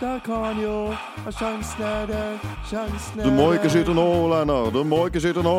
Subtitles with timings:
[0.00, 0.94] Der kan jo
[1.30, 2.38] Sjansen er der,
[2.70, 4.68] sjansen er Du må ikke skyte nå, Leinar.
[4.70, 5.54] Du må ikke skyte nå.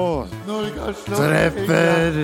[0.47, 2.19] Norge har slått Treffer.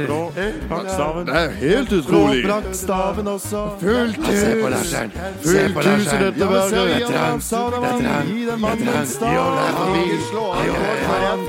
[0.70, 1.26] Brakkstaven.
[1.28, 2.44] Det er helt utrolig.
[2.46, 3.64] Brakkstaven også.
[3.82, 4.76] Fullt Se på hus.
[4.76, 5.12] Larsen.
[5.42, 6.78] Se Fullt hus i dette verket.
[6.78, 7.50] Dette er trangt.
[7.50, 8.30] Det er trangt.
[8.30, 9.58] Gi den mannen en stav.
[9.58, 9.98] Det.
[10.04, 10.70] Ikke slå av det.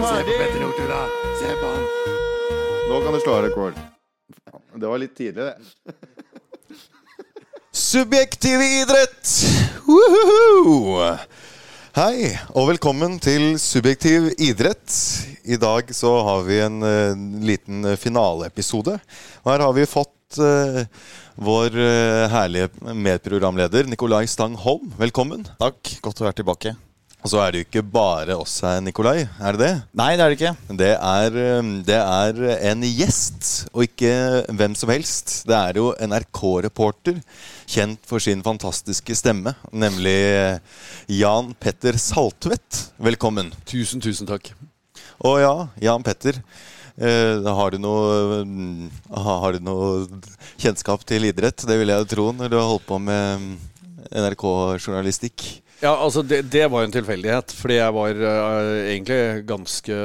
[0.01, 0.45] Se på
[1.43, 1.87] Se han.
[2.89, 3.85] Nå kan du slå av rekord.
[4.75, 6.14] Det var litt tidlig, det.
[7.75, 9.31] Subjektiv idrett!
[9.83, 11.09] Woohoo!
[11.99, 14.95] Hei, og velkommen til Subjektiv idrett.
[15.43, 18.95] I dag så har vi en uh, liten finaleepisode.
[19.43, 20.87] Og her har vi fått uh,
[21.35, 24.95] vår uh, herlige medprogramleder Nikolai Stang Holm.
[24.95, 25.43] Velkommen.
[25.59, 25.97] Takk.
[26.07, 26.79] Godt å være tilbake.
[27.25, 29.23] Og så er det jo ikke bare oss her, Nikolai.
[29.41, 29.77] Er det det?
[29.97, 30.75] Nei, det er det ikke.
[30.77, 34.11] Det er, eh, det er en gjest, og ikke
[34.53, 35.33] hvem som helst.
[35.49, 37.23] Det er jo NRK-reporter,
[37.65, 40.61] kjent for sin fantastiske stemme, nemlig
[41.09, 42.91] Jan Petter Saltvedt.
[43.01, 43.55] Velkommen.
[43.65, 44.53] Tusen, tusen takk.
[45.25, 46.43] Å ja, Jan Petter.
[47.01, 50.05] Uh, har, du noe, uh, har du noe
[50.61, 51.65] kjennskap til idrett?
[51.65, 53.53] Det vil jeg tro når du har holdt på med mm,
[54.13, 55.64] NRK-journalistikk.
[55.85, 57.53] Ja, altså det, det var jo en tilfeldighet.
[57.59, 59.97] Fordi jeg var uh, egentlig ganske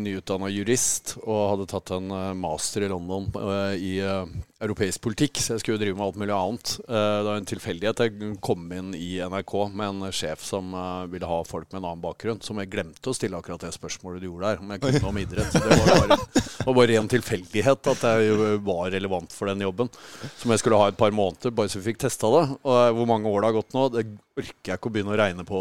[0.00, 4.22] nyutdanna jurist og hadde tatt en eh, master i London uh, i eh,
[4.62, 5.40] europeisk politikk.
[5.42, 6.72] Så jeg skulle jo drive med alt mulig annet.
[6.86, 11.04] Eh, det var en tilfeldighet jeg kom inn i NRK med en sjef som eh,
[11.12, 12.40] ville ha folk med en annen bakgrunn.
[12.44, 15.12] Som jeg glemte å stille akkurat det spørsmålet du gjorde der, om jeg kunne noe
[15.12, 15.56] om idrett.
[15.56, 16.20] Det var bare,
[16.68, 19.92] var bare ren tilfeldighet at jeg var relevant for den jobben.
[20.40, 22.44] Som jeg skulle ha et par måneder, bare så vi fikk testa det.
[22.62, 25.14] Og eh, hvor mange år det har gått nå, det orker jeg ikke å begynne
[25.14, 25.60] å regne på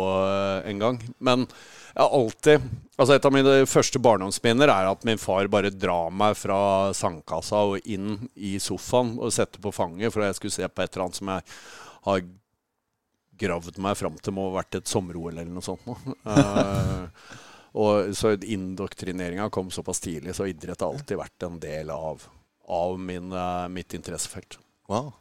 [0.67, 0.97] engang.
[1.23, 1.45] Men
[1.95, 2.65] jeg alltid
[2.95, 7.65] Altså Et av mine første barndomsminner er at min far bare drar meg fra sandkassa
[7.73, 10.93] og inn i sofaen og setter på fanget for at jeg skulle se på et
[10.93, 11.57] eller annet som jeg
[12.05, 12.23] har
[13.43, 15.83] gravd meg fram til må ha vært et sommer-OL eller noe sånt.
[16.23, 17.33] Eh,
[17.83, 22.23] og så Indoktrineringa kom såpass tidlig, så idrett har alltid vært en del av,
[22.71, 24.55] av min, uh, mitt interessefelt.
[24.87, 25.11] Wow.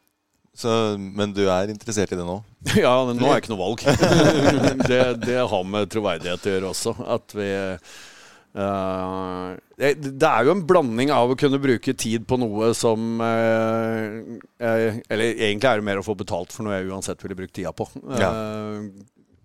[0.55, 2.39] Så, men du er interessert i det nå?
[2.85, 3.85] Ja, men nå er ikke noe valg.
[4.91, 6.95] det, det har med troverdighet å gjøre også.
[7.17, 12.39] At vi uh, det, det er jo en blanding av å kunne bruke tid på
[12.39, 16.93] noe som uh, eh, Eller egentlig er det mer å få betalt for noe jeg
[16.93, 17.89] uansett ville brukt tida på.
[18.15, 18.87] Eh,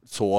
[0.09, 0.29] så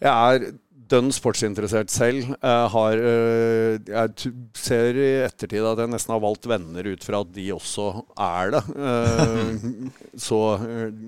[0.00, 0.52] jeg er
[0.90, 2.32] dønn sportsinteressert selv.
[2.34, 7.22] Jeg, har, eh, jeg ser i ettertid at jeg nesten har valgt venner ut fra
[7.24, 7.86] at de også
[8.26, 8.62] er det.
[8.90, 9.66] Eh,
[10.26, 11.02] så eh,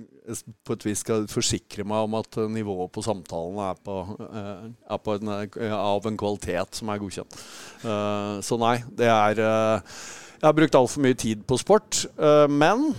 [0.62, 3.96] på et vis skal jeg forsikre meg om at nivået på samtalene er, på,
[4.28, 7.40] eh, er på en, eh, av en kvalitet som er godkjent.
[7.82, 9.96] Eh, så nei, det er eh,
[10.42, 12.92] Jeg har brukt altfor mye tid på sport, eh, men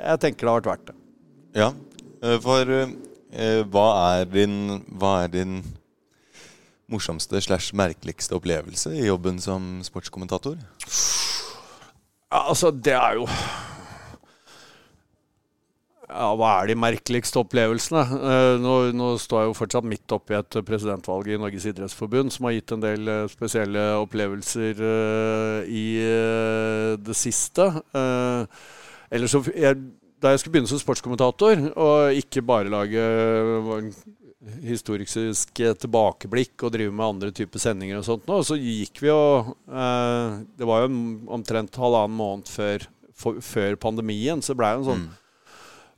[0.00, 1.00] jeg tenker det har vært verdt det.
[1.54, 1.72] Ja,
[2.20, 3.88] eh, for eh, hva
[4.18, 5.58] er din Hva er din
[6.92, 10.58] morsomste slash merkeligste opplevelse i jobben som sportskommentator?
[12.34, 13.28] Altså, det er jo
[16.04, 18.02] Ja, hva er de merkeligste opplevelsene?
[18.04, 22.46] Eh, nå, nå står jeg jo fortsatt midt oppi et presidentvalg i Norges idrettsforbund som
[22.46, 25.86] har gitt en del eh, spesielle opplevelser eh, i
[27.08, 27.70] det siste.
[29.10, 29.80] Ellers så jeg,
[30.22, 33.02] Da jeg skulle begynne som sportskommentator, og ikke bare lage
[34.44, 39.10] eh, historisk tilbakeblikk og drive med andre typer sendinger og sånt nå, så gikk vi
[39.10, 39.20] jo
[39.68, 44.84] eh, Det var jo omtrent halvannen måned før, for, før pandemien, så det blei jo
[44.84, 45.06] en sånn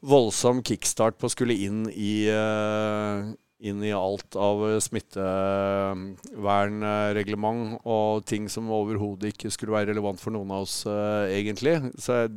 [0.06, 8.48] voldsom kickstart på å skulle inn i eh, inn i alt av smittevernreglement og ting
[8.52, 11.76] som overhodet ikke skulle være relevant for noen av oss, eh, egentlig.
[11.96, 12.28] Så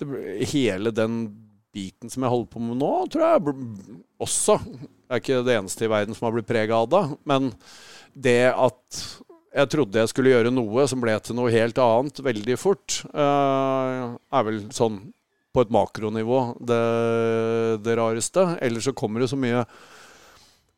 [0.00, 0.06] det,
[0.54, 1.12] hele den
[1.74, 3.56] biten som jeg holder på med nå, tror jeg
[4.20, 7.02] også Jeg er ikke det eneste i verden som har blitt prega av det.
[7.26, 7.50] Men
[8.14, 9.00] det at
[9.50, 14.04] jeg trodde jeg skulle gjøre noe som ble til noe helt annet veldig fort, eh,
[14.14, 15.00] er vel sånn
[15.50, 16.82] på et makronivå det,
[17.82, 18.44] det rareste.
[18.62, 19.64] Ellers så kommer det så mye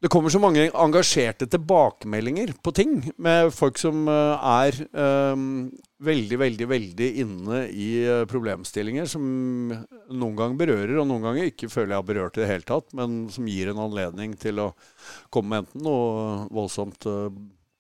[0.03, 5.69] det kommer så mange engasjerte tilbakemeldinger på ting med folk som eh, er um,
[6.03, 9.23] veldig, veldig, veldig inne i eh, problemstillinger som
[9.71, 12.91] noen ganger berører, og noen ganger ikke føler jeg har berørt i det hele tatt,
[12.99, 14.73] men som gir en anledning til å
[15.31, 17.29] komme med enten noe voldsomt eh,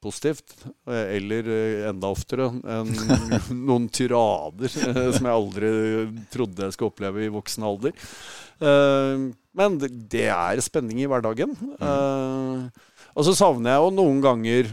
[0.02, 0.54] positivt,
[0.90, 1.46] eller
[1.90, 2.88] enda oftere en,
[3.68, 5.68] noen tyrader som jeg aldri
[6.34, 7.94] trodde jeg skulle oppleve i voksen alder.
[8.62, 9.26] Eh,
[9.59, 11.53] men det, er spenning i hverdagen.
[11.76, 14.73] Eh, og så savner jeg jo noen ganger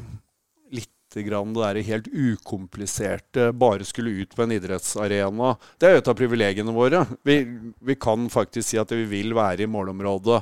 [0.72, 5.52] litt grann det der helt ukompliserte, bare skulle ut på en idrettsarena.
[5.76, 7.04] Det er jo et av privilegiene våre.
[7.28, 7.42] Vi,
[7.82, 10.42] vi kan faktisk si at vi vil være i målområdet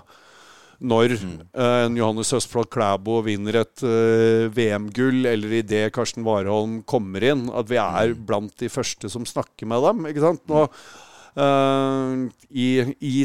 [0.78, 7.26] når eh, en Johannes Østfold Klæbo vinner et eh, VM-gull, eller idet Karsten Warholm kommer
[7.26, 10.06] inn, at vi er blant de første som snakker med dem.
[10.12, 10.44] ikke sant?
[10.50, 11.07] Nå, eh,
[11.38, 12.68] i,
[12.98, 13.16] I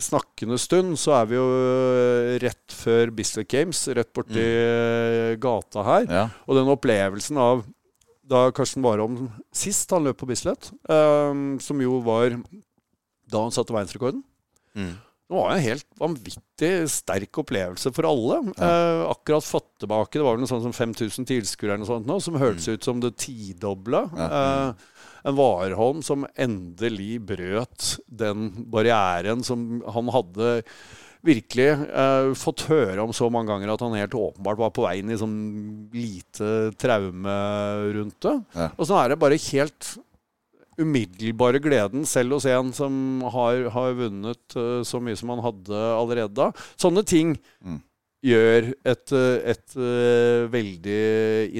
[0.00, 5.36] snakkende stund så er vi jo eh, rett før Bislett Games, rett borti mm.
[5.42, 6.08] gata her.
[6.08, 6.24] Ja.
[6.46, 7.64] Og den opplevelsen av
[8.30, 12.36] da Karsten Warholm sist han løp på Bislett, eh, som jo var
[13.30, 14.24] da han satte verdensrekorden
[14.70, 14.92] Mm.
[15.30, 18.40] Det var en helt vanvittig sterk opplevelse for alle.
[18.50, 22.08] Eh, akkurat fått tilbake Det var vel noe sånt som 5000 tilskuere eller noe sånt
[22.08, 24.00] nå, som hørtes ut som det tidobla.
[24.26, 24.96] Eh,
[25.30, 30.64] en Warholm som endelig brøt den barrieren som han hadde
[31.22, 34.96] virkelig eh, fått høre om så mange ganger at han helt åpenbart var på vei
[34.98, 35.40] inn i sånn
[35.94, 37.38] lite traume
[37.94, 38.38] rundt det.
[38.56, 38.70] Ja.
[38.74, 39.94] Og så er det bare helt
[40.80, 42.94] umiddelbare gleden selv hos en som
[43.34, 46.50] har, har vunnet uh, så mye som han hadde allerede da.
[46.80, 47.80] Sånne ting Mm.
[48.24, 51.02] gjør et, eh, et uh, veldig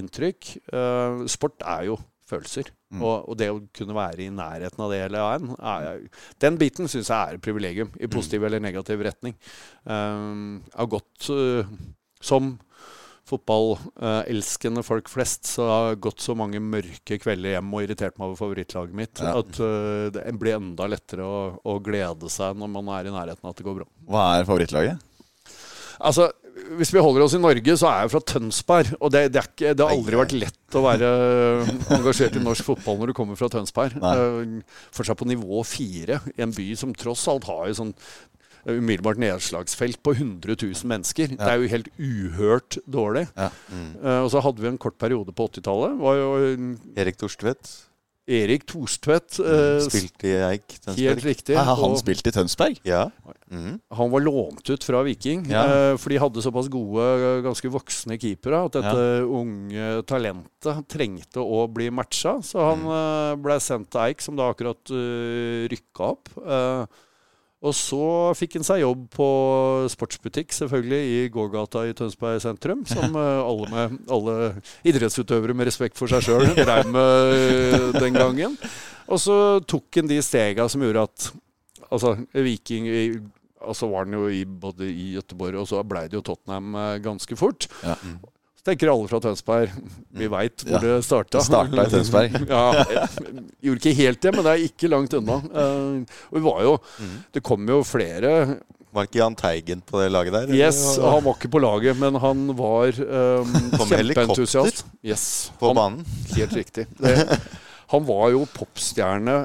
[0.01, 0.55] inntrykk.
[0.73, 1.99] Uh, sport er jo
[2.31, 2.71] følelser.
[2.91, 3.03] Mm.
[3.05, 6.01] Og, og det å kunne være i nærheten av det hele veien er,
[6.43, 9.37] Den biten syns jeg er et privilegium, i positiv eller negativ retning.
[9.85, 11.71] Um, gått eh,
[12.21, 12.57] som
[13.31, 18.29] fotballelskende folk flest, så jeg har gått så mange mørke kvelder hjem og irritert meg
[18.31, 19.37] over favorittlaget mitt Ja.
[19.41, 23.45] at eh, det blir enda lettere å, å glede seg når man er i nærheten
[23.47, 23.89] av at det går bra.
[24.11, 25.07] Hva er favorittlaget?
[26.01, 26.31] Altså,
[26.81, 28.89] Hvis vi holder oss i Norge, så er jeg fra Tønsberg.
[29.01, 31.09] Og det, det, er ikke, det har aldri vært lett å være
[31.97, 33.97] engasjert i norsk fotball når du kommer fra Tønsberg.
[34.01, 34.13] Nei.
[34.17, 38.30] Eh, Fortsatt på nivå fire, i en by som tross alt har jo sånn eh,
[38.67, 41.37] umiddelbart nedslagsfelt på 100 000 mennesker.
[41.37, 43.27] Det er jo helt uhørt dårlig.
[43.37, 43.51] Ja.
[43.73, 45.97] Eh, og så hadde vi en kort periode på 80-tallet.
[46.97, 47.91] Erik Torstvedt
[48.31, 49.41] Erik Torstvedt.
[49.43, 50.63] eh, spilte i Eik.
[50.71, 51.25] Helt Tønsberg.
[51.25, 51.57] riktig.
[51.57, 52.79] Har han og- spilt i Tønsberg?
[52.85, 53.11] Ja.
[53.51, 53.81] Mm.
[53.91, 55.65] Han var lånt ut fra Viking, Ja.
[55.65, 61.41] eh, for de hadde såpass gode, eh, ganske voksne keepere at dette unge talentet trengte
[61.43, 62.41] å bli matcha.
[62.43, 63.43] Så han mm.
[63.43, 66.29] ble sendt til Eik, som da akkurat uh, rykka opp.
[66.39, 66.87] Eh,
[67.61, 68.05] og så
[68.39, 69.27] fikk han seg jobb på
[69.93, 72.87] sportsbutikk, selvfølgelig, i gågata i Tønsberg sentrum.
[72.89, 74.37] Som eh, alle, med, alle
[74.89, 78.57] idrettsutøvere med respekt for seg sjøl drev med eh, den gangen.
[79.11, 79.37] Og så
[79.69, 81.31] tok han de stega som gjorde at
[81.91, 82.85] Altså, Viking
[83.67, 87.01] Altså var han jo i, både i Gøteborg og så blei det jo Tottenham eh,
[87.03, 87.67] ganske fort.
[87.83, 87.97] Ja.
[88.61, 89.71] Så tenker alle fra Tønsberg
[90.21, 90.81] Vi veit hvor Ja.
[90.85, 91.41] det starta.
[91.41, 92.35] Starta i Tønsberg.
[92.51, 92.65] ja,
[93.65, 95.39] gjorde ikke helt det, men det er ikke langt unna.
[95.49, 96.75] Uh, og vi var jo
[97.33, 98.35] Det kom jo flere
[98.93, 100.45] Var ikke Jahn Teigen på det laget der?
[100.51, 100.59] eller?
[100.61, 102.91] Yes, han var ikke på laget, men han var
[103.41, 103.55] um,
[103.87, 104.85] kjempeentusiast.
[105.07, 105.25] Yes,
[105.61, 106.05] På han, banen?
[106.35, 106.85] Helt riktig.
[106.99, 107.15] Det,
[107.95, 109.45] han var jo popstjerne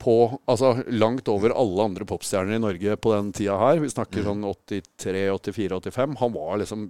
[0.00, 0.14] på
[0.48, 3.82] Altså langt over alle andre popstjerner i Norge på den tida her.
[3.84, 6.14] Vi snakker sånn 83, 84, 85.
[6.22, 6.86] Han var liksom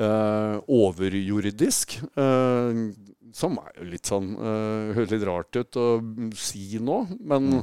[0.00, 1.98] overjordisk.
[2.16, 2.82] eh,
[3.34, 5.86] som er jo litt sånn uh, Høres litt rart ut å
[6.38, 7.60] si nå, men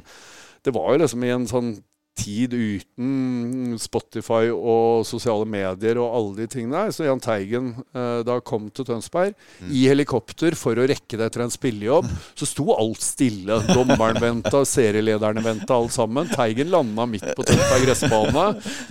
[0.66, 1.72] det var jo liksom i en sånn
[2.16, 6.94] tid uten Spotify og sosiale medier og alle de tingene der.
[6.96, 9.34] Så Jahn Teigen eh, da kom til Tønsberg
[9.68, 12.08] i helikopter for å rekke det etter en spillejobb.
[12.40, 13.58] Så sto alt stille.
[13.68, 16.30] Dommeren venta, serielederne venta, alt sammen.
[16.32, 18.46] Teigen landa midt på Tønsberg gressbane.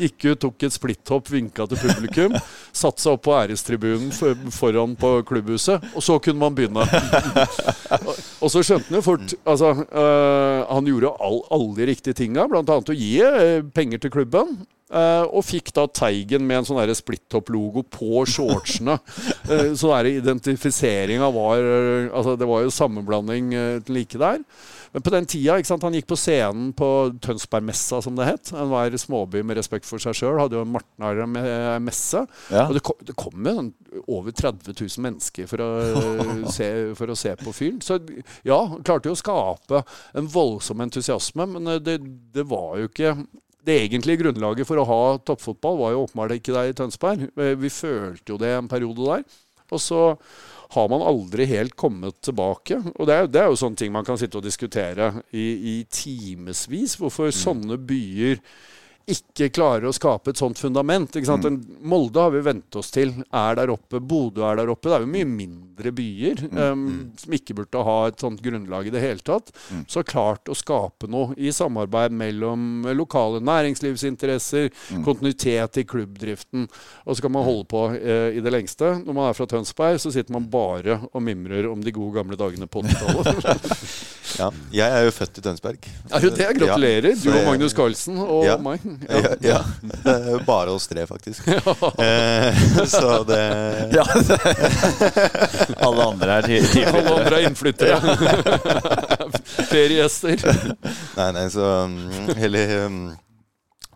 [0.05, 2.37] Gikk ut, tok et splitthopp, vinka til publikum.
[2.77, 6.85] Satte seg opp på ærestribunen for, foran på klubbhuset, og så kunne man begynne.
[8.05, 12.17] Og- Og så skjønte han jo fort altså, øh, Han gjorde all, alle de riktige
[12.19, 12.61] tinga, bl.a.
[12.77, 14.67] å gi øh, penger til klubben.
[14.91, 18.99] øh, og fikk da Teigen med en sånn splitt-opp-logo på shortsene.
[19.51, 21.65] uh, så der identifiseringa var
[22.15, 23.55] Altså, det var jo sammenblanding
[23.89, 24.43] like der.
[24.95, 26.89] Men på den tida, ikke sant, han gikk på scenen på
[27.25, 28.53] Tønsbergmessa, som det het.
[28.55, 32.25] Enhver småby med respekt for seg sjøl hadde jo en Martnar-messe.
[32.55, 32.69] Ja.
[32.69, 33.73] Og det kom, det kom jo sånn
[34.07, 35.71] over 30 000 mennesker for å,
[36.57, 37.81] se, for å se på fyren.
[37.83, 37.99] Så
[38.47, 39.83] ja, klarte jo å skape
[40.15, 41.99] en voldsom entusiasme, men eh, det,
[42.35, 43.17] det var jo ikke
[43.65, 47.31] det egentlige grunnlaget for å ha toppfotball var jo åpenbart ikke der i Tønsberg.
[47.35, 49.25] Eh, Vi følte jo det en periode der.
[49.73, 50.01] Og så
[50.73, 52.81] har man aldri helt kommet tilbake.
[52.95, 55.75] Og det er, det er jo sånne ting man kan sitte og diskutere i, i
[55.91, 56.97] timevis.
[57.01, 58.41] Hvorfor sånne byer
[59.11, 61.17] ikke klarer å skape et sånt fundament.
[61.17, 64.01] En Molde har vi vent oss til er der oppe.
[64.01, 64.89] Bodø er der oppe.
[64.89, 66.85] Det er jo mye mindre byer um,
[67.21, 69.53] som ikke burde ha et sånt grunnlag i det hele tatt.
[69.91, 74.71] Så klart å skape noe i samarbeid mellom lokale næringslivsinteresser,
[75.05, 76.69] kontinuitet i klubbdriften.
[77.05, 78.95] Og så kan man holde på uh, i det lengste.
[79.05, 82.41] Når man er fra Tønsberg, så sitter man bare og mimrer om de gode gamle
[82.41, 84.01] dagene på 80-tallet.
[84.35, 84.49] Ja.
[84.75, 85.85] Jeg er jo født i Tønsberg.
[86.11, 86.47] er du det?
[86.59, 87.15] Gratulerer.
[87.23, 88.57] Du og Magnus Carlsen og Ja.
[88.59, 88.83] meg.
[89.09, 89.59] Ja, ja.
[90.05, 91.47] Er bare oss tre, faktisk.
[92.05, 93.41] Eh, så det
[93.95, 94.05] Ja,
[95.87, 97.99] Alle andre er til- Alle andre er innflyttere.
[99.71, 100.43] Feriegjester.
[101.17, 102.99] Nei, nei, så mm, Eller um,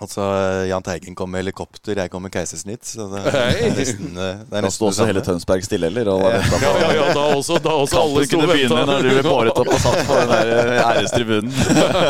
[0.01, 0.23] Altså,
[0.71, 2.85] Jahn Teigen kom med helikopter, jeg kom med keisersnitt.
[2.87, 6.11] Så det er nesten, det er Da nesten sto også hele Tønsberg stille, eller?
[6.13, 8.85] Og var på- Ja, ja, ja, da også, da også alle sto kunne og venta.
[8.93, 11.53] når du ble båret opp og satt på den der eh, ærestribunen.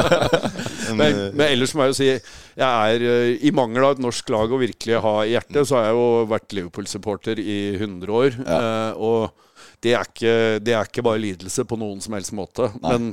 [0.98, 4.30] Men, Men, ellers må jeg jo si Jeg er eh, i mangel av et norsk
[4.32, 8.38] lag å virkelig ha i hjertet, så har jeg jo vært Liverpool-supporter i 100 år.
[8.44, 8.60] Ja.
[8.60, 9.44] eh, og
[9.84, 10.32] det er, ikke,
[10.64, 12.70] det er ikke bare lidelse på noen som helst måte.
[12.82, 12.94] Nei.
[12.96, 13.10] Men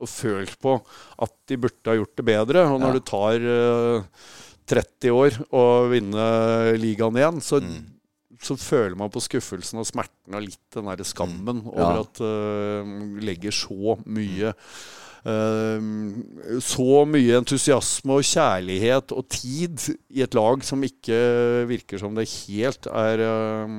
[0.00, 0.74] å følt på
[1.20, 2.66] at de burde ha gjort det bedre.
[2.72, 2.98] Og når Ja.
[2.98, 4.02] det tar uh,
[4.70, 6.26] 30 år å vinne
[6.78, 7.84] ligaen igjen, så Mm.
[8.40, 11.70] så føler man på skuffelsen og smerten og litt den der skammen Ja.
[11.84, 14.54] over at uh, legger så mye eh,
[15.20, 19.82] Så mye entusiasme og kjærlighet og tid
[20.16, 21.18] i et lag som ikke
[21.68, 23.74] virker som det helt er, eh,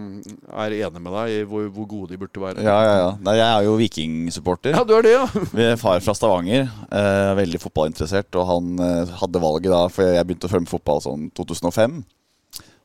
[0.66, 2.66] er enig med deg i hvor, hvor gode de burde være.
[2.66, 3.10] Ja, ja, ja.
[3.26, 4.76] Nei, jeg er jo vikingsupporter.
[4.78, 5.26] Ja, du er det, ja.
[5.58, 10.28] Min far fra Stavanger, eh, veldig fotballinteressert, og han eh, hadde valget da, for jeg
[10.30, 12.02] begynte å følge med fotball sånn 2005.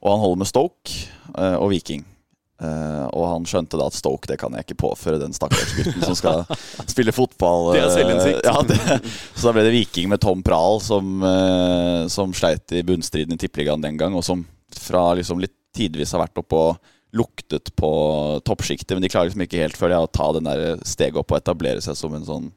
[0.02, 1.00] Og han holder med Stoke
[1.36, 2.04] eh, og Viking.
[2.56, 6.00] Eh, og han skjønte da at Stoke det kan jeg ikke påføre den stakkars gutten
[6.00, 6.44] som skal
[6.92, 7.74] spille fotball.
[7.74, 8.48] Det er eh, selvinnsikt.
[8.48, 12.84] Ja, det, så da ble det Viking med Tom Prahl som, uh, som sleit i
[12.86, 14.46] bunnstriden i Tippeligaen den gang, og som
[14.76, 17.90] fra liksom litt tidvis har vært oppe og luktet på
[18.44, 21.32] toppsjiktet, men de klarer liksom ikke helt føler jeg, å ta den der steget opp
[21.32, 22.48] og etablere seg som en sånn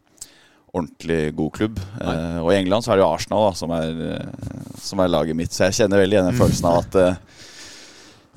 [0.70, 1.80] ordentlig god klubb.
[1.98, 5.12] Uh, og i England så er det jo Arsenal da, som, er, eh, som er
[5.12, 7.39] laget mitt, så jeg kjenner veldig igjen den følelsen av at eh,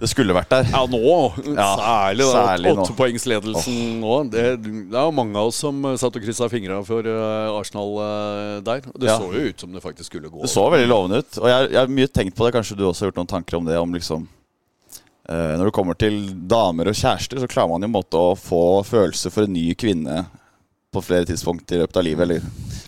[0.01, 0.67] det skulle vært der.
[0.73, 0.99] Ja, nå.
[1.53, 2.73] Ja, særlig da.
[2.73, 4.17] Åttepoengsledelsen nå.
[4.33, 7.53] Det, det er jo mange av oss som eh, satt og kryssa fingra for eh,
[7.55, 8.87] Arsenal eh, der.
[8.97, 9.19] Det Ja.
[9.21, 10.43] så jo ut som det faktisk skulle gå.
[10.43, 11.39] Det så veldig lovende ut.
[11.39, 13.69] Og jeg, har mye tenkt på det, kanskje du også har gjort noen tanker om
[13.69, 14.27] det, om liksom
[15.29, 16.19] eh, Når det kommer til
[16.51, 19.69] damer og kjærester, så klarer man jo en måte å få følelse for en ny
[19.79, 20.25] kvinne
[20.93, 22.41] på flere tidspunkt i løpet av livet.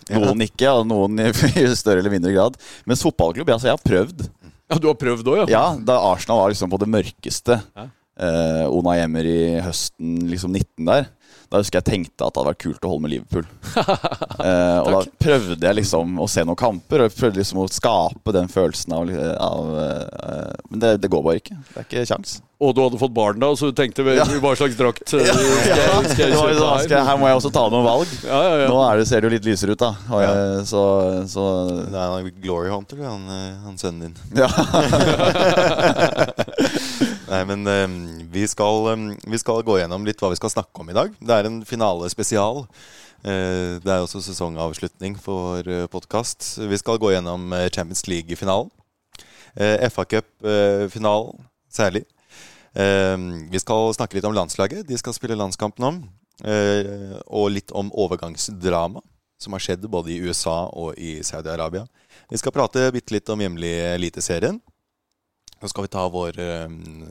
[0.09, 2.59] Eller noen ikke, og noen i, i større eller mindre grad.
[2.85, 4.27] Mens fotballklubb, altså jeg har prøvd.
[4.71, 5.45] Ja, Du har prøvd òg, ja?
[5.51, 7.59] Ja, da Arsenal var liksom på det mørkeste.
[7.75, 7.87] Ja.
[8.15, 11.09] Eh, Ona Emery høsten liksom 19 der.
[11.51, 13.45] Da husker jeg tenkte at det hadde vært kult å holde med Liverpool.
[14.45, 18.29] eh, og da prøvde jeg liksom å se noen kamper, og prøvde liksom å skape
[18.35, 19.03] den følelsen av,
[19.45, 21.55] av eh, Men det, det går bare ikke.
[21.69, 22.31] Det er ikke kjangs.
[22.65, 24.23] Og du hadde fått barn da, så du tenkte vel, Ja.
[24.41, 25.43] hva slags drakt eh, skal jeg,
[26.13, 26.79] skal jeg kjøpe liksom, her?
[26.85, 28.07] skal, jeg- her må jeg også ta noen valg.
[28.25, 28.67] Ja, ja, ja.
[28.71, 29.91] Nå er det, ser det jo litt lysere ut, da.
[30.09, 30.33] Og jeg,
[30.71, 30.81] så,
[31.29, 31.41] så
[31.91, 34.15] Det er en Glory Hunter, han, eh, han sønnen din.
[34.39, 34.49] ja.
[37.25, 37.85] Nei, men eh,
[38.29, 41.13] vi, skal, um, vi skal gå gjennom litt hva vi skal snakke om i dag.
[41.17, 42.65] Det er en finale spesial.
[43.25, 46.45] Eh, det er også sesongavslutning for uh, podkast.
[46.61, 48.69] Vi skal gå gjennom Champions League-finalen.
[49.57, 52.05] Uh, FA Cup-finalen særlig.
[52.75, 54.83] Vi skal snakke litt om landslaget.
[54.83, 55.99] De skal spille landskampen om.
[57.31, 58.99] Og litt om overgangsdrama
[59.39, 61.85] som har skjedd både i USA og i Saudi-Arabia.
[62.27, 64.59] Vi skal prate bitte litt om hjemlig Eliteserien.
[65.65, 66.65] Så skal vi ta vår eh,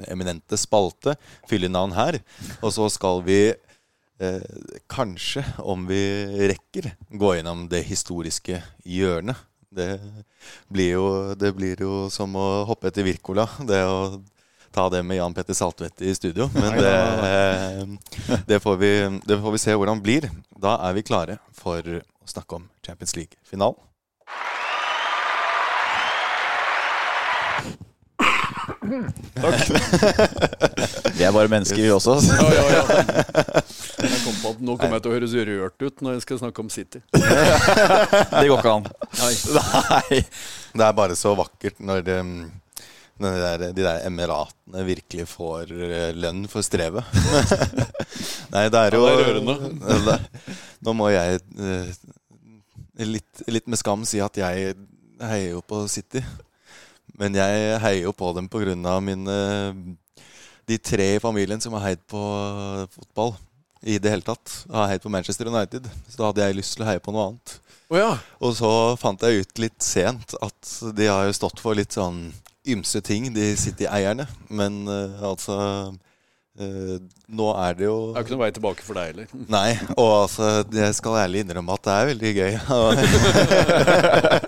[0.07, 1.17] eminente spalte,
[1.51, 2.21] fylle navn her.
[2.61, 4.45] Og så skal vi eh,
[4.87, 5.99] kanskje, om vi
[6.53, 9.43] rekker, gå gjennom det historiske hjørnet.
[9.75, 9.99] Det
[10.71, 13.49] blir jo, det blir jo som å hoppe etter Wirkola.
[13.67, 14.23] Det å
[14.71, 16.47] ta det med Jan Petter Saltvedt i studio.
[16.55, 16.95] Men det,
[17.33, 18.93] eh, det, får vi,
[19.27, 20.31] det får vi se hvordan det blir.
[20.55, 23.83] Da er vi klare for å snakke om Champions League-finalen.
[31.15, 32.19] Vi er bare mennesker, vi også.
[32.27, 32.83] Ja, ja, ja.
[34.05, 36.39] Jeg kom på at Nå kommer jeg til å høres rørt ut når jeg skal
[36.43, 37.01] snakke om City.
[37.15, 38.85] Det går ikke an.
[39.21, 39.35] Nei.
[39.57, 40.19] Nei.
[40.75, 46.11] Det er bare så vakkert når, det, de, der, de der emiratene virkelig får eh,
[46.19, 47.05] lønn for strevet.
[48.55, 50.17] Nei, det er jo Ja, det er rørende.
[50.85, 51.89] Nå må jeg eh,
[53.07, 54.75] litt, litt med skam si at jeg
[55.25, 56.21] heier jo på City.
[57.19, 58.49] Men jeg heier jo på dem
[58.87, 59.37] av mine
[60.67, 62.21] De tre i familien som har heid på
[62.95, 63.35] fotball
[63.85, 64.65] i det hele tatt.
[64.73, 65.87] Har heid på Manchester United.
[66.09, 67.59] Så da hadde jeg lyst til å heie på noe annet.
[67.93, 68.15] Oh, ja.
[68.41, 72.31] Og så fant jeg ut litt sent at de har jo stått for litt sånn
[72.65, 74.25] ymse ting, de City-eierne.
[74.49, 75.59] Men uh, altså
[76.61, 76.99] eh,
[77.35, 79.27] Nå er det jo Det er jo ikke noen vei tilbake for deg heller.
[79.57, 82.53] Nei, og altså Jeg skal ærlig innrømme at det er veldig gøy.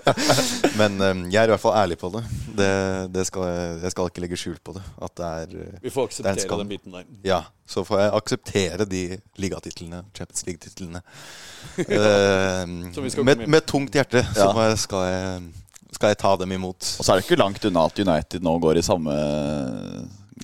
[0.79, 2.23] Men um, jeg er i hvert fall ærlig på det.
[2.57, 2.71] det,
[3.15, 4.83] det skal jeg, jeg skal ikke legge skjul på det.
[5.03, 7.05] At det er eh, Vi får er akseptere den biten der.
[7.25, 9.03] Ja, så får jeg akseptere de
[9.41, 11.01] ligatitlene, Champions League-titlene.
[11.77, 14.53] Så med, med tungt hjerte så Ja.
[14.55, 15.41] må jeg, skal, jeg,
[15.97, 16.93] skal jeg ta dem imot.
[16.99, 19.17] Og så er det ikke langt unna at United nå går, i samme,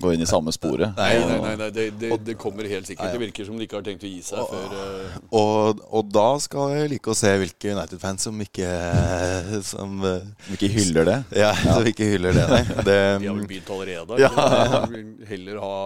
[0.00, 0.94] går inn i samme sporet.
[0.98, 3.12] Nei, nei, nei, nei det, det, det kommer helt sikkert.
[3.14, 6.26] Det virker som de ikke har tenkt å gi seg før eh, Og, og da
[6.42, 8.68] skal jeg like å se hvilke United-fans som ikke
[9.74, 11.18] Som som ikke hyller det.
[11.38, 12.46] Ja, som ikke hyller det.
[12.88, 14.18] Det, De har vel begynt allerede.
[14.20, 14.30] Ja.
[14.90, 15.76] Vil Heller ha,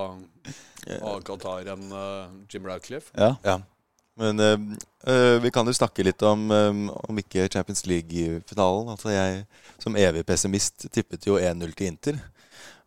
[1.05, 3.12] ha Qatar enn uh, Jim Radcliffe.
[3.19, 3.35] Ja.
[3.45, 3.59] ja.
[4.19, 8.91] Men eh, vi kan jo snakke litt om, eh, om ikke Champions League-finalen.
[8.91, 9.45] Altså jeg
[9.79, 12.19] som evig pessimist tippet jo 1-0 til Inter.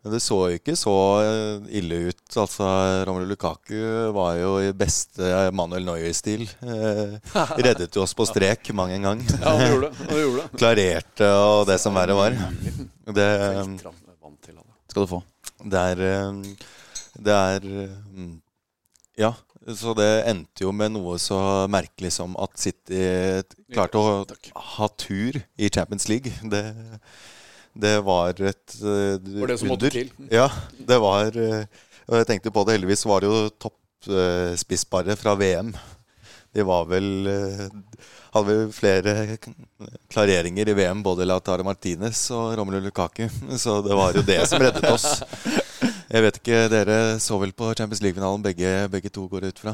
[0.02, 0.92] Men det så jo ikke så
[1.22, 2.22] eh, ille ut.
[2.34, 2.66] Altså,
[3.06, 3.76] Romelu Lukaku
[4.16, 6.42] var jo i beste Manuel Neuer-stil.
[6.58, 9.22] Eh, reddet jo oss på strek mang en gang.
[9.36, 10.08] Ja, han gjorde det.
[10.08, 10.48] Han gjorde det.
[10.58, 12.34] Klarerte og det som verre var.
[13.14, 13.28] Det,
[13.60, 13.94] han, da.
[14.90, 15.22] Skal du få.
[15.70, 16.68] det er eh,
[17.22, 18.28] Det er eh,
[19.22, 19.34] Ja.
[19.78, 21.36] Så det endte jo med noe så
[21.70, 22.98] merkelig som at City
[23.70, 24.24] klarte å
[24.74, 26.32] ha tur i Champions League.
[26.50, 26.64] Det,
[27.74, 30.10] det var et uh, Var det som måtte til.
[30.32, 31.64] Ja, det var eh,
[32.10, 35.72] Og jeg tenkte på det, heldigvis var det jo toppspissbare fra VM.
[36.52, 37.66] De var vel eh,
[38.32, 39.38] Hadde vel flere
[40.12, 43.26] klareringer i VM, både Lautaro Martinez og Romelu Lukaku.
[43.62, 45.22] Så det var jo det som reddet oss.
[46.12, 49.72] Jeg vet ikke, Dere så vel på Champions League-finalen, begge, begge to går ut fra?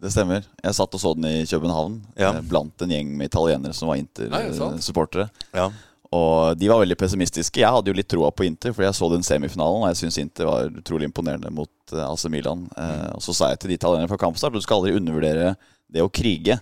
[0.00, 0.44] Det stemmer.
[0.64, 2.34] Jeg satt og så den i København Ja.
[2.34, 4.04] eh, blant en gjeng med italienere som var er?
[4.04, 5.28] Inter-supportere.
[5.52, 5.70] Ja.
[6.14, 7.62] Og de var veldig pessimistiske.
[7.62, 10.20] Jeg hadde jo litt troa på Inter, fordi jeg så den semifinalen, og jeg syns
[10.22, 12.68] Inter var utrolig imponerende mot uh, AC Milan.
[12.76, 15.56] Uh, og så sa jeg til de italienerne fra kampstart du skal aldri undervurdere
[15.90, 16.60] det å krige.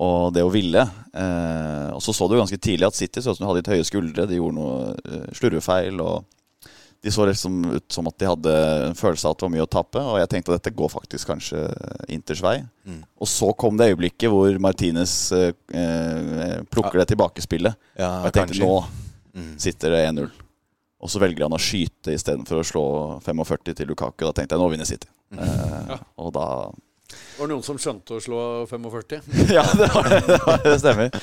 [0.00, 0.84] Og det å ville.
[1.12, 3.72] Uh, og så så du ganske tidlig at City så ut som de hadde litt
[3.74, 4.28] høye skuldre.
[4.28, 6.00] De gjorde noe eh, slurvefeil.
[6.00, 6.37] Og
[7.04, 8.52] de så liksom ut som at de hadde
[8.88, 10.00] en følelse av at det var mye å tape.
[10.02, 11.60] Og jeg tenkte at dette går faktisk kanskje
[12.10, 12.56] Inters vei.
[13.20, 17.78] Og så kom det øyeblikket hvor Martinez eh, plukker plukker det tilbakespillet.
[18.00, 18.66] Ja, Og jeg tenkte kanskje.
[19.38, 20.28] nå sitter det 1-0.
[20.98, 22.84] Og så velger han å skyte istedenfor å slå
[23.22, 24.24] 45 til Lukaku.
[24.26, 25.06] Da tenkte jeg nå vinner City.
[25.38, 26.46] Eh, Og da
[27.38, 29.28] Var det noen som skjønte å slå 45?
[29.56, 31.14] Ja, det, var, det, var, det stemmer.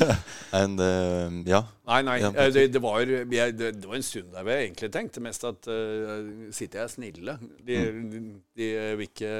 [0.60, 1.62] And, uh, ja.
[1.90, 2.16] Nei, nei.
[2.28, 5.46] Eh, Det, det, var, jeg, det, var en stund der hvor jeg egentlig tenkte mest
[5.48, 7.36] at uh, City er snille.
[7.66, 7.78] De,
[8.14, 8.22] de,
[8.58, 9.32] de, vil ikke,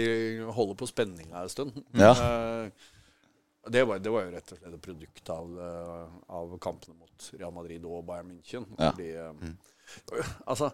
[0.00, 0.08] de
[0.56, 1.76] holder på spenninga en stund.
[1.98, 2.14] Ja.
[2.16, 5.56] Uh, det, var, det var jo rett og slett et produkt av,
[6.30, 8.68] av kampene mot Real Madrid og Bayern München.
[8.78, 8.92] Ja.
[8.92, 9.10] Fordi,
[9.42, 9.56] mm.
[10.46, 10.70] Altså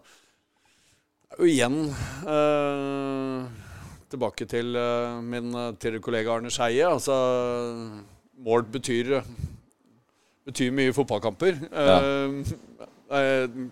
[1.37, 1.75] Og igjen
[2.29, 3.63] eh,
[4.13, 6.85] Tilbake til eh, min eh, tidligere kollega Arne Skeie.
[6.87, 7.17] Altså,
[8.45, 9.17] mål betyr
[10.43, 11.59] betyr mye i fotballkamper.
[11.71, 12.43] Eh,
[13.13, 13.69] Uh,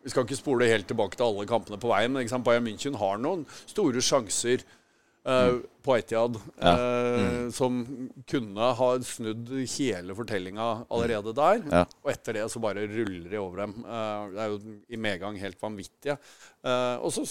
[0.00, 2.44] vi skal ikke spole helt tilbake til alle kampene på veien, men?
[2.44, 4.62] Bayern München har noen store sjanser
[5.28, 6.72] eh, på Etiad Ja.
[6.72, 7.50] mm.
[7.52, 7.82] som
[8.30, 11.60] kunne ha snudd hele fortellinga allerede der.
[11.68, 11.84] Ja.
[12.00, 13.76] Og etter det så bare ruller de over dem.
[13.84, 16.16] Uh, det er jo i medgang helt vanvittige.
[16.64, 17.26] Eh, og så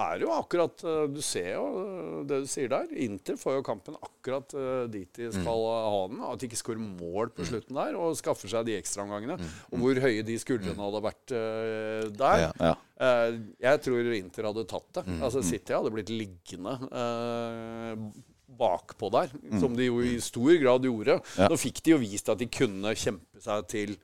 [0.00, 2.90] er jo akkurat eh, Du ser jo eh, det du sier der.
[3.04, 6.20] Inter får jo kampen akkurat eh, dit de skal ha den.
[6.26, 9.38] At de ikke skårer mål på slutten der og skaffer seg de ekstraomgangene.
[9.72, 11.34] Og hvor høye de skuldrene hadde vært
[12.18, 12.44] der.
[12.46, 12.52] Ja.
[12.70, 12.74] Ja.
[13.64, 15.04] Jeg tror Inter hadde tatt det.
[15.18, 16.76] Altså City hadde blitt liggende
[18.54, 21.18] bakpå der, som de jo i stor grad gjorde.
[21.42, 23.96] Nå fikk de jo vist at de kunne kjempe seg til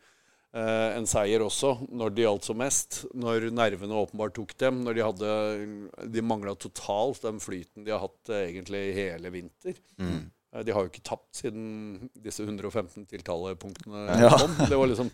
[0.53, 3.05] en seier også, når det gjaldt som mest.
[3.15, 4.81] Når nervene åpenbart tok dem.
[4.83, 9.79] Når de hadde De mangla totalt den flyten de har hatt eh, egentlig hele vinter.
[10.01, 10.29] Mm.
[10.67, 14.33] De har jo ikke tapt siden disse 115 tiltalepunktene Ja.
[14.35, 14.57] kom.
[14.67, 15.11] Det var liksom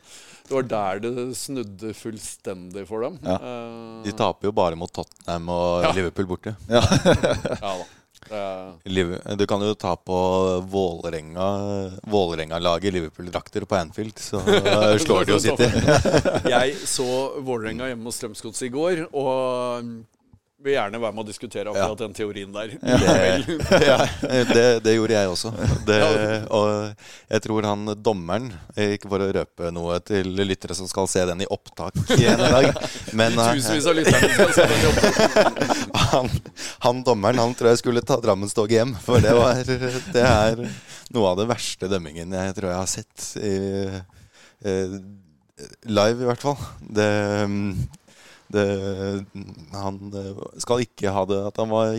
[0.49, 3.19] Det var der det snudde fullstendig for dem.
[3.23, 3.37] Ja.
[3.37, 5.93] Eh, De taper jo bare mot Tottenham og Ja.
[5.93, 6.57] Liverpool borte.
[6.71, 6.81] ja
[7.61, 7.75] da.
[9.37, 10.17] Du kan jo ta på
[10.73, 11.47] Vålerenga
[12.03, 14.41] Vålerenga-laget Liverpool-drakter på Anfield, så
[15.05, 15.69] slår de jo City.
[16.51, 17.09] Jeg så
[17.47, 19.93] Vålerenga hjemme hos Strømsgodset i går, og
[20.65, 22.71] vil gjerne være med å diskutere akkurat den teorien der.
[22.81, 23.97] Det, ja,
[24.49, 25.51] det, det gjorde jeg også.
[25.87, 25.99] Det,
[26.55, 26.71] og
[27.29, 28.49] jeg tror han dommeren
[28.87, 32.53] Ikke for å røpe noe til lyttere som skal se den i opptak igjen i
[32.55, 32.71] dag,
[33.19, 35.21] men eh, Tusenvis av lytterne skal se den i opptak.
[36.15, 36.33] han,
[36.87, 38.97] han dommeren han tror jeg skulle ta Drammenstoget hjem.
[39.05, 40.65] For det, var, det er
[41.13, 43.29] noe av det verste dømmingen jeg tror jeg har sett.
[43.37, 43.55] I,
[44.65, 44.99] eh,
[45.85, 46.59] live, i hvert fall.
[46.81, 47.13] Det,
[48.53, 48.67] det
[49.73, 49.99] Han
[50.63, 51.97] skal ikke ha det at han var,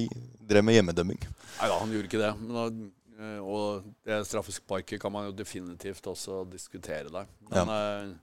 [0.48, 1.20] drev med hjemmedømming.
[1.58, 2.32] Nei da, han gjorde ikke det.
[2.44, 2.80] Men
[3.18, 7.30] eh, og det straffesparket kan man jo definitivt også diskutere der.
[7.52, 8.16] Men, eh,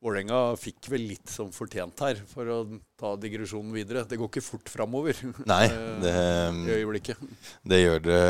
[0.00, 2.58] Vålerenga fikk vel litt som fortjent her, for å
[2.96, 4.06] ta digresjonen videre.
[4.08, 6.12] Det går ikke fort framover Nei, eh, det,
[6.64, 7.20] i øyeblikket.
[7.68, 8.22] det, gjør det,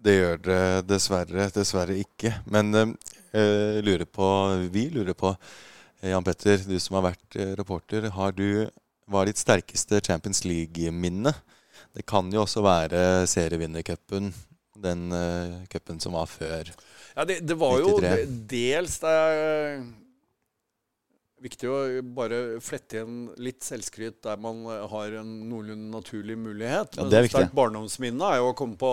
[0.00, 2.32] det gjør det dessverre, dessverre ikke.
[2.48, 4.30] Men eh, lurer på,
[4.72, 5.34] vi lurer på,
[6.00, 8.68] Jan Petter, du som har vært eh, reporter, har du,
[9.10, 11.34] hva er ditt sterkeste Champions League-minne?
[11.96, 14.30] Det kan jo også være serievinnercupen,
[14.80, 16.70] den uh, cupen som var før.
[17.16, 18.12] Ja, det, det var jo 93.
[18.22, 19.82] jo dels det er
[21.44, 21.80] viktig å
[22.16, 26.98] bare flette igjen litt selvskryt der man eh, har en noenlunde naturlig mulighet.
[26.98, 27.38] Ja, det er viktig.
[27.38, 28.92] sterkt barndomsminne er jo å komme på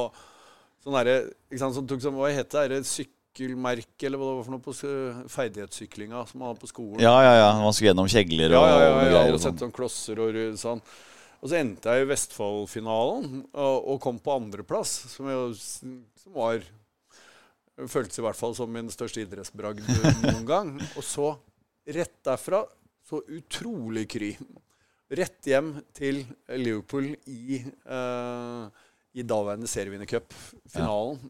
[0.84, 1.18] sånn derre
[1.60, 2.68] som tok sånn, Hva het det?
[2.72, 2.84] Det
[3.38, 4.74] sykkelmerke, eller hva det var for noe på
[5.30, 7.02] ferdighetssyklinga som man hadde på skolen?
[7.04, 7.50] Ja, ja, ja.
[7.62, 9.72] Man skulle gjennom kjegler og, Ja, ja, ja, ja, og Og sett sånn.
[9.76, 10.82] klosser og sånn.
[11.38, 16.00] Og så endte jeg i Vestfoldfinalen og, og kom på andreplass, som, jo som
[16.34, 16.64] var
[17.78, 20.72] Føltes i hvert fall som min største idrettsbragd noen gang.
[20.98, 21.36] Og så,
[21.94, 22.64] rett derfra,
[23.06, 24.32] så utrolig kry.
[25.14, 26.24] Rett hjem til
[26.58, 28.64] Liverpool i, eh,
[29.14, 31.22] i daværende serievinnercup-finalen.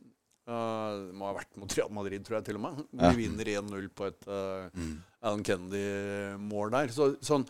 [0.48, 2.84] Eh, det må ha vært mot Real Madrid, tror jeg til og med.
[2.92, 3.12] De Ja.
[3.12, 4.86] Vi vinner 1-0 på et eh,
[5.22, 6.94] Alan Kennedy-mål der.
[6.96, 7.48] Så, sånn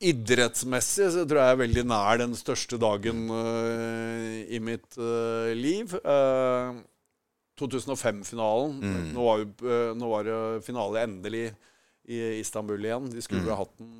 [0.00, 5.52] idrettsmessig så tror jeg jeg er veldig nær den største dagen uh, i mitt uh,
[5.52, 5.92] liv.
[6.00, 6.78] Eh,
[7.60, 8.78] 2005-finalen.
[8.80, 9.10] Mm.
[9.12, 9.26] Nå,
[10.00, 11.50] nå var det finale endelig
[12.08, 13.10] i Istanbul igjen.
[13.12, 13.50] De skulle mm.
[13.52, 13.90] ha hatt den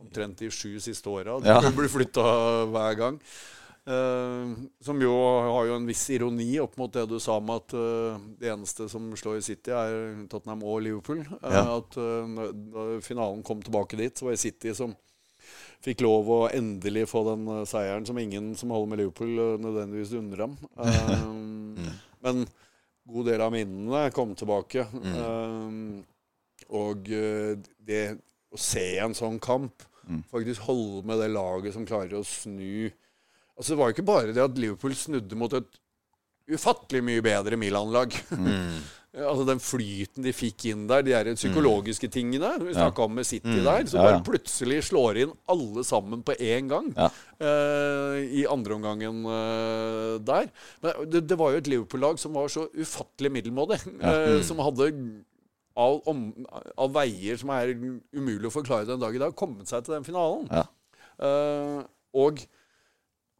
[0.00, 1.40] omtrent de sju siste åra.
[1.42, 1.58] De Ja.
[1.74, 2.22] bli flytta
[2.70, 3.18] hver gang.
[3.90, 4.50] Eh,
[4.86, 5.10] som jo
[5.50, 8.86] har jo en viss ironi opp mot det du sa om at uh, det eneste
[8.92, 11.24] som slår i City, er Tottenham og Liverpool.
[11.40, 11.64] Uh, Ja.
[11.80, 14.94] At når finalen kom tilbake dit, så var det City som
[15.80, 20.44] fikk lov å endelig få den seieren som ingen som holder med Liverpool, nødvendigvis unner
[20.44, 20.56] dem.
[20.76, 21.92] mm.
[22.20, 22.42] Men
[23.08, 24.84] god del av minnene kom tilbake.
[24.84, 25.78] Eh,
[26.76, 28.02] og det
[28.52, 30.24] å se en sånn kamp, Mm.
[30.32, 32.90] faktisk holde med det laget som klarer å snu
[33.60, 35.78] Altså Det var jo ikke bare det at Liverpool snudde mot et
[36.50, 38.14] ufattelig mye bedre Milan-lag.
[39.20, 42.88] altså Den flyten de fikk inn der, de der psykologiske tingene vi Ja.
[43.04, 46.88] om med City der, så Ja, bare plutselig slår inn alle sammen på én gang
[46.96, 47.10] Ja.
[47.38, 50.48] eh, i andre omgangen eh, der.
[50.82, 53.80] Men det, det var jo et Liverpool-lag som var så ufattelig middelmådig.
[54.02, 54.90] uh, Som hadde
[55.76, 56.24] av, om,
[56.78, 57.74] av veier som er
[58.12, 60.48] umulig å forklare den dag i dag, kommet seg til den finalen.
[60.50, 60.64] Ja.
[61.20, 61.82] Eh,
[62.16, 62.40] og,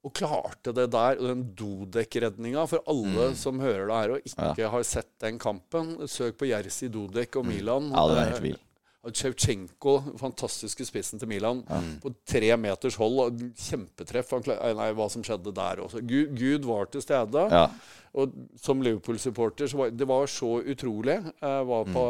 [0.05, 4.71] og klarte det der, og den Dodek-redninga for alle som hører det her og ikke
[4.73, 5.97] har sett den kampen.
[6.09, 7.91] Søk på Jerzy Dodek og Milan.
[7.93, 8.59] Ja, det var helt vill.
[9.05, 11.63] og Shevchenko, fantastiske spissen til Milan,
[12.03, 13.39] på tre meters hold.
[13.57, 14.29] Kjempetreff.
[14.45, 16.01] Klar- nei, hva som skjedde der også.
[16.05, 17.47] Gud, Gud var til stede.
[17.53, 17.67] Ja.
[18.15, 21.17] Og som Liverpool-supporter så var det var så utrolig.
[21.41, 22.05] Jeg var på,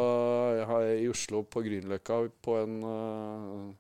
[0.67, 3.75] her i Oslo, på Grünerløkka, på en eh,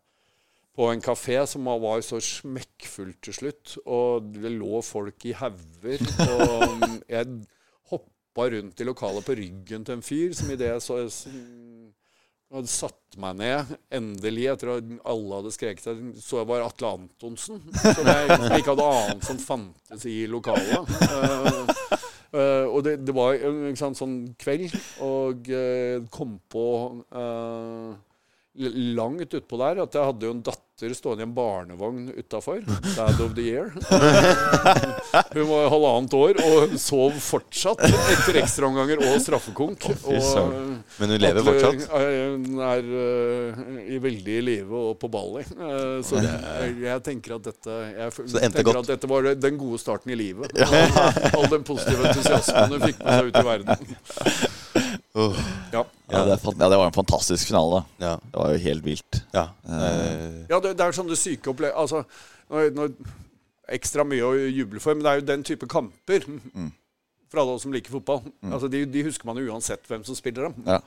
[0.81, 3.77] på en kafé som var så smekkfullt til slutt.
[3.85, 6.01] Og det lå folk i hauger.
[6.25, 7.27] Og jeg
[7.93, 11.03] hoppa rundt i lokalet på ryggen til en fyr som idet jeg så
[12.51, 17.61] hadde satt meg ned, endelig, etter at alle hadde skreket, så jeg var Atle Antonsen.
[17.79, 20.91] Som jeg som ikke hadde annet som fantes i lokalet.
[21.13, 21.61] Uh,
[22.35, 24.75] uh, og det, det var en sant, sånn kveld,
[25.07, 26.67] og uh, kom på
[27.23, 27.93] eh,
[28.99, 32.63] langt utpå der at jeg hadde jo en datter stående i en barnevogn utafor.
[32.97, 33.69] Dad of the year.
[35.35, 39.85] Hun var halvannet år og sov fortsatt etter ekstraomganger og straffekonk.
[40.09, 41.85] Men hun lever fortsatt?
[42.01, 45.45] er- Hun er eh, i veldig live og på Bali.
[45.45, 48.81] Eh, så jeg, jeg tenker at dette Jeg Så tenker godt?
[48.85, 50.55] at dette var den gode starten i livet.
[51.37, 53.77] All den positive entusiasmen hun fikk med seg ut i verden.
[55.75, 57.81] Ja, Ja, det er ja, det var en fantastisk finale.
[57.81, 58.07] da.
[58.07, 58.13] ja.
[58.25, 59.23] Det var jo helt vilt.
[59.37, 59.49] ja.
[59.69, 62.05] uh, ja det, det er sånne syke opplevelser
[62.51, 62.89] altså,
[63.71, 66.25] Ekstra mye å juble for, men det er jo den type kamper.
[67.31, 68.25] For alle oss som liker fotball.
[68.43, 70.57] Altså, de, de husker man jo uansett hvem som spiller dem.
[70.67, 70.81] Ja.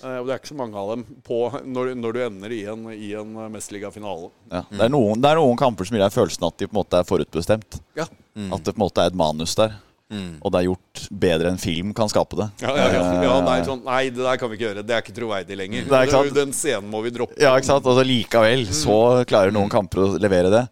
[0.00, 2.62] Uh, og det er ikke så mange av dem på når, når du ender i
[2.72, 4.30] en, i en mesterligafinale.
[4.48, 4.62] Ja.
[4.70, 6.80] Det, er noen, det er noen kamper som gir deg følelsen at de på en
[6.80, 7.80] måte er forutbestemt.
[7.98, 8.08] Ja.
[8.08, 9.76] At det på en måte er et manus der.
[10.10, 10.30] Mm.
[10.42, 12.48] Og det er gjort bedre enn film kan skape det.
[12.64, 13.02] Ja, ja, ja.
[13.24, 14.86] ja nei, sånn, nei, det der kan vi ikke gjøre.
[14.86, 15.88] Det er ikke troverdig lenger.
[15.88, 16.38] Det er ikke sant.
[16.38, 17.38] Den scenen må vi droppe.
[17.40, 17.86] Ja, ikke sant?
[17.86, 18.98] Og så likevel så
[19.30, 20.64] klarer noen kamper å levere det.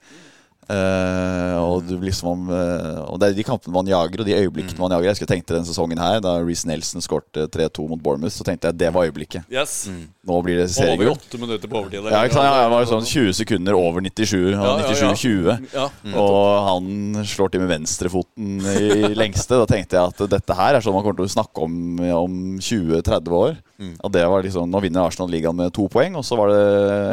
[0.68, 4.80] Eh, og du liksom uh, Og det er de kampene man jager, og de øyeblikkene
[4.82, 5.06] man jager.
[5.08, 8.44] Jeg husker jeg tenkte den sesongen her, da Reece Nelson skårte 3-2 mot Bournemouth, så
[8.44, 9.46] tenkte jeg det var øyeblikket.
[9.52, 9.86] Yes.
[10.28, 11.12] Nå blir det Over seriegull.
[11.14, 12.04] åtte minutter på overtid.
[12.04, 12.48] Ja, ikke sant?
[12.50, 15.12] Ja, det var sånn 20 sekunder over 97, og Ja, ja, ja.
[15.14, 15.70] 97-20.
[15.72, 15.86] Ja.
[16.20, 19.56] Og han slår til med venstrefoten i lengste.
[19.62, 21.78] Da tenkte jeg at dette her er sånn man kommer til å snakke om
[22.18, 23.56] om 20-30 år.
[24.02, 26.50] Og det var liksom, Nå vinner Arsenal ligaen med to poeng, og så var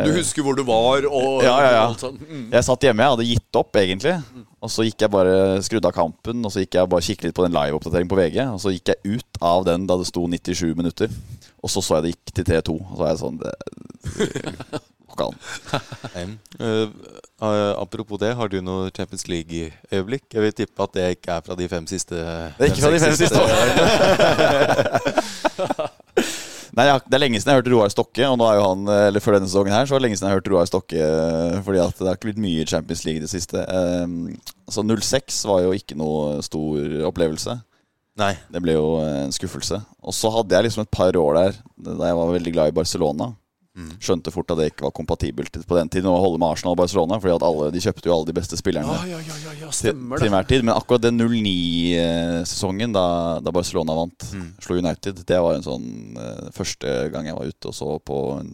[0.07, 1.81] Du husker hvor du var og Ja, ja, ja.
[1.85, 2.23] og alt sånt.
[2.25, 2.47] Mm.
[2.55, 4.15] Jeg satt hjemme, jeg hadde gitt opp egentlig.
[4.63, 7.37] Og så gikk jeg bare skrudd av kampen, og så gikk jeg bare kikket litt
[7.37, 8.39] på den live-oppdateringen på VG.
[8.55, 11.13] Og så gikk jeg ut av den da det sto 97 minutter.
[11.61, 12.75] Og så så jeg det gikk til 3-2.
[12.81, 13.53] Og så var jeg sånn Det
[15.15, 15.29] det.
[16.15, 16.87] Em, eh,
[17.41, 20.25] eh, apropos det, har du noe Champions League-øyeblikk?
[20.33, 22.91] Jeg vil tippe at det ikke er fra de fem siste Det er ikke fra
[22.91, 23.39] de fem siste
[26.75, 28.25] Nei, Det er lenge siden jeg har hørt Roar Stokke.
[28.27, 30.27] Og nå er jo han, eller før denne sesongen her Så er det lenge siden
[30.27, 33.21] jeg har hørt Roar Stokke eh, Fordi at det har ikke blitt mye Champions League
[33.21, 33.63] i det siste.
[33.69, 34.35] Um,
[34.67, 37.55] så 06 var jo ikke noe stor opplevelse.
[38.19, 38.33] Nei.
[38.51, 39.79] Det ble jo en skuffelse.
[40.03, 41.57] Og så hadde jeg liksom et par år der
[41.95, 43.31] da jeg var veldig glad i Barcelona.
[43.99, 46.79] Skjønte fort at det ikke var kompatibelt på den tiden å holde med Arsenal og
[46.79, 47.19] Barcelona.
[47.19, 49.67] Fordi at alle, de kjøpte jo alle de beste spillerne Ja, ja, ja, ja, ja,
[49.67, 50.63] til, stemmer til enhver tid.
[50.63, 53.05] Men akkurat den 09-sesongen, da,
[53.43, 54.29] da Barcelona vant,
[54.63, 58.19] slo United, det var en sånn uh, første gang jeg var ute og så på
[58.39, 58.51] en,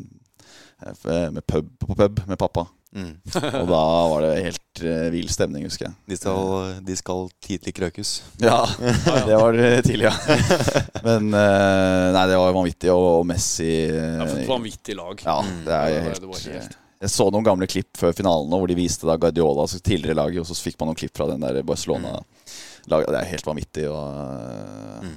[0.88, 2.66] eh, med pub, på pub med pappa.
[2.92, 3.14] Mm.
[3.24, 5.94] Og da var det helt uh, vill stemning, husker jeg.
[6.12, 8.12] De skal, de skal tidlig krøkes.
[8.44, 8.58] Ja,
[9.28, 10.14] det var det tidlig, ja.
[11.08, 12.92] Men uh, nei, det var vanvittig.
[12.92, 15.24] Og, og Messi uh, Ja, for et vanvittig lag.
[15.24, 18.68] Ja, det er helt, det var helt- Jeg så noen gamle klipp før finalen hvor
[18.70, 21.42] de viste da Guardiola, altså tidligere laget, og så fikk man noen klipp fra den
[21.48, 23.08] der Barcelona-laget.
[23.16, 24.04] Det er helt vanvittig hva,
[25.02, 25.08] eh,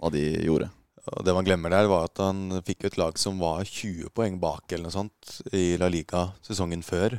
[0.00, 0.70] hva de gjorde.
[1.06, 4.72] Det man glemmer der, var at han fikk et lag som var 20 poeng bak
[4.72, 7.18] eller noe sånt i La Liga sesongen før.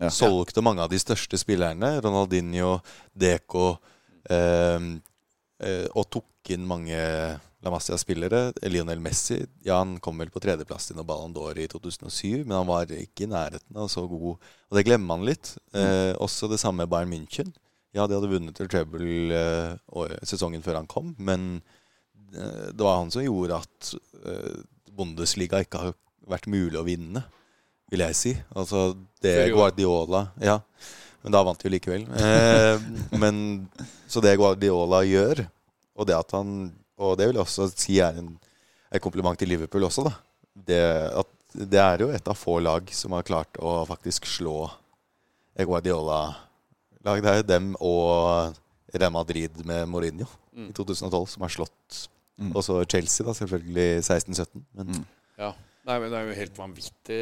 [0.00, 0.10] Ja.
[0.10, 2.76] Solgte mange av de største spillerne, Ronaldinho,
[3.14, 3.76] Deco,
[4.30, 4.86] eh,
[5.62, 6.98] eh, og tok inn mange
[7.64, 8.52] La Masia-spillere.
[8.68, 12.68] Lionel Messi ja, han kom vel på tredjeplass i Ballon d'Or i 2007, men han
[12.68, 14.42] var ikke i nærheten av så god.
[14.68, 15.54] Og det glemmer man litt.
[15.72, 17.54] Eh, også det samme Bayern München.
[17.94, 21.62] Ja, de hadde vunnet til Treble eh, sesongen før han kom, men
[22.74, 23.94] det var han som gjorde at
[24.26, 24.60] eh,
[24.94, 25.96] Bundesliga ikke har
[26.30, 27.24] vært mulig å vinne,
[27.92, 28.32] vil jeg si.
[28.56, 28.92] Altså
[29.22, 29.52] det.
[29.54, 30.58] Guardiola Ja,
[31.24, 32.06] men da vant de jo likevel.
[32.20, 32.86] Eh,
[33.20, 33.68] men
[34.10, 35.44] Så det Guardiola gjør,
[35.94, 38.34] og det at han Og det vil jeg også si er en
[38.94, 40.12] et kompliment til Liverpool også, da.
[40.54, 40.78] Det,
[41.18, 44.68] at det er jo et av få lag som har klart å faktisk slå
[45.58, 47.22] Guardiola-lag.
[47.24, 48.54] Det er dem og
[48.94, 52.04] Real Madrid med Mourinho i 2012 som har slått
[52.40, 52.50] Mm.
[52.56, 54.64] Og så Chelsea, da, selvfølgelig 16-17.
[54.74, 55.04] Men Mm.
[55.38, 55.52] Ja.
[55.86, 57.16] Nei, men Det er jo helt vanvittig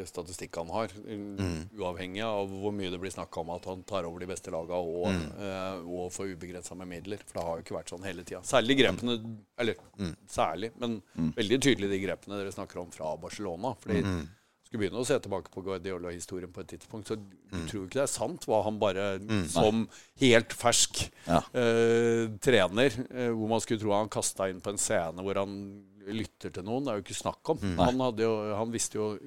[0.00, 0.88] eh, statistikk han har.
[1.06, 1.68] Mm.
[1.78, 4.74] Uavhengig av hvor mye det blir snakka om at han tar over de beste laga
[4.74, 5.28] og, Mm.
[5.38, 7.18] eh, og får ubegrensa med midler.
[7.24, 8.42] For det har jo ikke vært sånn hele tida.
[8.42, 10.16] Særlig grepene Eller Mm.
[10.26, 11.02] særlig, men
[11.36, 13.76] veldig tydelig de grepene dere snakker om fra Barcelona.
[13.78, 14.28] Fordi Mm.
[14.70, 17.16] Skulle begynne å se tilbake på Guardiola-historien på et tidspunkt, så
[17.50, 17.66] Mm.
[17.66, 19.88] tror ikke det er sant hva han bare som
[20.20, 21.40] helt fersk Ja.
[21.52, 25.82] eh, trener, eh, hvor man skulle tro han kasta inn på en scene hvor han
[26.06, 26.84] lytter til noen.
[26.84, 27.58] Det er jo ikke snakk om.
[27.78, 29.18] Han, hadde jo, han visste jo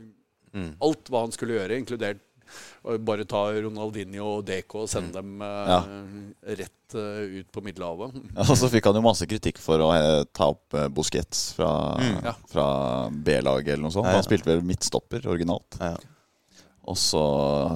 [0.53, 0.75] Mm.
[0.81, 2.19] alt hva han skulle gjøre, inkludert
[2.99, 5.77] bare ta Ronaldinho og Deco og sende dem eh, Ja.
[6.59, 8.15] rett eh, ut på Middelhavet.
[8.37, 11.53] Ja, og så fikk han jo masse kritikk for å eh, ta opp eh, Busquets
[11.57, 11.69] fra,
[12.23, 12.35] Ja.
[12.51, 12.67] fra
[13.09, 14.05] B-laget eller noe sånt.
[14.09, 14.21] Ja, ja.
[14.21, 15.79] Han spilte vel midtstopper originalt.
[15.79, 15.95] Ja.
[16.83, 17.23] Og så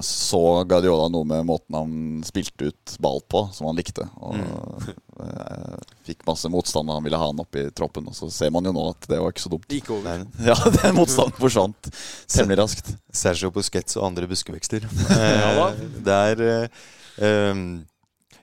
[0.04, 1.92] så Guardiola noe med måten han
[2.26, 4.04] spilte ut ball på, som han likte.
[4.20, 5.78] Og mm.
[6.04, 8.08] fikk masse motstand, Da han ville ha han opp i troppen.
[8.10, 9.68] Og så ser man jo nå at det var ikke så dumt.
[9.72, 10.24] Gikk over.
[10.24, 11.90] Nei, Ja, den motstanden forsvant
[12.28, 12.92] temmelig raskt.
[13.08, 14.84] Sergio Busquets og andre buskevekster.
[15.38, 15.70] Ja da.
[16.04, 17.64] Det er eh, um,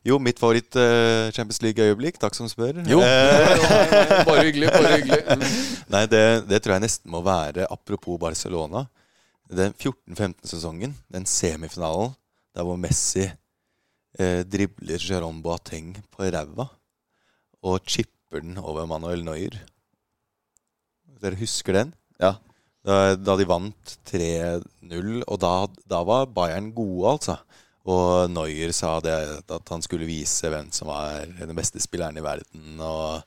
[0.06, 2.18] Jo, mitt favoritt uh, Champions League-øyeblikk.
[2.22, 2.82] Takk som spør.
[2.90, 3.06] Jo.
[3.06, 3.70] Eh,
[4.28, 4.74] Bare hyggelig.
[4.74, 5.54] bare hyggelig.
[5.94, 8.88] Nei, det, det tror jeg nesten må være apropos Barcelona.
[9.52, 12.16] Den 14-15-sesongen, den semifinalen,
[12.56, 13.28] der hvor Messi
[14.20, 16.66] eh, dribler Jérôme Boateng på ræva
[17.66, 19.58] og chipper den over Manuel Neuer.
[21.22, 21.94] Dere husker den?
[22.22, 22.36] Ja.
[22.86, 25.54] Da, da de vant 3-0, og da,
[25.90, 27.38] da var Bayern gode, altså.
[27.86, 29.16] Og Neuer sa det,
[29.50, 32.80] at han skulle vise hvem som var den beste spilleren i verden.
[32.80, 33.26] Og,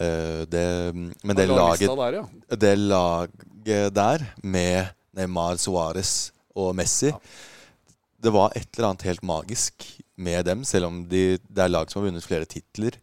[0.00, 2.56] Uh, det, men det laget der, ja.
[2.56, 4.86] det laget der, med
[5.16, 7.12] Neymar Suárez og Messi
[8.22, 9.86] Det var et eller annet helt magisk
[10.22, 12.94] med dem, selv om de, det er lag som har vunnet flere titler.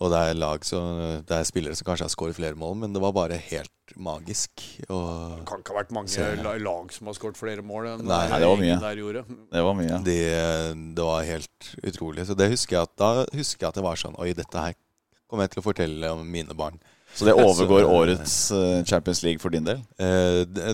[0.00, 0.96] og det er lag som,
[1.28, 4.62] det er spillere som kanskje har skåret flere mål, men det var bare helt magisk.
[4.88, 6.24] Og Det kan ikke ha vært mange Se.
[6.42, 8.78] lag som har skåret flere mål enn Nei, det var mye.
[8.80, 9.24] der gjorde.
[9.52, 9.98] Det var mye.
[10.08, 10.16] de,
[10.96, 12.24] det var helt utrolig.
[12.26, 14.74] Så det husker jeg at, da husker jeg at det var sånn Oi, dette her
[15.28, 16.80] kommer jeg til å fortelle om mine barn.
[17.14, 19.84] Så det overgår årets eh, Champions League for din del?
[20.00, 20.72] Eh, det,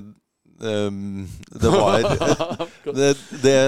[0.66, 2.00] ehm, det var
[2.98, 3.60] det, det,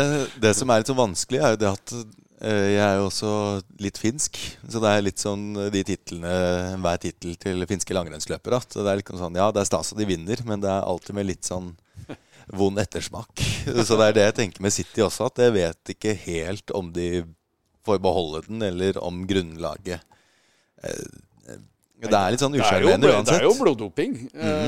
[0.42, 3.34] det som er litt så vanskelig, er jo det at eh, jeg er jo også
[3.82, 4.40] litt finsk.
[4.66, 6.34] Så det er litt sånn de titlene
[6.82, 8.60] Hver tittel til finske langrennsløpere.
[8.62, 10.86] At det er litt sånn Ja, det er stas at de vinner, men det er
[10.86, 11.74] alltid med litt sånn
[12.46, 13.42] vond ettersmak.
[13.86, 16.90] Så det er det jeg tenker med City også, at jeg vet ikke helt om
[16.94, 17.24] de
[17.86, 20.02] får beholde den, eller om grunnlaget
[20.82, 21.06] eh,
[22.02, 23.34] Det er litt sånn er, usjarmerende uansett.
[23.36, 24.14] det er jo bloddoping.
[24.34, 24.66] Eh,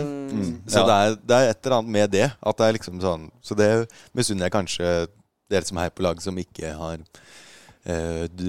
[0.70, 0.87] Så Ja.
[0.87, 2.29] det, er, det er et eller annet med det.
[2.42, 3.68] At det er liksom sånn Så det
[4.14, 4.92] misunner jeg kanskje
[5.51, 6.99] dere som heier på lag som ikke har
[7.87, 8.47] eh, du,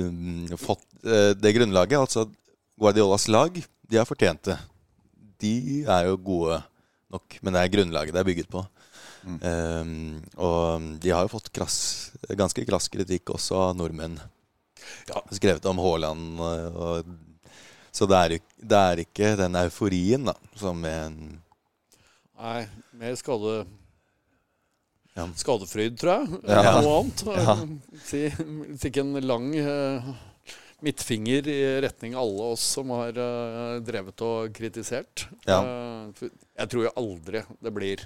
[0.62, 1.98] fått eh, det grunnlaget.
[2.00, 2.28] Altså
[2.80, 3.58] Guardiolas lag,
[3.90, 4.58] de har fortjent det.
[5.42, 6.62] De er jo gode
[7.12, 8.64] nok, men det er grunnlaget det er bygget på.
[9.26, 9.84] Eh,
[10.38, 11.78] og de har jo fått krass,
[12.38, 14.20] ganske krass kritikk også av nordmenn.
[15.10, 15.22] Ja.
[15.34, 17.14] Skrevet om Haaland eh, og
[17.96, 21.18] Så det er, det er ikke den euforien da som en
[22.36, 22.66] Nei,
[23.00, 23.64] mer skade...
[25.16, 25.30] Ja.
[25.40, 26.40] Skadefryd, tror jeg.
[26.52, 26.74] Ja.
[26.84, 27.22] Noe annet.
[27.40, 27.54] Ja.
[28.04, 28.26] Si,
[28.90, 30.10] ikke en lang uh,
[30.84, 35.24] midtfinger i retning alle oss som har uh, drevet og kritisert.
[35.48, 35.62] Ja.
[35.64, 36.28] Uh,
[36.60, 38.04] jeg tror jo aldri det blir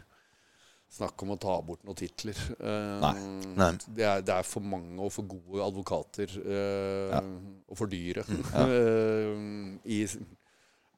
[0.90, 2.38] snakk om å ta bort noen titler.
[2.60, 3.14] Eh, Nei.
[3.56, 3.72] Nei.
[3.88, 7.22] Det, er, det er for mange og for gode advokater eh, Ja.
[7.70, 8.24] og for dyre
[8.56, 8.66] Ja.
[8.66, 9.38] eh,
[9.86, 10.04] i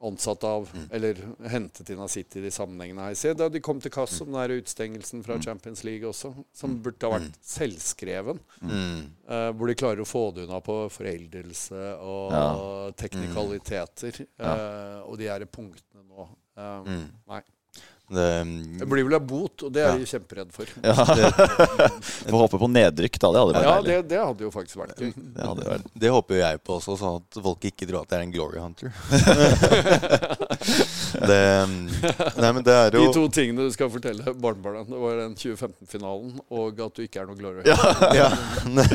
[0.02, 0.86] ansatt av, Mm.
[0.98, 1.20] eller
[1.52, 3.14] hentet inn av City i de sammenhengene her.
[3.14, 6.80] Se da de kom til kass om den der utstengelsen fra Champions League også, som
[6.82, 8.40] burde ha vært selvskreven.
[8.64, 9.04] Mm.
[9.30, 12.92] Uh, hvor de klarer å få det unna på foreldelse og Ja.
[12.98, 14.26] teknikaliteter.
[14.40, 16.28] eh, og de her punktene nå.
[16.58, 17.06] Mm.
[17.28, 17.42] Nei.
[18.12, 18.28] Det,
[18.82, 19.98] Det blir vel en bot, og det er Ja.
[19.98, 20.66] de kjemperedd for.
[20.84, 20.94] Ja.
[22.28, 23.32] Får håpe på nedrykk, da.
[23.32, 23.88] Det hadde vært Ja, deilig.
[23.88, 25.12] det, det hadde jo faktisk vært gøy.
[25.38, 25.86] Det hadde vært.
[26.04, 28.34] det håper jo jeg på også, sånn at folk ikke tror at jeg er en
[28.36, 28.90] glory hunter.
[31.32, 31.40] det,
[32.42, 36.40] nei, men det er De to tingene du skal fortelle barnebarna, det var den 2015-finalen
[36.52, 37.64] og at du ikke er noe glory.
[37.66, 38.30] ja,
[38.70, 38.86] nei,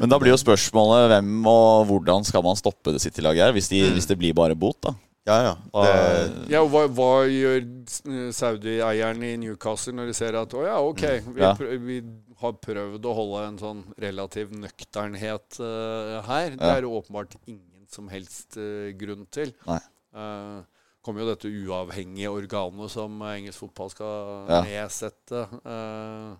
[0.00, 3.68] Men da blir jo spørsmålet hvem og hvordan skal man stoppe det City-laget her, hvis,
[3.72, 4.94] de, hvis det blir bare bot, da?
[5.26, 5.52] Ja, ja.
[5.72, 10.76] Det, Ja, hva, hva gjør eh, Saudi-eieren i Newcastle når de ser at å ja,
[10.84, 11.54] ok, vi, Ja.
[11.80, 11.98] vi
[12.42, 16.50] har prøvd å holde en sånn relativ nøkternhet uh, her.
[16.58, 16.76] Det Ja.
[16.76, 19.54] er det åpenbart ingen som helst uh, grunn til.
[19.66, 19.80] Nei.
[20.14, 20.60] Uh,
[21.04, 24.60] kommer jo dette uavhengige organet som engelsk fotball skal Ja.
[24.64, 25.42] nedsette.
[25.64, 26.34] eh,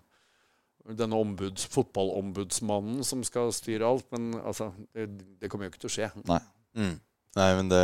[0.95, 4.05] denne ombuds, fotballombudsmannen som skal styre alt.
[4.11, 5.07] Men altså, det,
[5.41, 6.09] det kommer jo ikke til å skje.
[6.29, 6.39] Nei.
[6.77, 6.95] mm.
[7.35, 7.83] Nei, men det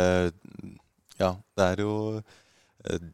[1.20, 3.08] Ja, det er jo eh,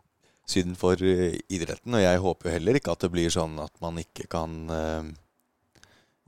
[0.48, 3.74] synd for eh, idretten, og jeg håper jo heller ikke at det blir sånn at
[3.84, 5.10] man ikke kan eh,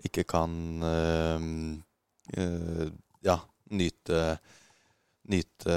[0.09, 0.53] Ikke kan
[0.89, 1.47] eh,
[2.41, 2.87] eh,
[3.27, 4.39] Ja, nyte
[5.31, 5.77] Nyte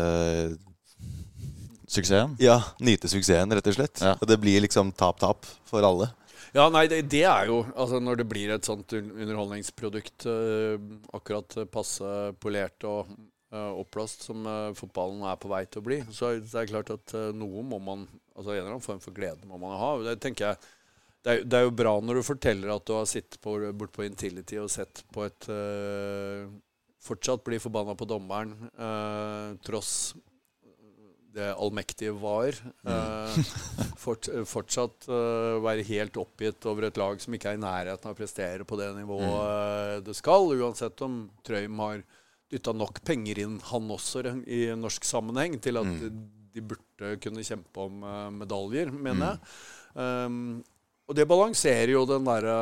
[1.93, 2.33] Suksessen?
[2.41, 3.99] Ja, nyte suksessen, rett og slett.
[4.01, 4.15] Ja.
[4.17, 6.07] Og det blir liksom tap-tap for alle.
[6.53, 10.77] Ja, nei, det, det er jo Altså, når det blir et sånt underholdningsprodukt øh,
[11.13, 12.09] akkurat passe
[12.41, 13.09] polert og
[13.53, 17.13] oppblåst som eh, fotballen er på vei til å bli, så det er klart at
[17.17, 19.89] eh, noe må man Altså en eller annen form for glede må man ha.
[20.07, 20.69] Det tenker jeg
[21.23, 23.93] det er, det er jo bra når du forteller at du har sittet på, bort
[23.93, 26.47] på Intility og sett på et eh,
[27.03, 30.15] Fortsatt blir forbanna på dommeren, eh, tross
[31.33, 32.55] det allmektige var.
[32.87, 33.37] Eh,
[34.03, 38.13] fort, fortsatt eh, være helt oppgitt over et lag som ikke er i nærheten av
[38.13, 42.03] å prestere på det nivået eh, det skal, uansett om Trøim har
[42.51, 45.89] dytta nok penger inn, han også, i norsk sammenheng, til at
[46.53, 49.55] de burde kunne kjempe om eh, medaljer, mener jeg.
[49.93, 50.61] Um,
[51.09, 52.57] og det balanserer jo den derre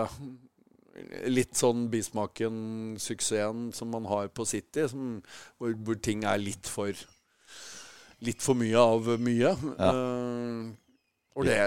[1.31, 5.19] litt sånn bismaken-suksessen som man har på City, som,
[5.59, 6.95] hvor, hvor ting er litt for
[8.21, 9.55] litt for mye av mye.
[9.87, 10.69] Eh,
[11.35, 11.59] og det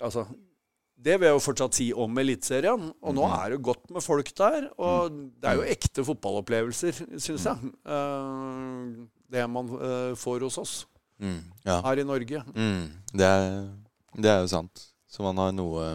[0.00, 0.22] Altså
[1.00, 2.90] det vil jeg jo fortsatt si om Eliteserien.
[3.00, 4.66] Og nå er det godt med folk der.
[4.76, 7.72] Og det er jo ekte fotballopplevelser, syns jeg.
[7.88, 10.78] eh, det man eh, får hos oss
[11.20, 11.42] Mm.
[11.66, 11.74] Ja.
[11.84, 12.38] her i Norge.
[12.56, 12.86] Mm.
[13.12, 13.66] Det, er,
[14.16, 14.86] det er jo sant.
[15.10, 15.90] Så man har noe,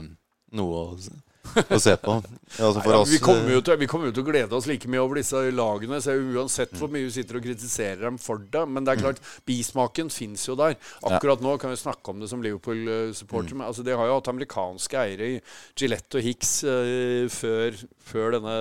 [0.54, 1.00] noe å,
[1.46, 2.18] å se på.
[2.56, 4.90] Altså Nei, ja, vi, kommer jo til, vi kommer jo til å glede oss like
[4.92, 6.00] mye over disse lagene.
[6.04, 8.64] Så uansett hvor mye vi sitter og kritiserer dem for det.
[8.70, 10.78] Men det er klart, bismaken fins jo der.
[11.06, 13.58] Akkurat nå kan vi snakke om det som Liverpool-supporter.
[13.58, 15.38] Men altså, de har jo hatt amerikanske eiere i
[15.78, 17.80] Gillette og Hicks uh, før,
[18.12, 18.58] før denne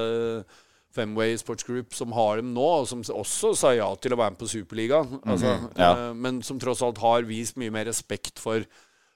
[0.95, 4.35] Femway Sports Group som har dem nå, og som også sa ja til å være
[4.35, 5.19] med på Superligaen.
[5.23, 5.93] Altså, ja.
[5.93, 8.67] uh, men som tross alt har vist mye mer respekt for,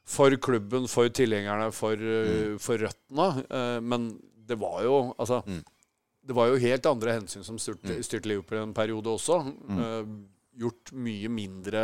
[0.08, 2.56] for klubben, for tilhengerne, for, mm.
[2.64, 3.28] for røttene.
[3.44, 4.10] Eh, men
[4.48, 8.76] det var jo Altså Det var jo helt andre hensyn som styrte, styrte Liverpool en
[8.76, 9.42] periode også.
[9.76, 10.14] Eh,
[10.58, 11.82] gjort mye mindre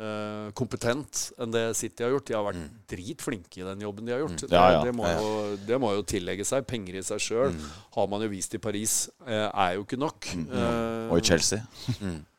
[0.00, 2.26] eh, kompetent enn det City har gjort.
[2.30, 4.46] De har vært dritflinke i den jobben de har gjort.
[4.48, 4.80] Ja, ja.
[4.80, 5.28] Det, det, må jo,
[5.68, 6.66] det må jo tillegge seg.
[6.70, 7.54] Penger i seg sjøl
[7.96, 10.32] har man jo vist i Paris, eh, er jo ikke nok.
[10.40, 11.62] Eh, Og i Chelsea.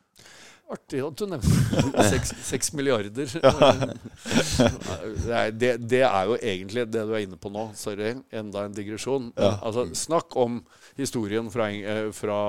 [0.72, 3.28] Artig at du nevner seks, milliarder.
[5.26, 7.68] det, er, det, det er jo egentlig det du er inne på nå.
[7.78, 9.30] Sorry, enda en digresjon.
[9.36, 10.62] Altså, snakk om
[10.98, 12.40] historien fra, eh, fra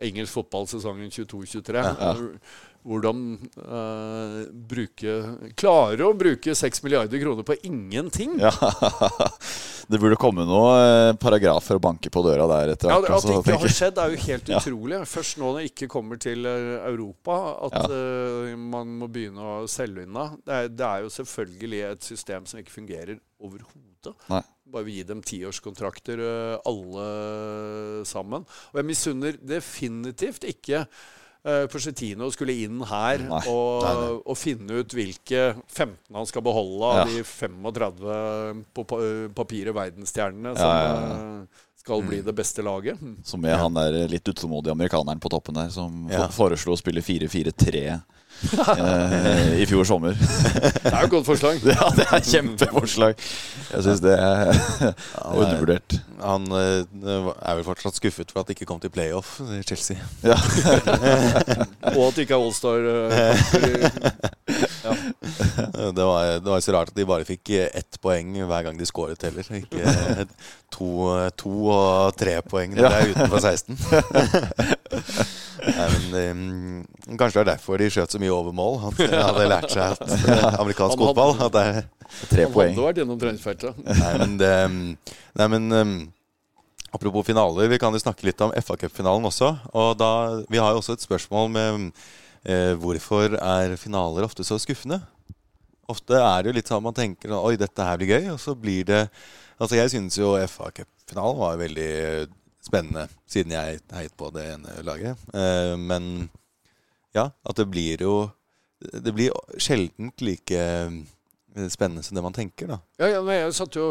[0.00, 1.82] engelsk fotball sesongen 22-23.
[2.80, 3.24] Hvordan
[3.60, 4.36] eh,
[4.70, 5.16] bruke
[5.58, 8.38] Klare å bruke 6 milliarder kroner på ingenting.
[8.40, 8.52] Ja.
[9.90, 13.08] Det burde komme noen eh, paragrafer og banke på døra der etter hvert.
[13.10, 13.16] Ja.
[13.18, 15.00] At det ikke har skjedd, er jo helt utrolig.
[15.10, 19.68] Først nå når det ikke kommer til eh, Europa, at eh, man må begynne å
[19.70, 20.28] selge unna.
[20.46, 24.14] Det det er jo selvfølgelig et system som ikke fungerer overhodet.
[24.30, 26.22] Bare vi gi dem tiårskontrakter,
[26.70, 27.06] alle
[28.06, 28.46] sammen.
[28.70, 30.84] Og jeg misunner definitivt ikke
[31.46, 33.40] uh, Porcetino skulle inn her Nei.
[33.48, 37.08] og, og finne ut hvilke 15 han skal beholde av Ja.
[37.08, 39.00] de 35 på pa
[39.40, 40.94] papiret verdensstjernene som ja,
[41.42, 42.98] eh, skal bli det beste laget.
[43.24, 47.84] Som er han der litt utålmodige amerikaneren på toppen der, som foreslo å spille 4-4-3
[47.88, 48.02] eh,
[49.60, 50.14] i fjor sommer.
[50.16, 51.60] Det er jo et godt forslag.
[51.74, 53.14] ja, det er et kjempeforslag.
[53.70, 54.52] Jeg syns det er
[55.24, 55.98] undervurdert.
[56.20, 59.96] Han eh, er vel fortsatt skuffet for at det ikke kom til playoff i Chelsea.
[60.24, 60.36] Ja.
[61.96, 62.78] Og at det ikke er Allstar.
[64.84, 64.96] Ja.
[65.90, 68.88] Det var, det var så rart at de bare fikk ett poeng hver gang de
[68.88, 69.46] skåret heller.
[69.60, 70.24] Ikke eh,
[70.72, 70.90] to,
[71.36, 73.78] to og tre poeng når det er utenfor 16.
[75.66, 76.36] Nei, men,
[77.10, 78.78] um, kanskje det er derfor de skjøt så mye over mål.
[78.90, 80.00] At de hadde lært seg at
[80.62, 81.82] amerikansk Han hadde- fotball at det er
[82.30, 82.72] Tre han poeng.
[82.74, 83.82] hadde vært gjennom treningsfeltet.
[83.86, 84.54] Nei, men, det,
[85.38, 85.92] nei, men um,
[86.90, 89.52] Apropos finaler, vi kan jo snakke litt om FA Cup-finalen også.
[89.78, 90.08] Og da,
[90.50, 91.84] Vi har jo også et spørsmål med
[92.48, 94.98] uh, hvorfor er finaler ofte så skuffende?
[95.90, 98.56] Ofte er det jo litt sånn man tenker Oi, dette her blir gøy, og så
[98.58, 99.04] blir det
[99.60, 101.88] Altså, jeg synes jo FA Cup-finalen var veldig
[102.64, 105.20] spennende, siden jeg heiet på det ene laget.
[105.34, 106.30] Eh, men
[107.16, 108.30] ja, at det blir jo
[108.80, 110.92] Det blir sjelden like eh,
[111.68, 112.78] spennende som det man tenker, da.
[112.98, 113.90] Ja, ja, men jeg satt jo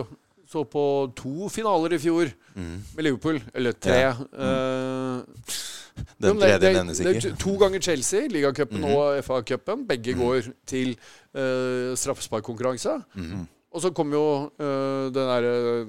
[0.50, 3.38] så på to finaler i fjor med Liverpool.
[3.54, 4.00] Eller tre.
[4.00, 4.16] Ja.
[4.18, 5.20] Mm.
[5.22, 5.22] Uh,
[6.18, 7.36] Den tredje nevnes ikke.
[7.38, 9.86] To ganger Chelsea, ligacupen og FA-cupen.
[9.88, 10.96] Begge går til
[11.38, 12.98] uh, straffesparkkonkurranse.
[13.70, 15.86] Og så kom jo uh, den derre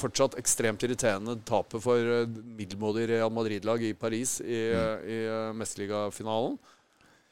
[0.00, 5.08] fortsatt ekstremt irriterende tapet for uh, middelmådig Real Madrid-lag i Paris i, mm.
[5.08, 6.58] i uh, mesterligafinalen.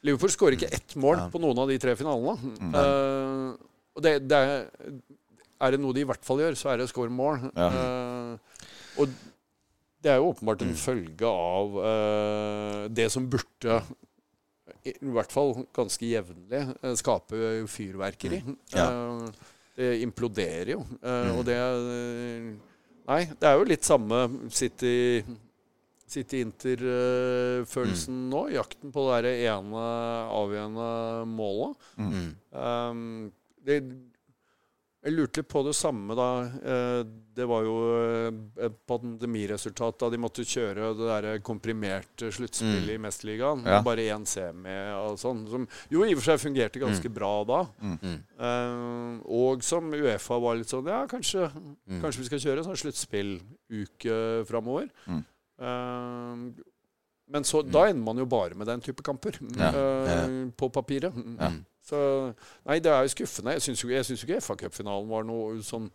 [0.07, 2.53] Liverpool skårer ikke ett mål på noen av de tre finalene.
[2.71, 3.49] Eh,
[3.97, 4.61] og det, det er,
[5.59, 7.49] er det noe de i hvert fall gjør, så er det å skåre mål.
[7.51, 7.67] Ja.
[7.67, 8.69] Uh,
[9.03, 9.11] og
[9.99, 13.81] det er jo åpenbart en følge av uh, det som burde
[14.87, 18.39] i hvert fall ganske jevnlig eh, skape fyrverkeri.
[18.77, 19.25] Eh,
[19.79, 20.81] det imploderer jo.
[21.01, 22.49] eh, Og det eh,
[23.09, 24.17] Nei, det er jo litt samme
[24.53, 25.23] City
[26.09, 28.43] City Inter-følelsen nå.
[28.53, 29.81] Jakten på det ene
[30.33, 30.89] avgjørende
[31.29, 31.77] målet.
[31.97, 33.31] Um,
[33.65, 33.79] det,
[34.99, 36.27] jeg lurte litt på det samme da.
[36.59, 37.01] Eh,
[37.35, 43.01] det var jo eh, et pandemiresultat da de måtte kjøre det der komprimerte sluttspillet i
[43.01, 43.63] Mesterligaen.
[43.63, 43.79] Ja.
[43.85, 45.45] Bare én semi og sånn.
[45.51, 47.61] Som jo i og for seg fungerte ganske bra da.
[47.79, 51.47] Eh, og som Uefa var litt sånn Ja, kanskje,
[52.01, 54.19] kanskje vi skal kjøre en sånn sluttspilluke
[54.49, 54.91] framover.
[55.59, 56.49] Uh,
[57.29, 59.69] men så, da ender man jo bare med den type kamper Ja.
[59.69, 61.13] eh, på papiret.
[61.89, 61.99] Så
[62.67, 63.55] Nei, det er jo skuffende.
[63.57, 65.87] Jeg syns jo, jeg syns jo ikke FA-cupfinalen var noe sånn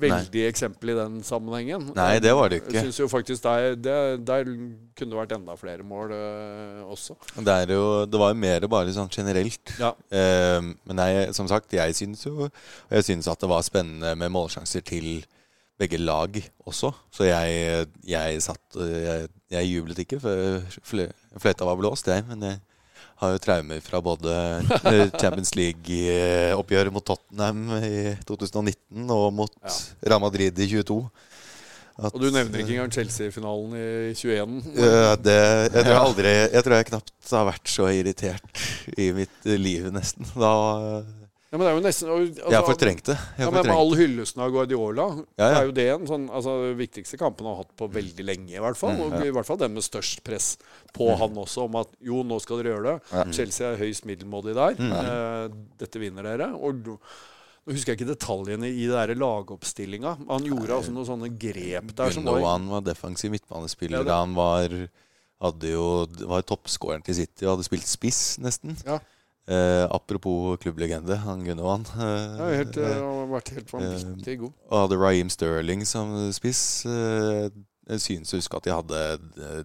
[0.00, 1.90] veldig eksempel i den sammenhengen.
[1.96, 2.72] Nei, det var det ikke.
[2.78, 3.98] Jeg syns jo faktisk der, det,
[4.28, 7.18] der kunne det vært enda flere mål eh, også.
[7.36, 9.74] Det, jo, det var jo mer bare sånn generelt.
[9.82, 9.92] Ja.
[10.08, 14.14] Eh, men nei, som sagt, jeg syns jo Og jeg syns at det var spennende
[14.18, 15.24] med målsjanser til
[15.80, 16.36] begge lag
[16.68, 16.92] også.
[17.12, 22.24] Så jeg, jeg satt Jeg, jeg jublet ikke før fløyta var blåst, jeg.
[22.28, 22.60] Men jeg
[23.22, 24.32] har jo traumer fra både
[24.90, 29.76] eh, Champions League-oppgjøret mot Tottenham i 2019 og mot Ja.
[30.10, 30.98] Real Madrid i 22.
[32.02, 34.62] At- Og du nevner ikke engang Chelsea-finalen i 21.
[34.80, 35.36] Ja, det,
[35.74, 38.62] jeg tror jeg aldri Jeg tror jeg knapt har vært så irritert
[38.98, 40.26] i mitt liv, nesten.
[40.34, 40.52] Da
[41.52, 43.14] Ja, men det er jo nesten altså, Jeg har fortrengt det.
[43.36, 45.04] Jeg Ja, men Med all hyllesten av Guardiola,
[45.36, 45.58] Ja, ja.
[45.58, 48.62] er jo det en sånn altså, viktigste kampen han har hatt på veldig lenge, i
[48.64, 48.94] hvert fall.
[48.96, 50.54] Mm, Og i hvert fall den med størst press
[50.96, 52.96] på han også, om at jo, nå skal dere gjøre det.
[53.12, 53.26] Ja.
[53.36, 54.80] Chelsea er høyst middelmådig der.
[54.80, 54.96] Mm.
[55.02, 56.48] Eh, dette vinner dere.
[56.56, 56.96] Og nå
[57.68, 60.16] husker jeg ikke detaljene i det lagoppstillinga.
[60.32, 64.00] Han gjorde altså noen sånne grep der som var Gundogan var defensiv midtbanespiller.
[64.00, 64.72] Ja, da Han var,
[65.44, 65.84] hadde jo,
[66.32, 68.80] var toppskåreren til City og hadde spilt spiss, nesten.
[68.88, 69.02] Ja.
[69.48, 71.82] Eh, apropos klubblegende, han Gunnovan.
[71.98, 74.52] Eh, ja, helt, eh, eh, han har vært helt vanvittig god.
[74.70, 76.60] og hadde Raheem Sterling som spiss.
[76.86, 77.48] Eh,
[77.90, 79.00] jeg synes å huske at de hadde
[79.42, 79.64] eh,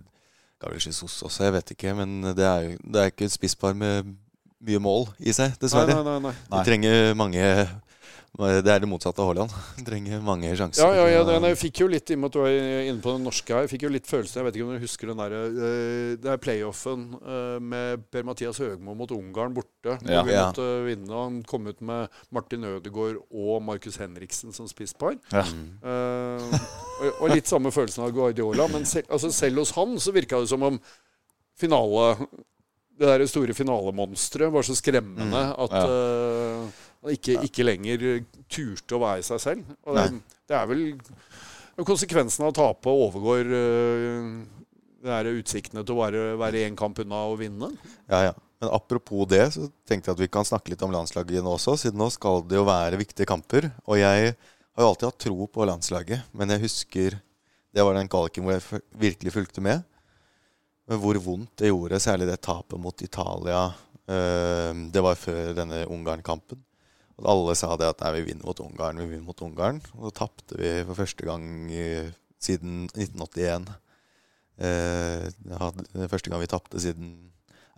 [0.60, 1.94] Gabriel Jesus også, jeg vet ikke.
[2.00, 4.16] Men det er det er ikke et spisspar med
[4.66, 5.94] mye mål i seg, Nei, dessverre.
[6.02, 6.34] nei, nei, nei.
[6.58, 7.44] De trenger mange
[8.38, 9.54] Det er det motsatte av Haaland.
[9.88, 10.84] Trenger mange sjanser.
[10.86, 13.66] Ja, ja, ja den, jeg fikk jo litt, du var inne på den norske her,
[13.66, 16.32] jeg fikk jo litt følelsen Jeg vet ikke om dere husker den der eh, Det
[16.34, 19.98] er playoffen eh, med Per-Mathias Høgmo mot Ungarn borte.
[20.06, 20.22] Ja.
[20.28, 21.10] Vi måtte vinne.
[21.10, 25.18] og Han kom ut med Martin Ødegaard og Markus Henriksen som spisspar.
[25.34, 25.46] Ja.
[25.48, 26.60] Eh,
[27.18, 28.70] og, litt samme følelsen av Guardiola.
[28.74, 30.78] Men selv, altså selv hos han så virka det som om
[31.58, 32.12] finale
[32.98, 35.86] Det der store finalemonsteret var så skremmende at Ja.
[35.86, 38.06] eh, han ikke, ikke lenger
[38.52, 39.76] turte å være seg selv.
[39.88, 40.10] Og det,
[40.48, 40.86] det er vel
[41.86, 44.30] Konsekvensen av å tape overgår eh,
[45.06, 47.70] det er utsiktene til å være, være én kamp unna å vinne.
[48.10, 48.36] Ja, ja.
[48.58, 51.76] Men apropos det, så tenkte jeg at vi kan snakke litt om landslaget nå også.
[51.78, 53.70] Siden nå skal det jo være viktige kamper.
[53.86, 56.32] Og jeg har jo alltid hatt tro på landslaget.
[56.34, 57.22] Men jeg husker
[57.76, 59.84] Det var den kvaliken hvor jeg virkelig fulgte med.
[60.90, 63.68] Men hvor vondt det gjorde, særlig det tapet mot Italia.
[64.08, 66.58] eh, det var før denne Ungarn-kampen.
[67.18, 69.82] Og alle sa det at nei, vi vinner mot Ungarn, vi vinner mot Ungarn.
[69.98, 71.48] Og så tapte vi for første gang
[72.38, 73.72] siden 1981.
[74.58, 75.26] Eh,
[76.10, 77.16] første gang vi tapte siden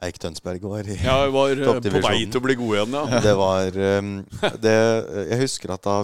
[0.04, 2.94] Eik Tønsberg var i Ja, vi var eh, på vei til å bli god igjen,
[2.96, 3.20] ja.
[3.26, 4.14] Det var um,
[4.64, 4.76] det,
[5.34, 5.98] Jeg husker at da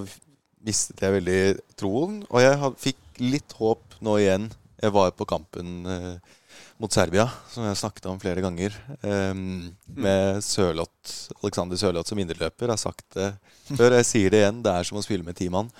[0.65, 1.41] mistet jeg veldig
[1.79, 2.19] troen.
[2.27, 4.49] Og jeg had, fikk litt håp nå igjen.
[4.81, 6.34] Jeg var på kampen eh,
[6.81, 8.73] mot Serbia, som jeg har snakket om flere ganger.
[9.01, 12.67] Um, med Sørloth, Alexander Sørloth som indreløper.
[12.67, 13.29] Jeg har sagt det
[13.69, 13.95] før.
[13.95, 14.59] Jeg sier det igjen.
[14.65, 15.71] Det er som å spille med ti mann.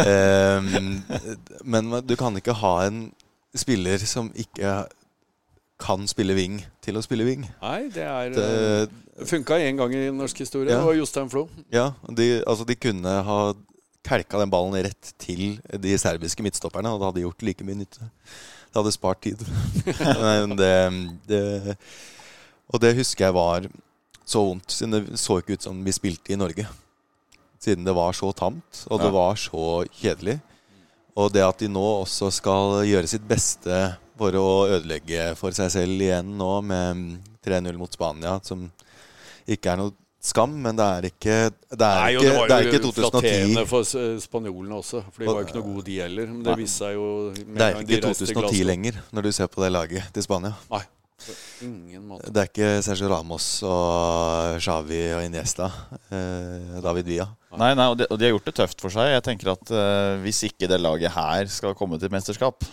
[0.00, 1.02] Um,
[1.76, 3.10] men du kan ikke ha en
[3.58, 4.80] spiller som ikke
[5.80, 7.46] kan spille wing, til å spille wing.
[7.62, 8.48] Nei, det er Det,
[9.16, 10.72] Det funka én gang i norsk historie.
[10.72, 10.80] Ja.
[10.80, 11.46] Det var Jostein Flo.
[11.72, 13.40] Ja, de, altså de kunne ha
[14.06, 18.08] kelka den ballen rett til de serbiske midtstopperne, og det hadde gjort like mye nytte.
[18.70, 19.40] Det hadde spart tid.
[20.24, 20.74] Men det,
[21.26, 21.76] det
[22.70, 23.66] Og det husker jeg var
[24.30, 26.68] så vondt, siden det så ikke ut som vi spilte i Norge.
[27.60, 30.38] Siden det var så tamt, og det var så kjedelig.
[31.18, 33.80] Og det at de nå også skal gjøre sitt beste
[34.20, 38.68] for å ødelegge for seg selv igjen nå med 3-0 mot Spania, som
[39.50, 42.56] ikke er noe skam, men det er ikke Det er, Nei, ikke, det var det
[42.56, 43.00] er jo ikke 2010.
[43.00, 43.90] flatterende for
[44.26, 45.02] spanjolene også.
[45.08, 46.30] For de var jo ikke noe gode, de heller.
[46.30, 49.70] Men det viste seg jo Det er ikke 2010 lenger, når du ser på det
[49.74, 50.56] laget til Spania.
[50.72, 50.82] Nei.
[51.20, 51.34] På
[51.66, 52.30] ingen måte.
[52.32, 55.66] Det er ikke Sergio Ramos og Xavi og Iniesta.
[56.08, 57.26] Eh, David Villa.
[57.60, 59.10] Nei, nei, og de, og de har gjort det tøft for seg.
[59.12, 62.64] Jeg tenker at eh, Hvis ikke det laget her skal komme til mesterskap,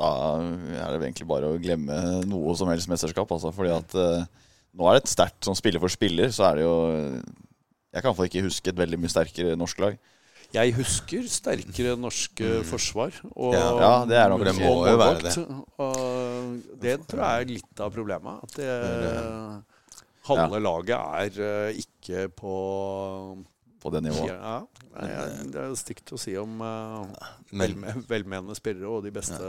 [0.00, 1.98] da er det egentlig bare å glemme
[2.30, 3.28] noe som helst mesterskap.
[3.36, 4.24] Altså, fordi at eh,
[4.76, 6.74] nå er det et sterkt sånn spiller for spiller, så er det jo
[7.90, 9.96] Jeg kan iallfall ikke huske et veldig mye sterkere norsk lag.
[10.50, 13.14] Jeg husker sterkere norske forsvar.
[13.36, 15.34] Og, Ja, ja, det er nok det må jo være det.
[15.78, 18.46] Og det tror jeg er litt av problemet.
[18.46, 18.70] At det,
[20.26, 22.54] halve laget er eh, ikke på
[23.80, 24.28] På det nivået.
[24.34, 24.56] Ja,
[24.92, 25.10] nei,
[25.52, 27.06] det er stygt å si om uh,
[27.56, 29.40] velme, velmenende spillere og de beste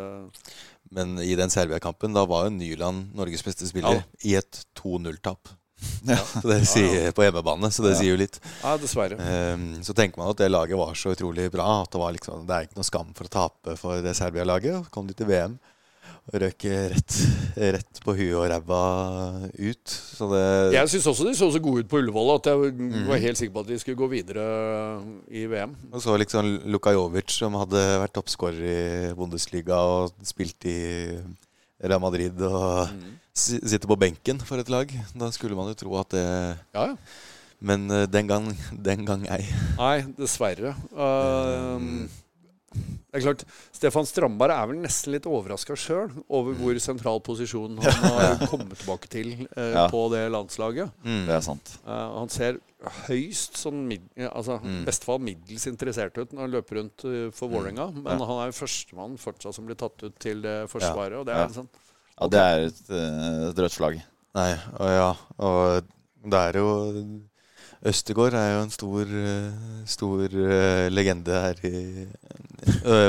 [0.91, 4.03] men i den Serbia-kampen, da var jo Nyland Norges beste spiller Ja.
[4.27, 5.51] i et 2-0-tap.
[6.41, 7.99] Så det sier på hjemmebane, så det Ja.
[8.01, 8.38] sier jo litt.
[8.61, 9.17] Ja, dessverre.
[9.17, 11.82] Um, så tenker man at det laget var så utrolig bra.
[11.82, 14.91] At det, var liksom, det er ikke noe skam for å tape for det Serbia-laget.
[14.93, 15.57] Kom de til VM
[16.30, 17.15] røk rett,
[17.57, 18.82] rett på huet og ræva
[19.57, 19.93] ut.
[19.93, 20.43] Så det
[20.76, 23.07] Jeg syns også de så så gode ut på Ullevål at jeg mm.
[23.09, 24.45] var helt sikker på at de skulle gå videre
[25.28, 25.76] i VM.
[25.91, 30.80] Og så liksom Luka Jovic, som hadde vært toppskårer i Bundesliga og spilt i
[31.82, 33.11] Real Madrid, og mm.
[33.34, 34.93] sitter på benken for et lag.
[35.17, 36.26] Da skulle man jo tro at det
[36.78, 36.95] Ja, ja.
[37.61, 39.43] Men eh, den gang, den gang ei.
[39.78, 40.74] Nei, dessverre.
[40.97, 42.07] Um,
[42.72, 43.41] det er klart,
[43.76, 48.78] Stefan Strandberg er vel nesten litt overraska sjøl over hvor sentral posisjon han har kommet
[48.80, 49.88] tilbake til eh, Ja.
[49.91, 50.91] på det landslaget.
[51.03, 51.26] Mm.
[51.28, 51.74] Det er sant.
[51.86, 52.59] Uh, han ser
[53.07, 54.86] høyst sånn mid, altså, Mm.
[54.88, 57.89] best fall middels interessert ut når han løper rundt uh, for Vålerenga.
[57.93, 58.26] Men Ja.
[58.26, 61.19] han er jo førstemann fortsatt som blir tatt ut til det forsvaret.
[61.19, 61.43] Og det Ja.
[61.43, 61.67] er okay.
[62.22, 64.01] Ja, det er et, eh, et rødt flagg.
[64.36, 65.11] Nei, og ja.
[65.39, 65.84] Og
[66.30, 67.22] det er jo
[67.89, 69.11] Østegård er jo en stor,
[69.89, 72.05] stor eh, legende her i,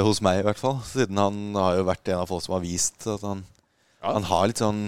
[0.06, 0.78] hos meg, i hvert fall.
[0.88, 3.42] Siden han har jo vært en av folk som har vist at han,
[4.02, 4.14] Ja.
[4.16, 4.86] han har litt sånn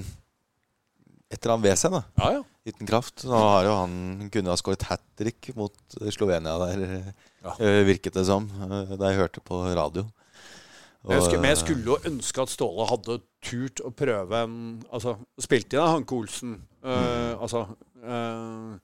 [1.31, 1.93] et eller annet ved seg.
[1.93, 2.43] da Ja, ja.
[2.65, 3.27] Liten kraft.
[3.29, 7.13] Nå har jo han kunne ha skåret hat trick mot eh, Slovenia der,
[7.45, 7.53] Ja.
[7.61, 10.07] eh, virket det som, da jeg hørte på radio.
[11.05, 14.55] Og, jeg, skulle, men jeg skulle jo ønske at Ståle hadde turt å prøve en
[14.89, 16.55] Altså, spilte inn av Hanke Olsen.
[16.83, 17.67] eh, Altså
[18.01, 18.79] uh,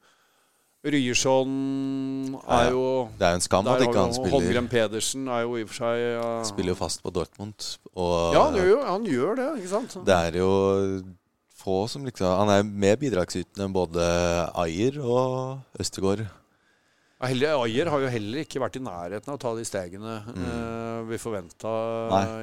[0.81, 2.85] Ryerson er jo
[3.18, 5.72] Det er jo en skam at ikke han spiller, Holmgren Pedersen er jo i og
[5.72, 6.28] for seg ja.
[6.49, 7.66] spiller jo fast på Dortmund.
[7.93, 9.99] Og Ja, han gjør, han gjør det, ikke sant?
[10.09, 10.53] det er jo
[11.61, 14.05] få som liksom Han er mer bidragsytende enn både
[14.62, 16.24] Ayer og Østegård.
[17.20, 21.11] Heller, Ayer har jo heller ikke vært i nærheten av å ta de stegene mm.
[21.11, 21.74] vi forventa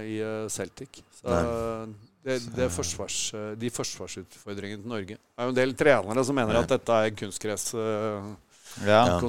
[0.05, 1.01] i eh, Celtic.
[1.17, 1.97] Så Nei.
[2.27, 6.37] Det, det forsvars, eh, de forsvarsutfordringene til Norge Det er jo en del trenere som
[6.37, 7.71] mener at dette er kunstgress.
[7.73, 8.35] Ja.
[8.85, 9.19] Ja.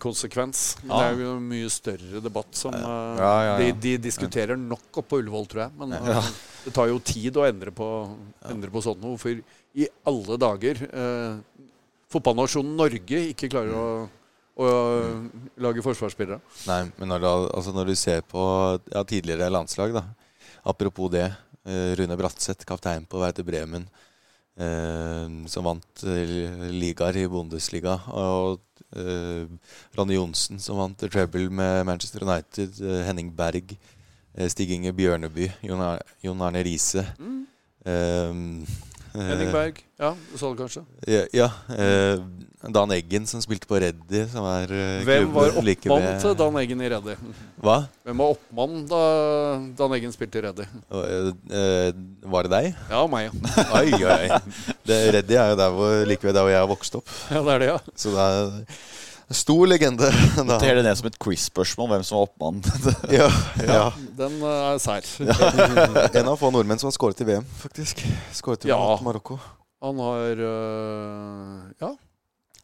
[0.00, 0.76] konsekvens.
[0.84, 0.96] Ja.
[0.96, 3.54] det er jo en mye større debatt som eh, Ja, ja.
[3.60, 5.74] De, de diskuterer nok oppe på Ullevål, tror jeg.
[5.80, 6.30] Men eh,
[6.64, 7.88] det tar jo tid å endre på,
[8.48, 9.18] endre på sånt noe.
[9.20, 9.34] For
[9.74, 11.64] i alle dager eh,
[12.14, 13.86] Fotballnasjonen Norge ikke klarer å,
[14.62, 14.68] å
[15.64, 16.38] lage forsvarsspillere.
[16.70, 18.44] Nei, men når du, altså når du ser på
[18.92, 20.06] ja, tidligere landslag, da.
[20.64, 21.26] Apropos det.
[21.66, 23.88] Eh, Rune Bratseth, kaptein på vei til Bremen,
[24.56, 27.98] eh, som vant eh, ligaer i Bundesliga.
[28.14, 28.62] Og
[28.96, 29.44] eh,
[29.98, 32.80] Ronny Johnsen, som vant treble med Manchester United.
[33.08, 33.76] Henning Berg.
[34.50, 35.46] Stig Inge Bjørneby.
[35.62, 37.04] Jon Arne Riise.
[37.84, 38.32] Eh,
[39.14, 39.78] Henning Berg.
[40.00, 40.82] Ja, du sa det kanskje.
[41.06, 41.20] Ja.
[41.32, 42.22] ja eh,
[42.74, 46.34] Dan Eggen, som spilte på Reddy, som er klubben Hvem var like oppmann ved- til
[46.40, 47.14] Dan Eggen i Reddy?
[47.62, 47.76] Hva?
[48.08, 49.02] Hvem var oppmann da
[49.78, 50.66] Dan Eggen spilte i Reddy?
[50.90, 51.92] Eh, eh,
[52.34, 52.70] var det deg?
[52.90, 53.30] Ja, meg.
[53.30, 53.68] ja.
[53.78, 54.42] Oi, oi.
[55.18, 57.14] Reddy er jo der hvor, like ved der hvor jeg har vokst opp.
[57.30, 57.78] Ja, det er det, ja.
[57.94, 58.82] Så det er
[59.30, 60.10] stor legende.
[60.48, 60.58] Da.
[60.60, 62.62] Det er ned som et quiz-spørsmål hvem som var oppmannen.
[63.18, 63.28] Ja,
[63.64, 63.84] ja.
[64.18, 65.06] Den eh, er sær.
[66.18, 68.02] En av få nordmenn som har skåret i VM, faktisk.
[68.36, 68.80] Skåret i Ja.
[69.04, 69.38] Marokko.
[69.84, 71.94] Han har øh, Ja.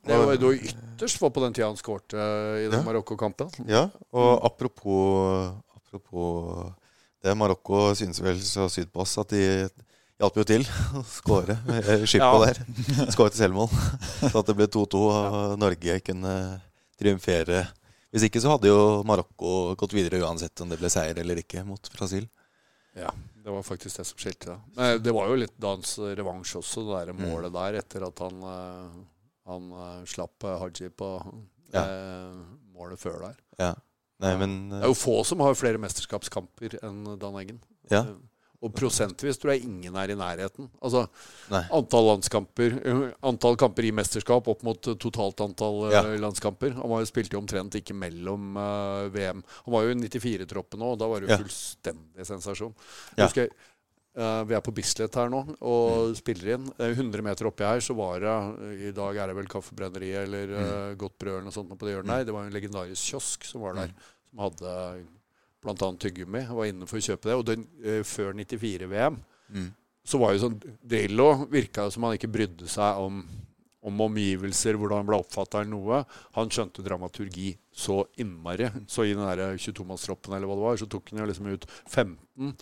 [0.00, 2.84] Det var jo ytterst få på den tida han skårte øh, i den Ja.
[2.86, 3.50] Marokko-kampen.
[3.68, 3.82] Ja,
[4.16, 6.72] og apropos, apropos
[7.22, 9.68] det, Marokko synes vel så sydd på oss at de
[10.20, 10.64] hjalp jo til
[11.00, 11.56] å skåre.
[11.80, 12.52] eh, Skippo Ja.
[12.52, 13.10] der.
[13.14, 13.70] Skåret selvmål.
[14.30, 16.34] Så at det ble 2-2, og Norge kunne
[17.00, 17.64] triumfere.
[18.10, 21.62] Hvis ikke så hadde jo Marokko gått videre uansett om det ble seier eller ikke
[21.64, 22.26] mot Brasil.
[22.98, 24.56] Ja, det var faktisk det som skilte.
[24.74, 24.88] da.
[24.98, 28.96] Det var jo litt dans revansj også, det der målet der, etter at han, øh,
[29.46, 31.12] han øh, slapp Haji på
[31.72, 31.84] Ja.
[32.74, 33.36] målet før der.
[33.62, 33.70] Ja.
[34.20, 37.60] Nei, men Det er jo få som har flere mesterskapskamper enn Dan Eggen.
[37.94, 38.02] Ja.
[38.61, 40.66] Og prosentvis tror jeg ingen er i nærheten.
[40.84, 41.06] Altså
[41.48, 41.62] Nei.
[41.72, 46.02] antall landskamper øh, Antall kamper i mesterskap opp mot øh, totalt antall øh, Ja.
[46.20, 46.74] landskamper.
[46.76, 49.40] Han var jo spilte jo omtrent ikke mellom uh, VM.
[49.64, 51.38] Han var jo i 94-troppen nå, og da var det jo Ja.
[51.40, 52.74] fullstendig sensasjon.
[53.16, 53.22] Ja.
[53.22, 53.48] Jeg husker,
[54.20, 56.66] øh, vi er på Bislett her nå og spiller inn.
[56.76, 60.26] Uh, 100 meter oppi her så var det uh, I dag er det vel Kaffebrenneriet
[60.28, 60.98] eller mm.
[61.00, 62.28] Godt brød eller noe sånt på det hjørnet her.
[62.28, 63.96] Det var en legendarisk kiosk som var der,
[64.28, 64.76] som hadde
[65.68, 66.46] annet tyggegummi.
[66.48, 67.34] Var inne for å kjøpe det.
[67.36, 69.18] Og den, eh, før 94-VM
[69.52, 69.72] Mm.
[70.06, 73.24] så var jo sånn Drillo virka som han ikke brydde seg om,
[73.82, 76.04] om omgivelser, hvordan han ble oppfatta eller noe.
[76.36, 78.70] Han skjønte dramaturgi så innmari.
[78.86, 81.66] Så i den der 22-mannstroppen eller hva det var, så tok han jo liksom ut
[81.88, 82.54] 15.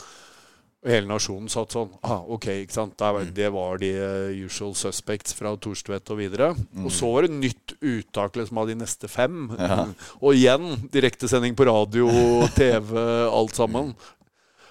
[0.79, 2.95] Og hele nasjonen satt sånn ah, OK, ikke sant.
[3.35, 6.53] Det, var, de eh, usual suspects fra Thorstvedt og videre.
[6.85, 9.49] Og så var det nytt uttak liksom, av de neste fem.
[10.23, 12.07] Og igjen direktesending på radio,
[12.59, 12.95] TV,
[13.27, 13.91] alt sammen.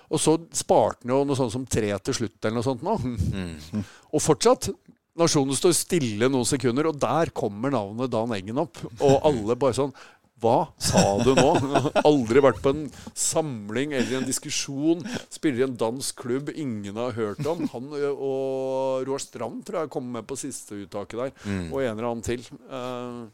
[0.08, 2.96] Og så sparte han jo noe sånt som tre til slutt eller noe sånt nå.
[3.04, 3.84] Mm.
[4.16, 4.72] Og fortsatt.
[5.18, 8.78] Nasjonen står stille noen sekunder, og der kommer navnet Dan Eggen opp.
[9.02, 9.96] Og alle bare sånn
[10.38, 11.48] Hva sa du nå?
[12.08, 12.84] Aldri vært på en
[13.18, 15.02] samling eller en diskusjon.
[15.34, 17.64] Spiller i en dansk klubb ingen har hørt om.
[17.74, 21.32] Han og Roar Strand tror jeg kom med på siste uttaket der.
[21.72, 22.46] Og en eller annen til.
[22.70, 23.26] Uh,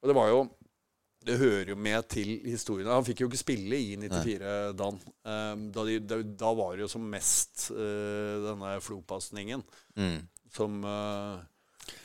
[0.00, 0.42] og det var jo
[1.28, 2.88] det hører jo med til historien.
[2.88, 4.96] Han fikk jo ikke spille i 94, Dan.
[5.20, 9.64] Um, da, de, da, da var det jo som mest uh, denne flopasningen
[10.00, 10.22] Mm.
[10.54, 11.42] som, uh,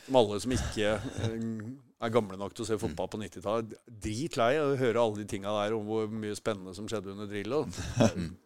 [0.07, 1.37] som alle som ikke uh,
[2.03, 5.53] er gamle nok til å se fotball på 90-tallet Dritlei å høre alle de tinga
[5.61, 7.63] der om hvor mye spennende som skjedde under Drillo.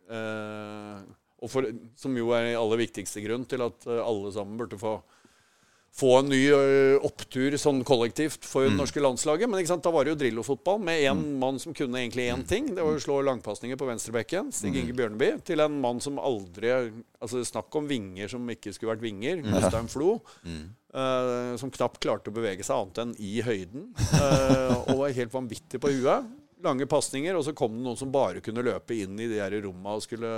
[0.10, 1.00] Uh,
[1.44, 5.00] og for, som jo er aller viktigste grunn til at uh, alle sammen burde få
[6.00, 6.40] få en ny
[7.04, 9.50] opptur sånn kollektivt for det norske landslaget.
[9.50, 12.70] Men da var det jo Drillo-fotball med én mann som kunne egentlig én ting.
[12.76, 14.52] Det var å slå langpasninger på venstrebekken.
[14.56, 15.32] Stig Inge Bjørneby.
[15.50, 16.72] Til en mann som aldri
[17.20, 19.42] Altså Snakk om vinger som ikke skulle vært vinger.
[19.44, 20.20] Øystein Flo.
[20.94, 23.90] Eh, som knapt klarte å bevege seg annet enn i høyden.
[24.16, 26.30] Uh, og var helt vanvittig på huet.
[26.66, 29.56] Lange pasninger, og så kom det noen som bare kunne løpe inn i de her
[29.64, 30.32] romma og skulle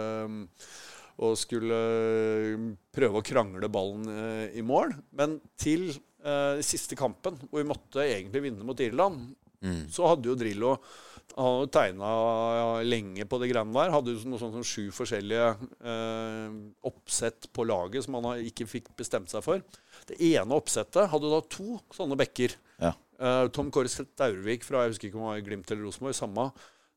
[1.22, 1.78] og skulle
[2.96, 4.96] prøve å krangle ballen uh, i mål.
[5.18, 9.36] Men til eh, siste kampen, hvor vi måtte egentlig vinne mot Irland,
[9.94, 10.72] så hadde jo Drillo
[11.36, 12.12] han hadde tegna
[12.84, 13.94] lenge på det greiene der.
[13.94, 15.48] Hadde jo noe sånt som sju forskjellige
[15.92, 19.64] eh, oppsett på laget som han ikke fikk bestemt seg for.
[20.10, 22.56] Det ene oppsettet hadde da to sånne bekker.
[22.82, 22.94] Ja.
[23.22, 26.48] Uh, Tom Kåre Staurvik fra jeg husker ikke om det var Glimt eller Rosenborg, samme,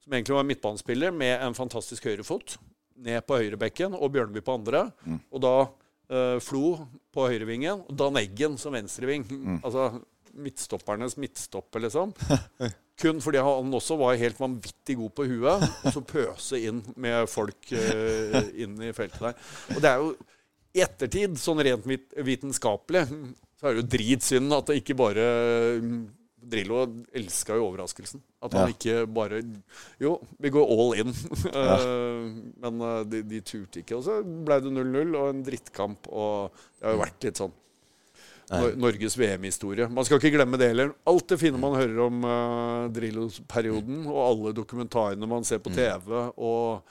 [0.04, 2.56] som egentlig var midtbanespiller med en fantastisk høyrefot,
[3.04, 4.86] ned på høyrebekken, og Bjørneby på andre.
[5.34, 6.78] Og da uh, Flo
[7.14, 9.26] på høyrevingen, og Dan Eggen som venstreving.
[9.60, 9.90] Altså
[10.34, 12.12] midtstoppernes midtstopper, liksom.
[13.00, 17.26] Kun fordi han også var helt vanvittig god på huet, og så pøse inn med
[17.30, 19.40] folk uh, inn i feltet der.
[19.74, 20.12] Og det er jo
[20.74, 23.04] i ettertid, sånn rent vit vitenskapelig,
[23.60, 25.26] så er det jo dritsynd at det ikke bare
[26.44, 26.82] Drillo
[27.16, 28.20] elska jo overraskelsen.
[28.44, 28.74] At han Ja.
[28.74, 29.38] ikke bare
[30.02, 31.12] Jo, vi går all in.
[31.48, 31.76] Ja.
[32.62, 33.96] Men eh, de, de turte ikke.
[33.96, 36.10] Og så ble det 0-0 og en drittkamp.
[36.12, 37.54] Og det har jo vært litt sånn
[38.50, 38.74] Nei.
[38.76, 39.86] Norges VM-historie.
[39.88, 40.90] Man skal ikke glemme det heller.
[41.08, 46.12] Alt det fine man hører om uh, Drillo-perioden, og alle dokumentarene man ser på TV,
[46.36, 46.84] og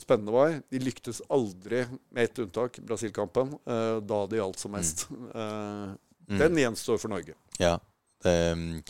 [0.00, 5.06] spennende var, de lyktes aldri, med ett unntak, Brasil-kampen, eh, da det gjaldt som mest.
[5.34, 5.94] Eh,
[6.38, 7.34] Den gjenstår for Norge.
[7.60, 7.76] Ja.
[8.24, 8.30] Um,
[8.80, 8.82] mm,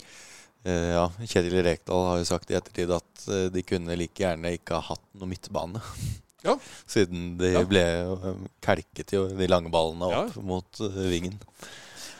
[0.63, 1.09] eh, ja.
[1.27, 4.85] Kjetil Rekdal har jo sagt i ettertid at eh, de kunne like gjerne ikke ha
[4.93, 5.81] hatt noe midtbane.
[6.45, 6.55] Ja.
[6.93, 7.63] Siden de Ja.
[7.67, 7.83] ble
[8.63, 10.41] kalket de lange ballene opp Ja.
[10.41, 10.79] mot
[11.11, 11.35] vingen.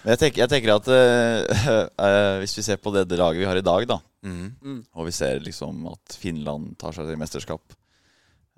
[0.03, 3.47] Men jeg tenker, jeg tenker at uh, uh, hvis vi ser på det, laget vi
[3.49, 4.83] har i dag, da, Mm.
[4.97, 7.61] og vi ser liksom at Finland tar seg til mesterskap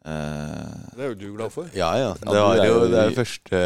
[0.08, 1.68] Det er jo du glad for.
[1.76, 2.12] Ja, ja.
[2.20, 3.62] Det, var er jo, det er jo første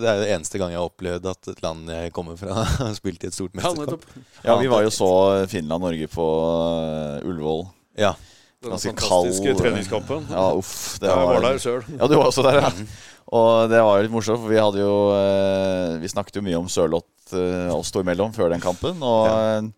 [0.00, 2.62] det, er jo det eneste gang jeg har opplevd at et land jeg kommer fra,
[2.80, 4.04] har spilt i et stort mesterskap.
[4.46, 5.10] Ja, vi var jo så
[5.50, 6.26] Finland-Norge på
[7.20, 7.64] eh, Ullevål.
[8.00, 8.14] Ja.
[8.60, 10.26] Den Ganske fantastiske kald, treningskampen.
[10.32, 10.98] Ja, uff.
[11.00, 11.84] Det jeg var, var der sjøl.
[11.96, 12.72] Ja, du var også der, ja.
[13.30, 16.58] Og det var jo litt morsomt, for vi hadde jo eh, Vi snakket jo mye
[16.58, 18.98] om Sørloth eh, oss to imellom før den kampen.
[19.06, 19.60] Og Ja.
[19.60, 19.70] eh,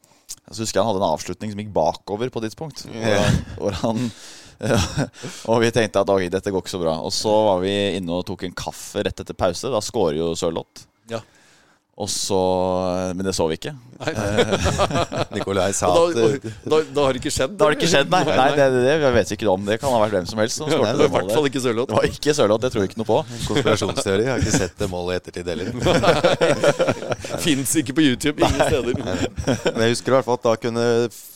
[0.57, 2.87] husker han hadde en avslutning som gikk bakover på et tidspunkt.
[2.89, 4.01] Hvor han, hvor han
[5.51, 6.97] Og vi tenkte at oi, dette går ikke så bra.
[7.03, 9.71] Og så var vi inne og tok en kaffe rett etter pause.
[9.73, 10.87] Da scorer jo Sørloth.
[11.11, 11.21] Ja.
[12.03, 12.39] Og så
[13.15, 13.75] Men det så vi ikke.
[15.37, 17.53] Nikolai sa at da, eh, da, da har det ikke skjedd?
[17.59, 18.23] Da har det ikke skjedd, nei.
[18.27, 20.57] nei det, det, jeg vet ikke om det kan ha vært hvem som helst.
[20.59, 21.37] Som Det skåret var det i hvert målet.
[21.37, 21.91] fall ikke Sørloth.
[21.93, 23.19] Det var ikke Sørloth, det tror jeg ikke noe på.
[23.51, 24.25] konspirasjonsteori.
[24.25, 25.69] Jeg har ikke sett det målet i ettertid heller.
[27.45, 28.97] Fins ikke på YouTube ingen steder.
[29.69, 30.87] Men jeg husker i hvert fall at da kunne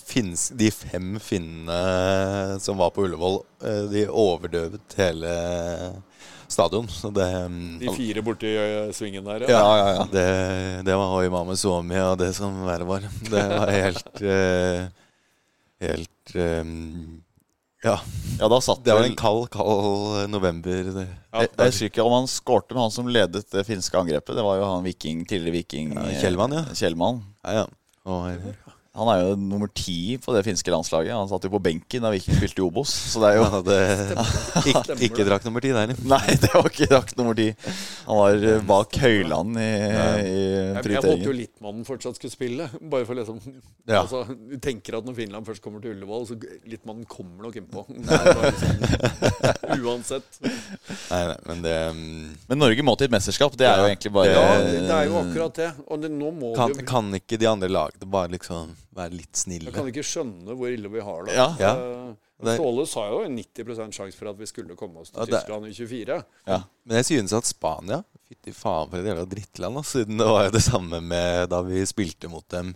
[0.06, 5.32] finnes, de fem finnene som var på Ullevål, eh, de overdøvet hele
[6.48, 6.88] stadion.
[6.88, 10.04] Så det mm, De fire borti eh, svingen der, ja, ja, ja.
[10.12, 10.26] Det,
[10.86, 13.08] det var Hoi Mame Suomi og det som verre var.
[13.32, 14.86] Det var helt eh,
[15.82, 16.36] Helt
[17.84, 17.98] Ja.
[18.40, 20.88] Ja, da satt Det var en kald, kald november.
[20.94, 21.04] Det.
[21.06, 24.44] Jeg, jeg husker ikke om han skårte, men han som ledet det finske angrepet, det
[24.46, 26.64] var jo han viking, tidligere viking Ja, Kjellmann ja.
[26.74, 27.20] Kjellmann.
[27.44, 27.66] Ja, ja.
[28.06, 28.65] Og,
[28.96, 31.12] Han er jo nummer ti på det finske landslaget.
[31.12, 32.92] Han satt jo på benken da Viking spilte i Obos.
[33.12, 33.80] Så det er jo ja, det,
[34.72, 35.92] ikke, ikke drakk nummer ti der.
[36.08, 37.50] Nei, det var ikke drakt nummer ti.
[38.06, 41.34] Han var eh, bak Høyland i, i Jeg, jeg håpet jo.
[41.36, 42.70] Littmannen fortsatt skulle spille.
[42.80, 43.42] Bare for liksom
[43.86, 44.00] Ja.
[44.00, 47.84] altså, Du tenker at når Finland først kommer til Ullevål, så Littmannen kommer nok innpå.
[47.92, 50.40] Liksom, uansett.
[50.40, 53.60] Nei, nei, men det mm, Men Norge må til et mesterskap.
[53.60, 55.70] Det er jo egentlig bare Ja, det, er jo akkurat det.
[55.84, 59.36] Og det, nå må kan, jo kan ikke de andre lagene bare liksom være litt
[59.36, 59.68] snille?
[59.70, 61.36] Jeg kan ikke skjønne hvor ille vi har det.
[61.36, 61.48] Ja.
[61.60, 61.72] Ja.
[62.42, 65.38] Eh, Ståle sa jo en 90% sjanse for at vi skulle komme oss til Ja,
[65.38, 66.18] Tyskland i 24.
[66.50, 66.58] ja.
[66.84, 70.02] Men jeg synes at Spania Fytti faen for et jævla drittland, Altså.
[70.04, 72.72] Det var jo det samme med da vi spilte mot dem.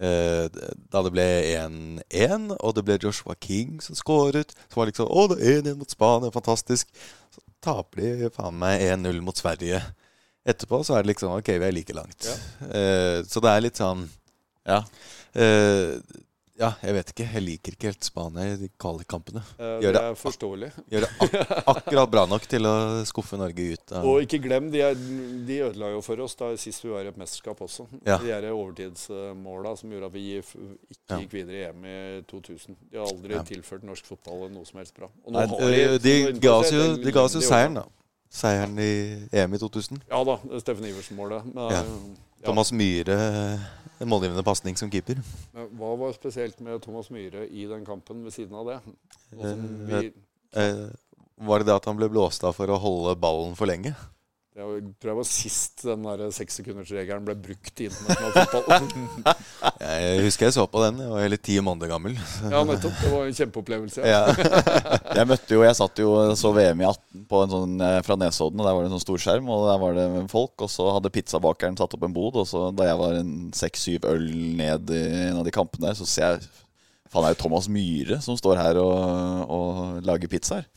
[0.00, 0.46] Eh,
[0.90, 1.24] da det ble
[1.58, 4.54] 1-1, og det ble Joshua King som skåret.
[4.70, 6.90] Så var liksom Å, det er 1-1 mot Spania, fantastisk.
[7.34, 9.82] Så taper de faen meg 1-0 mot Sverige.
[10.46, 12.26] Etterpå så er det liksom Ok, vi er like langt.
[12.70, 14.06] Eh, så det er litt sånn
[14.66, 14.84] ja.
[15.34, 15.98] Uh,
[16.54, 17.24] Ja, jeg vet ikke.
[17.34, 19.40] Jeg liker ikke helt Spania i de kvalikkampene.
[19.58, 20.68] Uh, det det er forståelig.
[20.92, 21.32] Gjør det ak
[21.72, 22.74] akkurat bra nok til å
[23.08, 24.94] skuffe Norge ut Og ikke glem, de, er,
[25.48, 27.88] de ødela jo for oss da sist vi var i et mesterskap også.
[28.06, 28.20] Ja.
[28.22, 31.96] De der overtidsmåla som gjorde at vi ikke gikk videre i EM i
[32.30, 32.78] 2000.
[32.92, 33.42] De har aldri Ja.
[33.50, 35.10] tilført norsk fotball noe som helst bra.
[35.26, 37.88] Og nå Nei, har eh, de, ga oss jo, de ga oss jo seieren, da.
[38.34, 38.92] Seieren i
[39.42, 40.06] EM i 2000.
[40.06, 41.50] Ja da, Steffen Iversen-målet.
[41.54, 41.82] Ja.
[42.44, 43.16] Thomas Myhre,
[44.02, 45.20] en målgivende pasning som keeper.
[45.54, 48.78] Hva var spesielt med Thomas Myhre i den kampen ved siden av det?
[49.34, 50.12] Noe Eh, vi,
[50.54, 50.84] Eh,
[51.42, 53.90] var det det at han ble blåst av for å holde ballen for lenge?
[54.54, 58.84] Det var, tror jeg var sist den der sekssekundersregelen ble brukt i internasjonal fotball.
[59.84, 61.00] Jeg husker jeg så på den.
[61.02, 62.14] Jeg var hele ti måneder gammel.
[62.52, 62.94] ja, nettopp.
[63.02, 64.04] Det var en kjempeopplevelse.
[64.06, 64.20] Ja.
[65.18, 68.16] Jeg møtte jo, jeg satt jo så VM i 18 på en sånn, eh, fra
[68.20, 68.62] Nesodden.
[68.62, 70.54] og Der var det en sånn storskjerm, og der var det folk.
[70.54, 72.38] Og så hadde pizzabakeren satt opp en bod.
[72.38, 74.26] Og så da jeg var en seks-syv øl
[74.62, 76.46] ned i en av de kampene der, så ser jeg
[77.10, 80.70] Faen, det er jo Thomas Myhre som står her og, og lager pizzaer.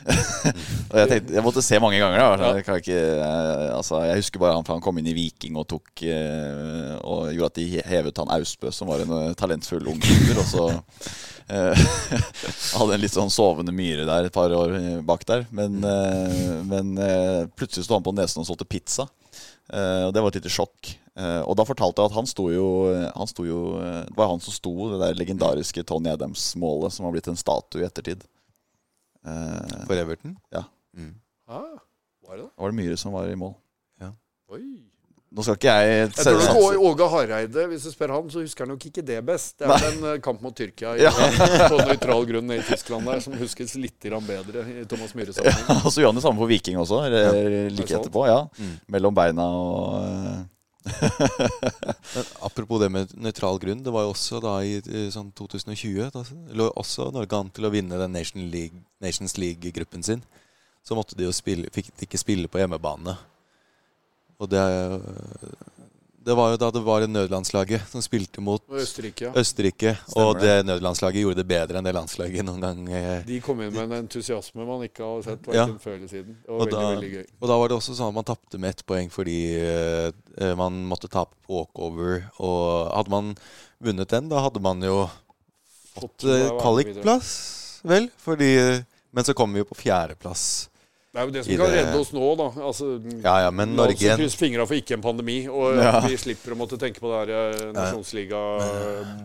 [0.90, 2.22] og jeg, tenkte, jeg måtte se mange ganger.
[2.40, 2.50] Da.
[2.56, 5.66] Jeg, kan ikke, eh, altså, jeg husker bare han han kom inn i Viking og
[5.70, 10.00] tok eh, Og gjorde at de hevet han Austbø, som var en eh, talentfull ung
[10.00, 10.40] gutter.
[10.40, 10.66] Og så
[12.78, 14.76] hadde en litt sånn sovende myre der et par år
[15.06, 15.44] bak der.
[15.54, 16.94] Men, eh, men
[17.58, 19.08] plutselig sto han på nesen og solgte pizza.
[19.70, 20.88] Og det var et lite sjokk.
[21.46, 24.54] Og da fortalte jeg at han sto jo, han sto jo Det var han som
[24.54, 28.24] sto det der legendariske Tony Adams-målet, som har blitt en statue i ettertid.
[29.26, 30.36] Eh, For Everton.
[31.50, 31.76] Ah,
[32.26, 32.50] var det det?
[32.56, 33.54] da var det Myhre som var i mål.
[34.50, 34.62] Oi.
[35.30, 38.40] Nå skal ikke jeg Jeg tror nok Å- Åge Hareide, hvis du spør han, så
[38.42, 39.60] husker han nok ikke det best.
[39.60, 41.12] Det er en eh, kamp mot Tyrkia i, Ja.
[41.70, 45.30] på nøytral grunn nede i Tyskland der, som huskes litt grann bedre i Thomas Myhre
[45.36, 45.84] sammenheng.
[45.86, 48.08] Og så gjør han det samme for Viking også, eller like Er sant?
[48.08, 48.26] etterpå.
[48.26, 48.74] ja Mm.
[48.90, 50.42] Mellom beina og eh,
[52.14, 53.82] Men apropos det med nøytral grunn.
[53.84, 54.78] Det var jo også da i,
[55.12, 56.22] sånn 2020 Da
[56.56, 60.22] lå også Norge an til å vinne den Nation League, Nations League-gruppen sin.
[60.86, 63.16] Så måtte de jo spille, fikk de ikke spille på hjemmebane.
[64.40, 65.56] Og det er jo-
[66.22, 69.30] Det var jo da det var nødlandslaget som spilte mot Og Østerrike, ja.
[69.40, 69.92] Østerrike.
[70.20, 72.82] Og det nødlandslaget gjorde det bedre enn det landslaget noen gang.
[72.92, 75.64] eh, De kom inn med en entusiasme man ikke har sett Ja.
[75.64, 76.36] hverken før eller siden.
[76.44, 77.26] Det var Og veldig, da, veldig gøy.
[77.40, 80.84] og da var det også sånn at man tapte med ett poeng fordi eh, man
[80.86, 82.30] måtte tape på walkover.
[82.38, 83.34] Og hadde man
[83.80, 85.08] vunnet den, da hadde man jo
[85.96, 86.18] fått
[86.60, 88.10] kvalikplass, vel?
[88.20, 90.68] Fordi, men så kom vi jo på fjerdeplass.
[91.10, 92.48] Det er jo det som kan det- redde oss nå, da.
[92.62, 92.88] Altså,
[93.24, 96.00] Ja ja, men La oss Norge krysse fingra for ikke en pandemi, og Ja.
[96.06, 98.42] vi slipper å måtte tenke på det her eh, nasjonsliga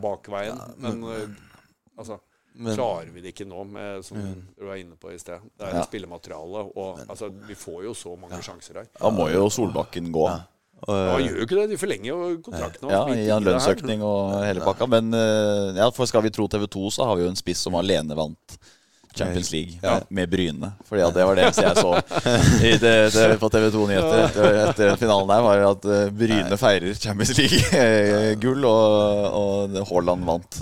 [0.01, 0.57] bakveien.
[0.77, 1.35] Men men,
[1.97, 2.19] altså
[2.57, 5.39] men, Klarer vi det ikke nå, med, som du var inne på i sted?
[5.59, 5.83] Det er Ja.
[5.85, 8.87] spillemateriale, og altså, vi får jo så mange sjanser her.
[8.99, 10.27] Da må jo Solbakken gå.
[10.29, 10.39] Ja.
[10.87, 11.69] Ja, eh, gjør jo ikke det.
[11.69, 14.87] De forlenger jo kontrakten Ja, i en lønnsøkning og hele pakka.
[14.87, 17.57] Men eh, ja, for skal vi tro TV 2, så har vi jo en spiss
[17.63, 18.57] som alene vant
[19.15, 19.99] Champions League Ja.
[20.09, 20.69] med, Bryne.
[20.89, 21.91] Fordi at det var det jeg så
[22.65, 25.87] i det, det, på TV 2 Nyheter etter, etter finalen der, var at
[26.17, 26.59] Bryne Nei.
[26.59, 30.61] feirer Champions League-gull, og, og Haaland vant.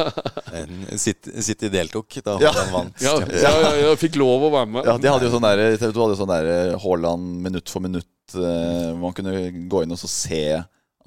[1.00, 2.52] City, City deltok da Ja.
[2.52, 3.02] Haaland vant.
[3.04, 4.88] Ja, ja, ja, fikk lov å være med.
[4.88, 6.50] Ja, de hadde jo sånn der, TV 2 hadde jo sånn der
[6.82, 8.06] Haaland minutt for minutt.
[8.34, 9.32] eh, man kunne
[9.70, 10.42] gå inn og så se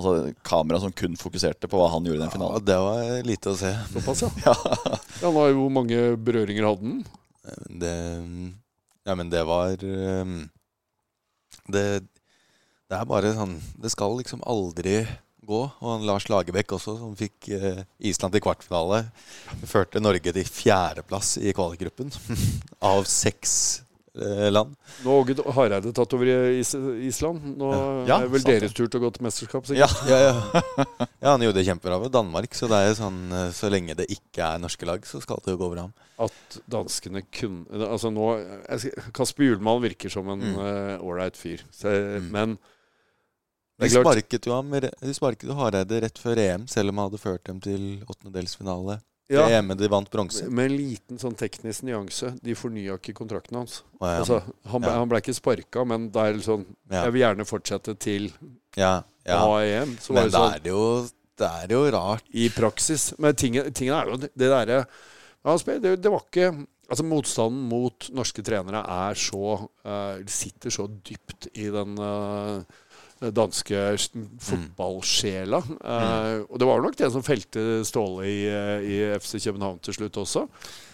[0.06, 2.66] altså, kamera som kun fokuserte på hva han gjorde i den Ja, finalen.
[2.68, 3.72] det var lite å se.
[3.96, 4.32] Såpass, ja.
[4.46, 4.56] ja.
[5.24, 7.04] Han har jo hvor mange berøringer hadde han?
[7.68, 7.94] Det,
[9.08, 10.38] ja, men det var um,
[11.68, 11.84] det,
[12.88, 15.02] det er bare sånn Det skal liksom aldri
[15.44, 15.60] gå.
[15.68, 19.02] Og han Lars Lagerbäck også, som fikk eh, Island til kvartfinale,
[19.68, 22.14] førte Norge til fjerdeplass i kvalikgruppen
[22.94, 23.83] av seks
[24.54, 24.76] land.
[25.04, 26.60] Nå har Åge Hareide tatt over i
[27.08, 27.46] Island.
[27.58, 27.70] Nå
[28.08, 29.70] Ja, er vel sant deres tur til å gå til mesterskap.
[29.74, 30.12] Ja, sikkert.
[30.12, 31.08] Ja, ja.
[31.24, 34.06] ja, han gjorde det kjempebra ved Danmark, så det er sånn eh, så lenge det
[34.14, 35.88] ikke er norske lag, så skal det jo gå bra.
[36.22, 38.28] At danskene kunne Altså nå
[39.18, 40.60] Kasper Hjulmann virker som en Mm.
[41.02, 41.64] uh, fyr.
[41.72, 42.30] Så, Mm.
[42.32, 42.58] Men
[43.80, 47.44] De sparket jo ham De sparket Hareide rett før EM, selv om han hadde ført
[47.46, 49.00] dem til åttendedelsfinale.
[49.32, 50.50] Ja, Det EM-et de vant bronse.
[50.50, 52.34] med en liten sånn teknisk nyanse.
[52.44, 53.82] De fornya ikke kontrakten hans.
[54.00, 54.20] Å, ja.
[54.20, 54.98] Altså, han, ble, Ja.
[55.00, 56.66] han ble ikke sparka, men det er sånn.
[56.92, 58.32] Jeg vil gjerne fortsette til
[58.76, 59.40] Ja, ja.
[59.40, 59.96] å ha EM.
[59.98, 62.24] Så var Men det sånn er jo Det er jo rart.
[62.34, 63.14] i praksis.
[63.18, 64.86] Men tingen, tingen er jo det derre
[65.46, 69.56] ja, det, det var ikke Altså Motstanden mot norske trenere er så
[69.88, 72.64] uh, Sitter så dypt i den eh,
[73.32, 73.80] danske
[74.44, 75.60] fotballsjela.
[75.64, 75.78] Mm.
[75.80, 79.94] Uh, Og det var nok det som felte Ståle i, eh, i FC København til
[79.96, 80.46] slutt også.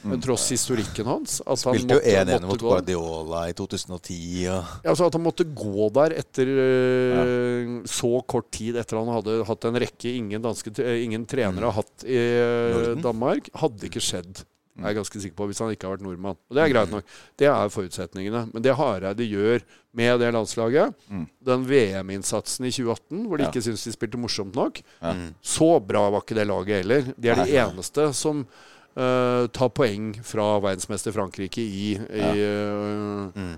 [0.04, 1.40] Men tross historikken hans.
[1.42, 4.48] At han Spilte jo måtte- 1-1 mot Guardiola i 2010.
[4.48, 6.48] Og, ja, altså At han måtte gå der etter
[7.16, 7.24] ja.
[7.86, 10.72] så kort tid etter han hadde hatt en rekke ingen, danske,
[11.04, 13.02] ingen trenere har hatt i eh, Norden.
[13.04, 14.46] Danmark, hadde ikke skjedd.
[14.82, 16.38] Jeg er ganske sikker på Hvis han ikke har vært nordmann.
[16.50, 17.04] Og det er greit nok.
[17.38, 18.46] Det er forutsetningene.
[18.54, 19.62] Men det Hareide gjør
[19.94, 21.28] med det landslaget, Mm.
[21.44, 23.50] den VM-innsatsen i 2018 hvor de Ja.
[23.50, 25.14] ikke syntes de spilte morsomt nok, Ja.
[25.14, 25.34] Mm.
[25.42, 27.02] så bra var ikke det laget heller.
[27.20, 27.58] De er de Nei.
[27.58, 28.46] eneste som
[28.98, 33.56] uh, tar poeng fra verdensmester Frankrike i, i uh, mm.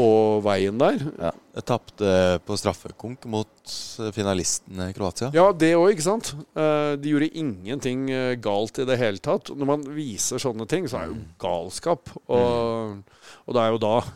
[0.00, 0.08] På
[0.44, 1.02] veien der.
[1.20, 1.30] Ja.
[1.66, 2.12] tapte
[2.46, 3.74] på straffekonk mot
[4.16, 5.28] finalistene i Kroatia.
[5.36, 6.32] Ja, det òg, ikke sant.
[6.56, 9.52] Eh, de gjorde ingenting eh, galt i det hele tatt.
[9.52, 12.12] Når man viser sånne ting, så er det jo galskap.
[12.32, 13.00] Og,
[13.44, 13.94] og det er jo da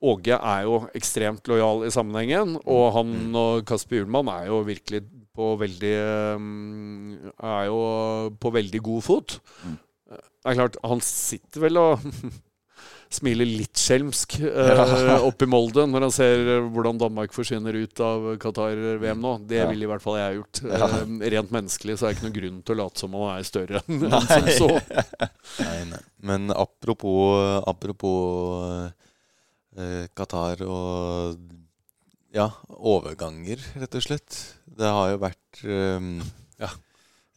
[0.00, 5.02] Åge er jo ekstremt lojal i sammenhengen, og han og Kasper Hjulmann er jo virkelig
[5.36, 5.92] på veldig
[7.36, 7.80] Er jo
[8.40, 9.36] på veldig god fot.
[10.08, 12.06] Det er klart, han sitter vel og
[13.10, 18.28] smiler litt skjelmsk uh, oppe i Molde når han ser hvordan Danmark forsvinner ut av
[18.42, 19.34] Qatar-VM nå.
[19.50, 20.62] Det ville i hvert fall jeg gjort.
[20.70, 20.96] Uh,
[21.34, 23.82] rent menneskelig så er det ikke noen grunn til å late som han er større
[23.82, 24.70] enn som så.
[25.60, 26.02] Nei, nei.
[26.30, 28.68] Men apropos, apropos
[29.74, 31.40] uh, Qatar og
[32.34, 34.36] ja, overganger, rett og slett.
[34.80, 36.20] Det har jo vært um,
[36.60, 36.70] ja,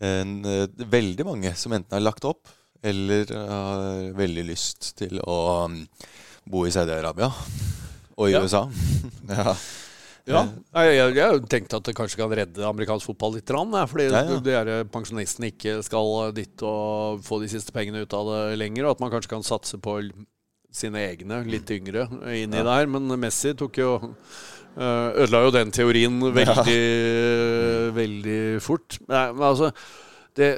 [0.04, 2.52] en, eh, veldig mange som enten har lagt opp,
[2.84, 5.80] eller har veldig lyst til å um,
[6.50, 7.30] bo i Saudi-Arabia
[8.18, 8.44] og i Ja.
[8.44, 8.68] USA.
[9.30, 9.56] ja.
[10.24, 10.46] Ja,
[10.88, 13.50] jeg, har tenkt at det kanskje kan redde amerikansk fotball litt.
[13.52, 18.30] Fordi Ja, de her pensjonistene ikke skal dit og få de siste pengene ut av
[18.32, 18.88] det lenger.
[18.88, 19.98] Og at man kanskje kan satse på
[20.74, 22.08] sine egne, litt yngre,
[22.40, 22.88] inni der.
[22.88, 26.80] Men Messi tok jo øh, Ødela jo den teorien veldig,
[28.00, 29.02] veldig fort.
[29.12, 29.74] Nei, men altså
[30.40, 30.54] det,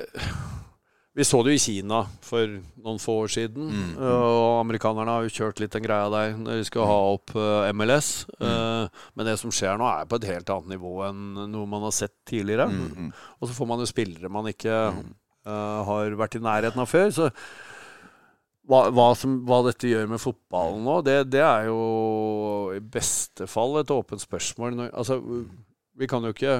[1.15, 3.69] Vi så det jo i Kina for noen få år siden.
[4.03, 7.69] Og amerikanerne har jo kjørt litt den greia der når de skal ha opp øh,
[7.71, 8.09] MLS.
[8.35, 11.21] Eh, men det som skjer nå, er på et helt annet nivå enn
[11.53, 12.67] noe man har sett tidligere.
[13.39, 17.07] Og så får man jo spillere man ikke øh, har vært i nærheten av før.
[17.15, 17.29] Så
[18.65, 21.79] hva, hva, som, hva dette gjør med fotballen nå, det, det er jo
[22.75, 24.89] i beste fall et åpent spørsmål.
[24.89, 25.21] Altså,
[25.97, 26.53] vi kan jo ikke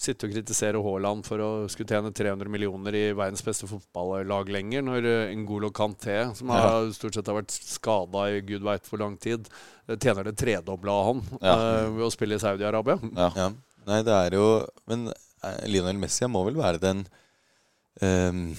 [0.00, 4.82] sitte og kritisere Haaland for å skulle tjene 300 millioner i verdens beste fotballag lenger,
[4.82, 8.98] når eh, Ngolo Kanté, som har, stort sett har vært skada i gud veit hvor
[9.04, 9.46] lang tid,
[9.86, 11.54] eh, tjener det tredobla av han Ja.
[11.54, 12.98] eh, ved å spille i Saudi-Arabia.
[13.14, 13.30] Ja.
[13.36, 13.48] Ja.
[13.86, 14.48] Nei, det er jo
[14.90, 15.06] Men
[15.66, 16.98] Lionel Messi må vel være den
[18.04, 18.50] ehm,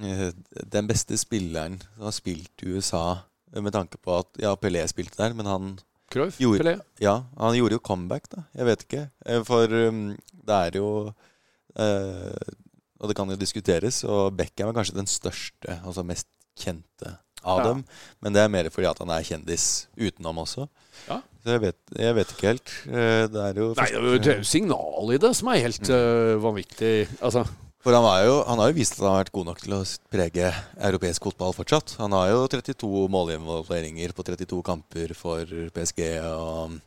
[0.00, 0.30] eh,
[0.72, 3.02] Den beste spilleren som har spilt i USA,
[3.54, 5.74] med tanke på at Ja, Pelé spilte der, men han
[6.12, 6.76] Cruyff, Pelé.
[7.00, 8.44] Ja, han gjorde jo comeback, da.
[8.54, 9.10] Jeg vet ikke.
[9.26, 10.88] Eh, For um, det er jo
[11.78, 12.36] uh,
[13.00, 17.58] Og det kan jo diskuteres, og Beckham er kanskje den største, altså mest kjente av
[17.60, 17.64] Ja.
[17.72, 17.84] dem.
[18.22, 20.68] Men det er mer fordi at han er kjendis utenom også.
[21.08, 21.18] Ja.
[21.44, 22.70] Så jeg vet, jeg vet ikke helt.
[22.88, 26.36] Eh, Det er jo Nei, det er jo- signal i det som er helt eh,
[26.40, 27.08] vanvittig.
[27.20, 27.44] Altså,
[27.84, 29.82] For han, jo, han har jo vist at han har vært god nok til å
[30.08, 30.46] prege
[30.88, 31.98] europeisk fotball fortsatt.
[32.00, 35.44] Han har jo 32 målinvolveringer på 32 kamper for
[35.76, 36.00] PSG.
[36.24, 36.78] og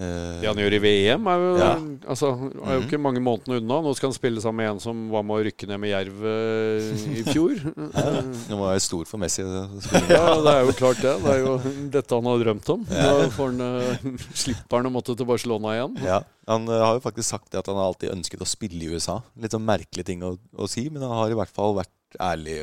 [0.00, 1.70] Det han gjør i VM, er jo, Ja.
[2.08, 2.30] altså,
[2.64, 3.80] er jo ikke mange månedene unna.
[3.84, 6.22] Nå skal han spille sammen med en som var med å rykke ned med Jerv
[6.30, 7.60] eh, i fjor.
[7.60, 9.44] Det må være stor for Messi.
[10.14, 11.14] ja, det er jo klart det.
[11.24, 11.54] Det er jo
[11.92, 12.86] dette han har drømt om.
[13.36, 14.08] Får han, eh,
[14.44, 15.98] slipper han å måtte til Barcelona igjen.
[16.06, 18.92] Ja, Han eh, har jo faktisk sagt at han har alltid ønsket å spille i
[18.96, 19.20] USA.
[19.36, 22.62] Litt sånn merkelig ting å, å si, men han har i hvert fall vært ærlig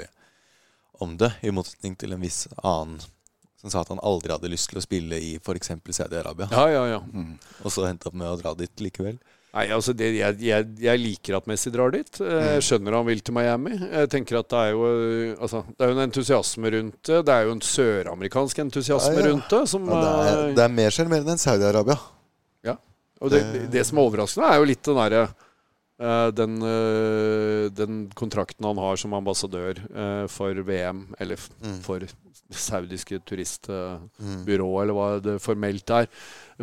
[0.99, 1.29] om det.
[1.45, 2.97] I motsetning til en viss annen
[3.57, 5.71] som sa at han aldri hadde lyst til å spille i f.eks.
[5.97, 6.47] Saudi-Arabia.
[6.53, 6.99] Ja, ja, ja.
[7.63, 9.17] Og så endte opp med å dra dit likevel.
[9.57, 12.19] Nei, altså det, jeg, jeg, jeg liker at Messi drar dit.
[12.21, 13.71] Jeg skjønner han vil til Miami.
[13.79, 17.21] Jeg tenker at Det er jo øh, altså, det er jo en entusiasme rundt det.
[17.25, 19.31] Det er jo en søramerikansk entusiasme Ja, ja.
[19.31, 19.63] rundt det.
[19.71, 21.97] Som, Ja, det, er, øh, det er mer sjarmerende enn Saudi-Arabia.
[22.67, 22.75] Ja.
[23.23, 23.41] Og det,
[23.73, 28.77] det som er overraskende, er jo litt den derre eh, den, eh, den kontrakten han
[28.83, 32.26] har som ambassadør eh, for VM, eller for Mm.
[32.53, 36.07] Saudiske turistbyrå, eller hva det formelt er,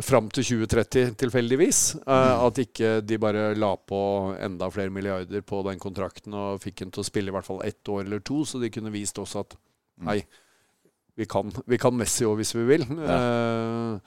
[0.01, 1.81] fram til 2030 tilfeldigvis.
[2.03, 3.99] Eh, At ikke de bare la på
[4.39, 7.61] enda flere milliarder på den kontrakten og fikk den til å spille i hvert fall
[7.67, 9.55] ett år eller to, så de kunne vist også at
[10.05, 10.19] nei,
[11.15, 12.81] vi kan, vi kan Messi òg hvis vi vil.
[12.99, 13.99] Ja.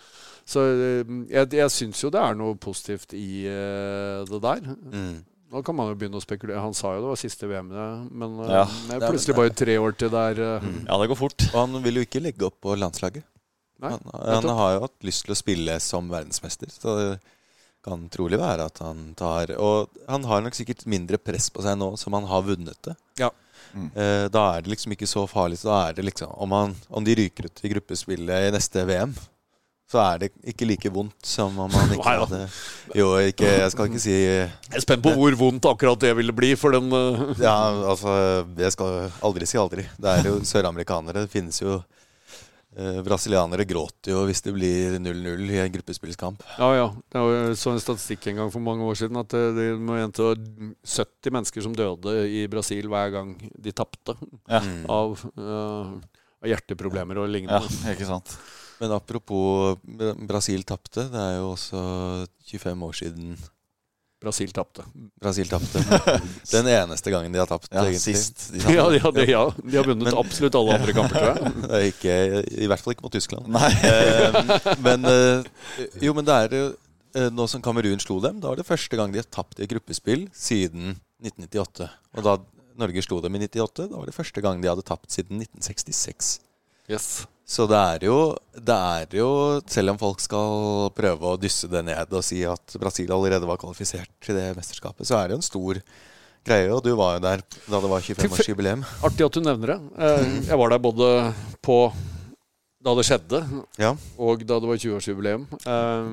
[0.49, 4.61] så eh, jeg, jeg syns jo det er noe positivt i eh, det der.
[4.93, 5.15] Mm.
[5.49, 6.61] Nå kan man jo begynne å spekulere.
[6.61, 8.65] Han sa jo det var siste VM, det, men eh, Ja.
[8.89, 10.41] det er plutselig bare tre år til der.
[10.45, 11.47] eh, Ja, det går fort.
[11.55, 13.25] Og han vil jo ikke legge opp på landslaget.
[13.81, 16.69] Nei, han, han har jo hatt lyst til å spille som verdensmester.
[16.75, 17.21] Så det
[17.87, 21.79] kan trolig være at han tar Og han har nok sikkert mindre press på seg
[21.79, 22.97] nå som han har vunnet det.
[23.23, 23.31] Ja.
[23.73, 23.89] Mm.
[23.95, 25.61] Eh, da er det liksom ikke så farlig.
[25.63, 28.85] Så da er det liksom Om, han, om de ryker ut i gruppespillet i neste
[28.89, 29.15] VM,
[29.89, 32.25] så er det ikke like vondt som om man ikke Nei ja.
[32.27, 36.11] hadde Jo, ikke, jeg skal ikke si Jeg er spent på hvor vondt akkurat det
[36.19, 37.55] ville bli for den eh, Ja,
[37.95, 38.13] altså
[38.59, 39.87] Jeg skal aldri si aldri.
[39.97, 41.25] Det er jo søramerikanere.
[41.25, 46.45] Det finnes jo eh, Brasilianere gråter jo hvis det blir 0-0 i en gruppespillskamp.
[46.61, 46.87] Ja, ja.
[47.17, 49.71] Jeg så en statistikk en gang for mange år siden at det,
[50.21, 50.47] til
[50.85, 54.21] 70 mennesker som døde i Brasil hver gang de tapte
[54.53, 54.61] Ja.
[55.01, 55.97] Av, uh,
[56.45, 57.65] av hjerteproblemer og lignende.
[57.65, 58.37] Ja, ikke sant.
[58.81, 59.79] Men apropos
[60.29, 61.81] Brasil tapte, det er jo også
[62.53, 63.33] 25 år siden
[64.19, 64.83] Brasil tapte.
[65.23, 65.79] Brasil tapte.
[66.53, 68.17] Den eneste gangen de har tapt, Ja, egentlig.
[68.19, 68.49] sist.
[68.51, 71.39] De Ja, de, hadde, ja, de har vunnet Men- absolutt alle andre kamper, tror
[71.79, 71.93] jeg.
[71.93, 72.17] Ikke,
[72.65, 73.47] I hvert fall ikke mot Tyskland.
[73.55, 73.71] Nei.
[73.89, 75.47] Eh, men eh,
[76.03, 79.15] Jo, men det er eh, Nå som Kamerun slo dem, da var det første gang
[79.15, 81.87] de har tapt i gruppespill siden 1998.
[82.19, 82.37] Og da
[82.79, 86.35] Norge slo dem i 98, da var det første gang de hadde tapt siden 1966.
[86.91, 87.09] Yes.
[87.49, 88.17] Så det er jo,
[88.53, 89.29] det er jo
[89.73, 93.57] Selv om folk skal prøve å dysse det ned og si at Brasil allerede var
[93.61, 95.81] kvalifisert til det mesterskapet, så er det jo en stor
[96.45, 96.69] greie.
[96.75, 98.85] Og du var jo der da det var 25-årsjubileum.
[99.09, 99.79] Artig at du nevner det.
[99.97, 101.09] Eh, Jeg var der både
[101.65, 101.79] på
[102.85, 103.41] da det skjedde,
[103.81, 103.95] Ja.
[104.23, 105.49] og da det var 20-årsjubileum.
[105.65, 106.13] Eh,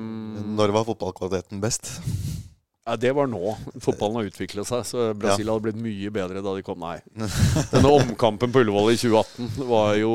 [0.56, 1.92] Når var fotballkvaliteten best?
[2.86, 3.56] Ja, det var nå.
[3.82, 6.78] Fotballen har utviklet seg, så Brasil hadde blitt mye bedre da de kom.
[6.80, 6.96] Nei.
[7.72, 10.12] Denne omkampen på Ullevål i 2018 var jo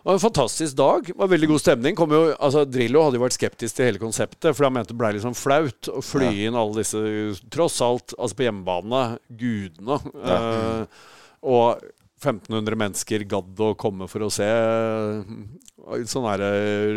[0.00, 1.06] det var en fantastisk dag.
[1.06, 1.98] Det var veldig god stemning.
[2.00, 5.20] Jo, altså, Drillo hadde jo vært skeptisk til hele konseptet, for han mente det ble
[5.20, 7.02] sånn flaut å fly inn alle disse
[7.52, 9.98] Tross alt, altså på hjemmebane, gudene.
[10.24, 11.02] Eh,
[11.52, 11.84] og
[12.20, 16.42] 1500 mennesker gadd å komme for å se en sånn her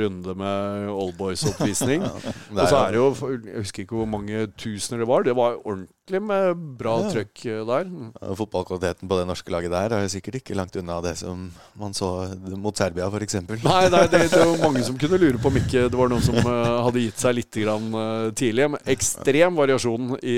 [0.01, 2.03] runde med Oldboys-oppvisning.
[2.55, 5.23] Og så er det jo Jeg husker ikke hvor mange tusener det var.
[5.27, 7.09] Det var ordentlig med bra Ja.
[7.13, 7.87] trøkk eh, der.
[8.27, 11.49] Og Fotballkvaliteten på det norske laget der er jo sikkert ikke langt unna det som
[11.79, 12.27] man så
[12.57, 13.35] mot Serbia, f.eks.
[13.63, 16.21] Nei, nei det, det var mange som kunne lure på om ikke det var noen
[16.21, 18.69] som eh, hadde gitt seg litt grann, eh, tidlig.
[18.75, 20.37] Men ekstrem variasjon i,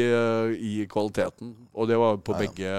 [0.54, 1.56] i kvaliteten.
[1.74, 2.76] Og det var på begge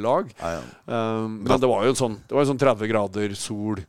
[0.00, 0.32] lag.
[0.40, 1.26] Ja, ja.
[1.28, 3.84] Men det var jo en sånn Det var en sånn 30 grader sol.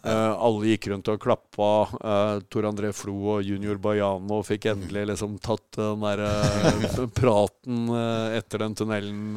[0.00, 1.70] Uh, alle gikk rundt og klappa.
[2.00, 7.90] Uh, Tor André Flo og junior Bajano fikk endelig liksom tatt den der uh, praten
[7.92, 9.36] uh, etter den tunnelen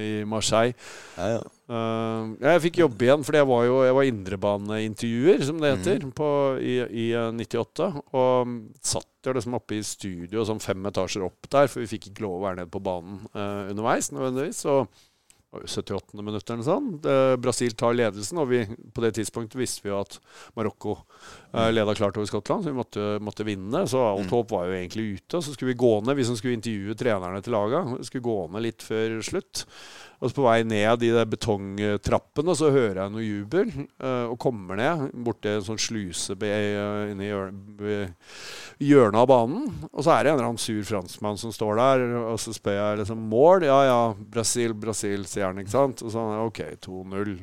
[0.00, 0.74] i Marseille.
[1.16, 1.40] Ja, ja.
[1.70, 6.30] Jeg fikk jobbe igjen, fordi jeg var jo jeg var indrebaneintervjuer, som det heter, på,
[6.58, 7.90] i, i uh, 98.
[8.10, 12.10] Og satt jo liksom oppe i studio sånn fem etasjer opp der, for vi fikk
[12.10, 14.10] ikke lov å være nede på banen underveis.
[14.10, 14.90] nødvendigvis, og
[15.50, 16.14] 78.
[16.22, 17.06] minutt eller noe sånt.
[17.42, 18.60] Brasil tar ledelsen, og vi,
[18.94, 20.18] på det tidspunktet visste vi jo at
[20.58, 23.82] Marokko eh, leda klart over Skottland, så vi måtte, måtte vinne.
[23.90, 25.42] Så alt håp var jo egentlig ute.
[25.42, 28.66] Så skulle vi gå ned, vi som skulle intervjue trenerne til laga, skulle gå ned
[28.68, 29.64] litt før slutt.
[30.20, 34.36] Og så på vei ned de der betongtrappene, så hører jeg noe jubel, eh, og
[34.42, 37.30] kommer ned borti en sånn sluse eh, inne i
[38.84, 39.70] hjørnet av banen.
[39.88, 42.76] Og så er det en eller annen sur franskmann som står der, og så spør
[42.76, 43.64] jeg liksom mål.
[43.70, 44.02] Ja ja,
[44.36, 46.04] Brasil, Brasil, sier han, ikke sant.
[46.04, 47.34] Og så OK, 2-0.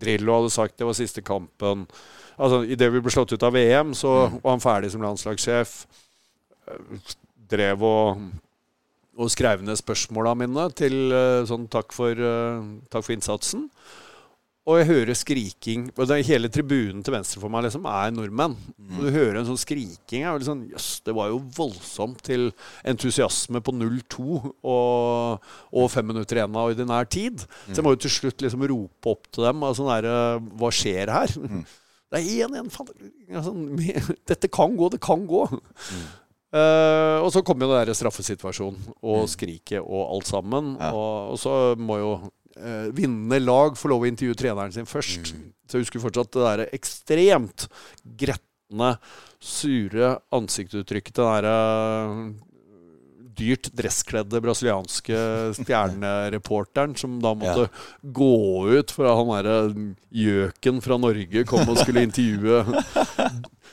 [0.00, 1.86] Drillo hadde sagt det var siste kampen.
[2.40, 5.78] Altså, Idet vi ble slått ut av VM, så var han ferdig som landslagssjef.
[6.66, 7.10] Eh,
[7.50, 8.30] Drev og,
[9.20, 12.62] og skrev ned spørsmåla mine til eh, sånn takk for, eh,
[12.92, 13.66] takk for innsatsen.
[14.68, 15.86] Og jeg hører skriking.
[15.96, 18.54] Og det er Hele tribunen til venstre for meg liksom er nordmenn.
[18.92, 20.22] Og du hører en sånn skriking.
[20.26, 22.50] Jeg sånn, Jøss, det var jo voldsomt til
[22.86, 27.42] entusiasme på 0-2 og, og fem minutter igjen av ordinær tid.
[27.70, 29.64] Så jeg må jo til slutt liksom rope opp til dem.
[29.66, 31.36] Altså, sånn der, Hva skjer her?
[32.10, 32.70] Det er 1-1.
[32.74, 33.10] faen,
[33.46, 33.66] Sånn,
[34.30, 35.44] dette kan gå, det kan gå.
[36.50, 40.74] Eh, og så kommer jo den der straffesituasjonen og skriket og alt sammen.
[40.80, 40.90] Ja.
[40.90, 45.32] Og, og så må jo uh, vinnende lag få lov å intervjue treneren sin først.
[45.70, 47.68] Så jeg husker fortsatt det der ekstremt
[48.18, 48.94] gretne,
[49.40, 52.48] sure ansiktsuttrykket til den derre
[53.40, 55.20] dyrt dresskledde brasilianske
[55.60, 57.70] stjernereporteren som da måtte
[58.02, 58.34] gå
[58.74, 62.60] ut for at han derre gjøken fra Norge kom og skulle intervjue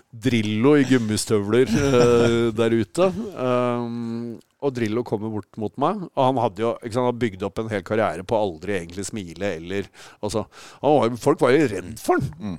[0.07, 3.07] Drillo i gummistøvler uh, der ute.
[3.35, 6.05] Um, og Drillo kommer bort mot meg.
[6.09, 8.77] Og han hadde jo ikke sant, han hadde bygd opp en hel karriere på aldri
[8.79, 9.89] egentlig smile eller
[10.21, 10.47] altså,
[10.81, 12.57] han var, Folk var jo redd for han.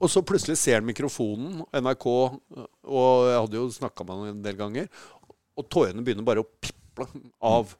[0.00, 4.44] Og så plutselig ser han mikrofonen, NRK, og jeg hadde jo snakka med han en
[4.46, 4.86] del ganger,
[5.60, 7.04] og tårene begynner bare å piple
[7.44, 7.74] av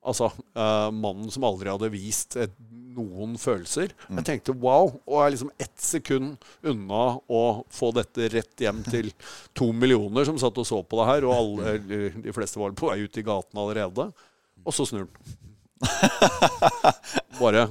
[0.00, 2.54] Altså, uh, mannen som aldri hadde vist et,
[2.96, 3.92] noen følelser.
[4.08, 7.42] Jeg tenkte wow, og er liksom ett sekund unna å
[7.72, 9.12] få dette rett hjem til
[9.58, 11.76] to millioner som satt og så på det her, og alle,
[12.24, 14.10] de fleste var på vei ut i gaten allerede.
[14.64, 15.36] Og så snur han.
[17.40, 17.68] Bare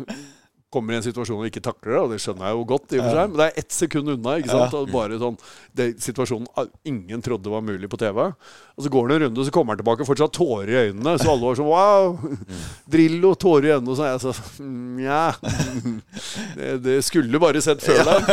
[0.69, 2.99] kommer i en situasjon og ikke takler det, og det skjønner jeg jo godt, i
[2.99, 4.35] og for seg, men det er ett sekund unna.
[4.37, 4.75] ikke sant?
[4.77, 5.37] Og bare sånn,
[5.75, 8.21] det, Situasjonen ah, ingen trodde var mulig på TV.
[8.29, 10.77] Og Så går det en runde, og så kommer han tilbake, og fortsatt tårer i
[10.85, 11.15] øynene.
[11.17, 12.59] Så alle var sånn wow!
[12.93, 13.89] Drillo, tårer i øynene.
[13.91, 15.23] Og så er jeg sånn Nja.
[16.59, 18.29] Det, det skulle bare sett før deg.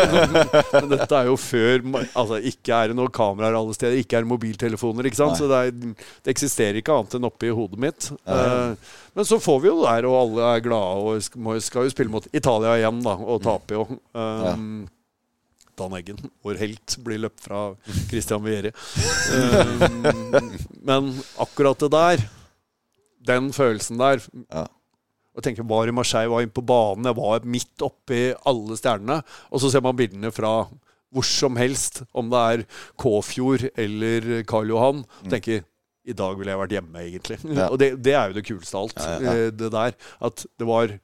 [0.74, 1.82] Men dette er jo før
[2.16, 5.39] Altså, ikke er det noen kameraer alle steder, ikke er det mobiltelefoner, ikke sant.
[5.39, 5.97] Så det, er,
[6.27, 8.09] det eksisterer ikke annet enn oppi hodet mitt.
[8.27, 11.24] Eh, men så får vi jo der, og alle er glade og
[11.64, 13.86] skal, jo spille mot Italia igjen, da, og taper jo.
[14.12, 14.84] Um,
[15.76, 17.62] Dan Eggen, vår helt, blir løpt fra
[18.10, 18.72] Christian Vieri.
[19.32, 20.51] Um,
[20.88, 21.10] men
[21.43, 22.24] akkurat det der
[23.26, 24.20] Den følelsen der.
[24.52, 24.66] Ja.
[25.36, 29.20] Og tenker, var i Marseille, var inne på banen, jeg var midt oppi alle stjernene.
[29.51, 30.59] Og så ser man bildene fra
[31.12, 32.64] hvor som helst, om det er
[33.01, 35.05] Kåfjord eller Karl Johan.
[35.24, 35.64] Og tenker
[36.07, 37.39] i dag ville jeg vært hjemme, egentlig.
[37.51, 37.69] Ja.
[37.73, 39.01] Og det, det er jo det kuleste av alt.
[39.03, 39.97] Ja, eh, Det der.
[40.31, 40.95] At det var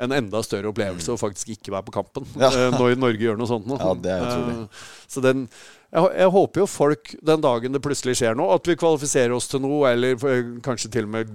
[0.00, 3.50] en enda større opplevelse å faktisk ikke være på kampen eh, når Norge gjør noe
[3.50, 3.68] sånt.
[3.68, 3.76] Nå.
[3.80, 4.56] Ja, det er utrolig.
[4.64, 5.46] Eh, Så den
[5.90, 9.48] jeg, jeg håper jo folk den dagen det plutselig skjer noe, at vi kvalifiserer oss
[9.50, 10.14] til noe, eller
[10.62, 11.32] kanskje til og med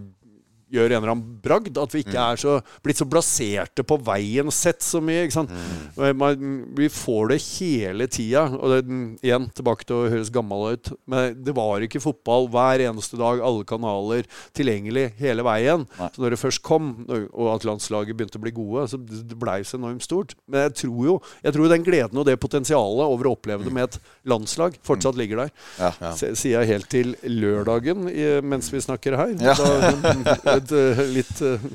[0.74, 1.78] gjør en eller annen bragd.
[1.78, 2.32] At vi ikke Mm.
[2.34, 5.26] er så, blitt så blaserte på veien og sett så mye.
[5.26, 5.50] ikke sant?
[5.52, 6.18] Mm.
[6.18, 8.46] Man, vi får det hele tida.
[8.56, 8.80] Og det,
[9.24, 13.40] igjen, tilbake til å høres gammel ut, men det var ikke fotball hver eneste dag,
[13.46, 14.26] alle kanaler,
[14.56, 15.86] tilgjengelig hele veien.
[16.00, 16.10] Nei.
[16.16, 19.62] Så når det først kom, og at landslaget begynte å bli gode, så det blei
[19.64, 20.36] så enormt stort.
[20.48, 23.74] Men jeg tror jo jeg tror den gleden og det potensialet over å oppleve det
[23.74, 25.52] med et landslag fortsatt ligger der.
[25.80, 25.92] Ja.
[26.02, 26.12] ja.
[26.16, 28.06] Sier jeg helt til lørdagen
[28.46, 29.36] mens vi snakker her.
[29.40, 29.54] Ja.
[29.56, 31.65] Da, et eh, litt, eh,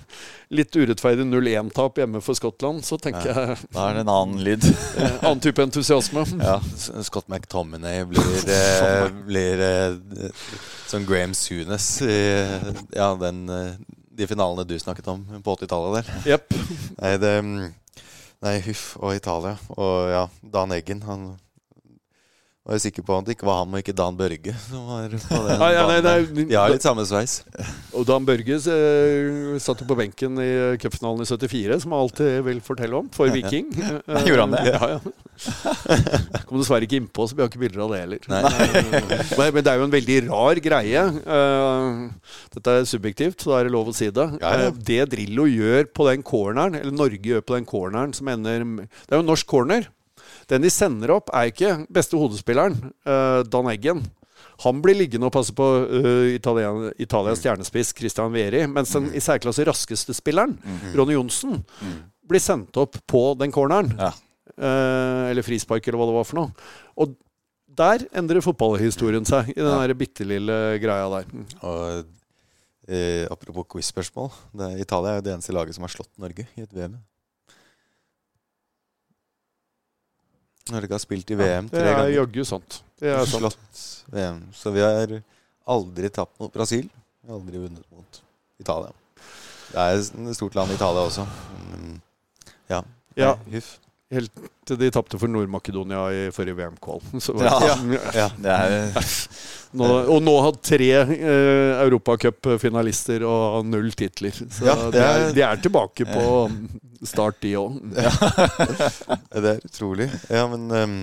[0.57, 4.67] litt urettferdig 0-1-tap hjemme for Skottland, så tenker jeg Da er det en annen lyd.
[5.01, 6.27] eh, annen type entusiasme.
[6.51, 6.59] Ja.
[7.05, 8.47] Scott McTominay blir,
[9.29, 9.65] blir
[10.89, 12.17] som Graham Sunes i
[12.97, 13.45] ja, den,
[14.17, 16.25] de finalene du snakket om på 80-tallet der.
[16.35, 16.57] Yep.
[16.97, 17.61] Nei, det mm,
[18.41, 18.95] Nei, huff.
[19.05, 19.59] Og Italia.
[19.77, 21.03] Og ja, Dan Eggen.
[21.05, 21.27] Han
[22.61, 25.09] var jeg sikker på at det ikke var han og ikke Dan Børge som var
[25.15, 27.39] på den Nei, ja, nei, nei, De har litt samme sveis.
[27.97, 30.51] Og Dan Børge eh, satt jo på benken i
[30.83, 33.71] cupfinalen i 74, som jeg alltid vil fortelle om, for Viking.
[33.81, 34.63] Eh, Gjorde han det?
[34.71, 35.01] Ja, ja.
[36.47, 38.29] Kom dessverre ikke innpå, så vi har ikke bilder av det heller.
[38.29, 41.05] Men, men det er jo en veldig rar greie.
[41.37, 44.27] Eh, dette er subjektivt, så da er det lov å si det.
[44.43, 44.69] Ja, ja.
[44.69, 48.63] Eh, det Drillo gjør på den corneren, eller Norge gjør på den corneren, som ender
[48.69, 49.89] Det er jo en norsk corner.
[50.51, 54.03] Den de sender opp, er ikke beste hodespilleren, eh, Dan Eggen.
[54.65, 58.67] Han blir liggende og passe på uh, Italien, Italias stjernespiss Christian Vieri.
[58.69, 60.53] Mens den i særklasse raskeste spilleren,
[60.97, 61.63] Ronny Johnsen,
[62.29, 63.93] blir sendt opp på den corneren.
[63.97, 64.13] Ja.
[64.61, 66.69] Uh, eller frispark, eller hva det var for noe.
[67.01, 67.15] Og
[67.81, 71.31] der endrer fotballhistorien seg, i den der bitte lille greia der.
[71.65, 74.29] Og uh, apropos quiz-spørsmål.
[74.77, 77.01] Italia er jo det eneste laget som har slått Norge i et VM.
[80.75, 82.15] Norge har spilt i VM ja, tre er ganger.
[82.15, 82.81] jaggu sant.
[83.01, 83.41] Det er sant.
[83.43, 83.85] Slått
[84.15, 84.41] VM.
[84.55, 85.15] Så vi har
[85.71, 86.89] aldri tapt mot Brasil.
[87.21, 88.23] Vi har aldri vunnet mot
[88.61, 88.93] Italia.
[89.71, 91.27] Det er et stort land, Italia også.
[92.71, 92.83] Ja.
[93.19, 93.35] Ja.
[93.53, 93.77] Huff.
[94.11, 94.33] Helt
[94.67, 96.99] til de tapte for Nord-Makedonia i forrige VM-kval.
[97.47, 98.27] Ja, Ja.
[98.43, 98.57] Ja.
[98.57, 99.09] Er
[99.79, 104.35] Nå, og nå har tre eh, europacupfinalister og null titler.
[104.51, 106.25] Så Ja, de, det er, er- de er tilbake på
[107.07, 107.77] start, de òg.
[109.31, 110.09] Det er utrolig.
[110.27, 110.97] Ja, men um,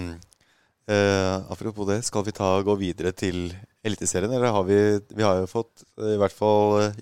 [0.92, 3.48] uh, apropos det, skal vi ta gå videre til
[3.88, 4.78] Eliteserien, eller har vi
[5.16, 7.00] Vi har jo fått, i hvert fall eh,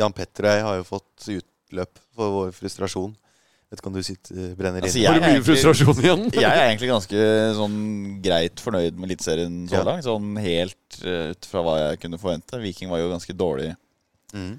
[0.00, 3.12] Jan Petter og jeg har jo fått utløp for vår frustrasjon.
[3.74, 5.18] Vet ikke om du sitter, brenner Altså, inne?
[5.18, 6.20] er mye frustrasjon igjen?
[6.44, 7.24] Jeg er egentlig ganske
[7.58, 7.78] sånn
[8.22, 9.86] greit fornøyd med Eliteserien så Ja.
[9.88, 10.06] langt.
[10.06, 12.60] Sånn helt uh, ut fra hva jeg kunne forvente.
[12.62, 13.72] Viking var jo ganske dårlig
[14.34, 14.54] Mm.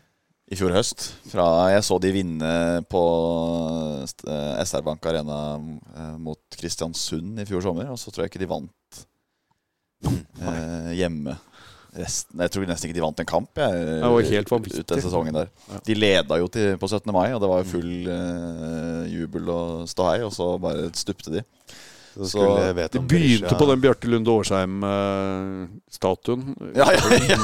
[0.52, 1.08] i fjor høst.
[1.32, 2.52] Fra jeg så de vinne
[2.92, 3.02] på
[4.08, 8.32] st- eh, SR Bank Arena uh, mot Kristiansund i fjor sommer, og så tror jeg
[8.36, 9.02] ikke de vant
[10.06, 11.36] eh, hjemme.
[11.96, 14.82] Resten, jeg tror nesten ikke de vant en kamp jeg, Det var helt vanvittig.
[14.84, 15.48] ut den sesongen der.
[15.88, 17.08] De leda jo til, på 17.
[17.16, 21.42] mai, og det var jo full uh, jubel og ståhei, og så bare stupte de.
[22.16, 22.44] Så Så De
[23.00, 26.44] begynte Berisha- på den Bjarte Lunde Årsheim-statuen.
[26.76, 27.00] Ja, ja,
[27.30, 27.38] ja.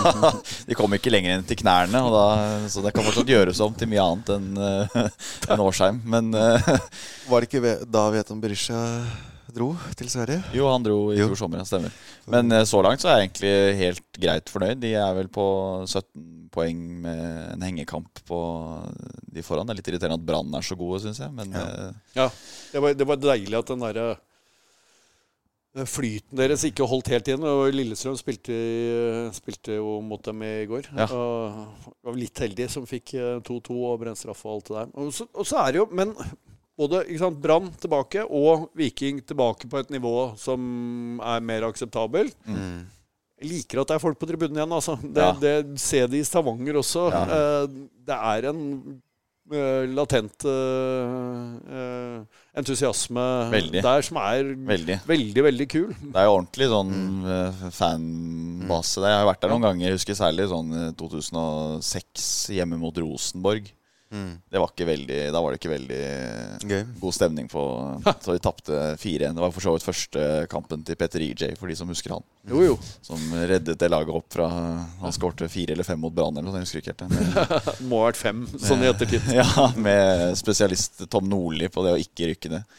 [0.67, 2.25] De kom ikke lenger enn til knærne, og da,
[2.71, 4.85] så det kan fortsatt gjøres om til mye annet enn uh,
[5.51, 5.97] en Årsheim.
[6.07, 6.59] Men uh,
[7.31, 8.79] Var det ikke da Veton Berisha
[9.55, 9.69] dro
[9.99, 10.41] til Sverige?
[10.55, 11.27] jo, han dro i Jo.
[11.31, 11.91] fjor sommer, stemmer.
[12.31, 14.79] Men eh, så langt så er jeg egentlig helt greit fornøyd.
[14.83, 15.45] De er vel på
[15.87, 18.39] 17 poeng med en hengekamp på
[19.31, 19.65] de foran.
[19.69, 21.31] Det er litt irriterende at Brann er så gode, syns jeg.
[21.31, 21.63] Men Ja.
[21.63, 22.29] eh, Ja,
[22.73, 24.09] det var, det var deilig at den derre
[25.75, 27.45] eh, flyten deres ikke holdt helt igjen.
[27.47, 28.57] Og Lillestrøm spilte,
[29.37, 30.89] spilte jo mot dem i går.
[30.97, 31.07] Ja.
[31.07, 34.91] Og var litt heldig som fikk eh, 2-2 og brennstraffe og alt det der.
[35.05, 36.11] Og så, og så er det jo Men
[36.81, 37.03] både
[37.41, 42.35] Brann tilbake og Viking tilbake på et nivå som er mer akseptabelt.
[42.47, 42.81] Mm.
[43.41, 44.73] Jeg liker at det er folk på tribunen igjen.
[44.77, 44.97] Altså.
[45.01, 45.31] Det, Ja.
[45.41, 47.07] det ser de i Stavanger også.
[47.09, 47.23] Ja.
[47.25, 48.61] Eh, det er en
[49.51, 52.19] eh, latent eh, eh,
[52.61, 53.81] entusiasme Veldig.
[53.81, 54.99] der som er veldig.
[55.09, 55.89] veldig, veldig kul.
[55.97, 57.67] Det er jo ordentlig sånn mm.
[57.79, 59.01] fanbase.
[59.01, 59.09] der.
[59.15, 59.87] Jeg har vært der noen ganger.
[59.89, 63.73] Jeg husker særlig sånn eh, 2006 hjemme mot Rosenborg.
[64.11, 65.99] Det var ikke veldig, da var det ikke veldig
[66.67, 66.81] Gøy.
[66.99, 67.61] god stemning på
[68.19, 69.37] Så de tapte 4-1.
[69.37, 72.25] Det var for så vidt første kampen til Petter EJ, for de som husker han.
[72.51, 72.73] Jo, jo.
[73.05, 76.59] Som reddet det laget opp fra Han skårte fire eller fem mot Brann eller noe,
[76.59, 77.15] jeg husker ikke helt.
[77.15, 77.85] det.
[77.89, 79.31] Må ha vært fem, sånn i ettertid.
[79.39, 79.47] ja,
[79.79, 82.77] med spesialist Tom Nordli på det å ikke rykke ned.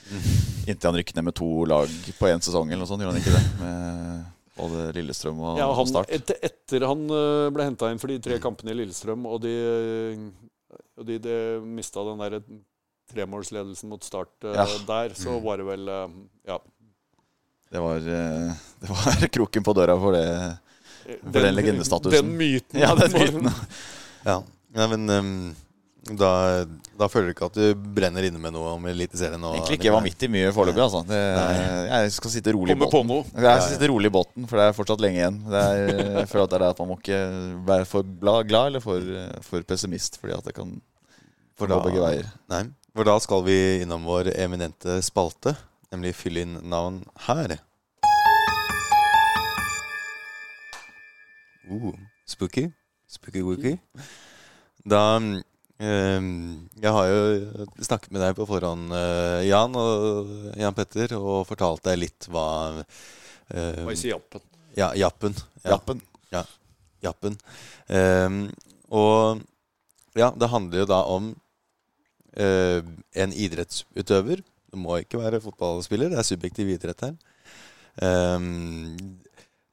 [0.69, 3.25] Inntil han rykket ned med to lag på én sesong eller noe sånt, gjorde han
[3.25, 3.45] ikke det?
[3.65, 4.31] Med
[4.61, 6.11] både Lillestrøm og, Ja, og han, Start.
[6.13, 9.55] etter, etter han øh, ble henta inn for de tre kampene i Lillestrøm, og de,
[11.03, 12.39] og de, de mista den der
[13.13, 14.67] tremålsledelsen mot Start øh, Ja.
[14.89, 16.09] der, så var det vel øh,
[16.49, 16.59] Ja.
[17.73, 18.53] Det var, eh,
[18.83, 20.27] det var kroken på døra for det.
[21.25, 22.29] For den legendestatusen.
[22.29, 22.79] Den myten.
[22.79, 23.49] Ja, den myten.
[24.27, 24.43] Ja,
[24.77, 25.31] ja men um,
[26.19, 26.29] da,
[26.99, 29.41] da føler du ikke at du brenner inne med noe om Eliteserien?
[29.49, 30.83] Egentlig ikke vanvittig mye foreløpig.
[30.85, 31.01] Altså.
[31.09, 31.19] Det,
[31.89, 33.35] jeg skal sitte rolig i Kommer på båten.
[33.35, 33.43] noe.
[33.49, 35.41] Jeg skal sitte rolig i båten, for det er fortsatt lenge igjen.
[35.49, 37.21] Det er, jeg føler at det er det at man må ikke
[37.73, 39.13] være for glad, glad eller for,
[39.49, 40.77] for pessimist, fordi at det kan
[41.59, 42.29] For da- begge veier.
[42.53, 42.63] Nei,
[42.95, 45.55] for da skal vi innom vår eminente spalte,
[45.93, 47.59] nemlig fyll inn navn her.
[51.71, 51.93] Uh,
[52.27, 52.71] spooky.
[53.07, 53.77] Spooky wooky.
[54.89, 55.19] Da
[55.79, 61.45] ehm, Jeg har jo snakket med deg på forhånd, eh, Jan og Jan Petter, og
[61.49, 62.47] fortalt deg litt hva
[62.81, 64.43] eh, Hva sier Jappen?
[64.79, 65.37] Ja, Jappen.
[65.63, 65.75] Ja.
[65.77, 66.01] Jappen.
[66.33, 66.43] Ja,
[67.05, 67.37] Jappen.
[67.93, 68.47] Ehm,
[68.89, 69.43] og
[70.19, 71.33] ja, det handler jo da om
[72.37, 72.81] eh,
[73.15, 74.43] en idrettsutøver.
[74.73, 77.17] Det må ikke være fotballspiller, det er subjektiv idrett her.
[78.01, 78.97] Ehm,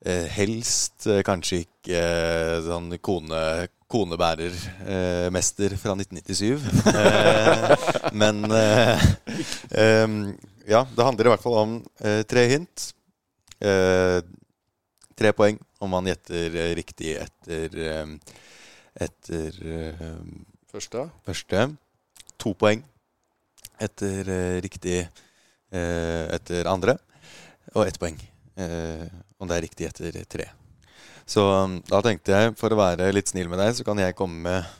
[0.06, 6.60] eh, helst eh, kanskje ikke eh, sånn kone, konebærermester fra 1997.
[6.90, 7.88] Eh,
[8.22, 9.08] men eh,
[10.70, 12.92] ja, det handler i hvert fall om eh, tre hint.
[13.60, 14.20] Eh,
[15.20, 18.08] tre poeng om man gjetter eh, riktig etter, eh,
[19.00, 20.24] etter eh,
[20.70, 21.08] Første?
[21.26, 21.66] første.
[22.40, 22.84] To poeng
[23.82, 27.00] etter eh, riktig eh, etter andre.
[27.76, 28.18] Og ett poeng
[29.40, 30.50] om det er riktig etter tre.
[31.30, 34.18] Så um, da tenkte jeg, for å være litt snill med deg, så kan jeg
[34.18, 34.80] komme med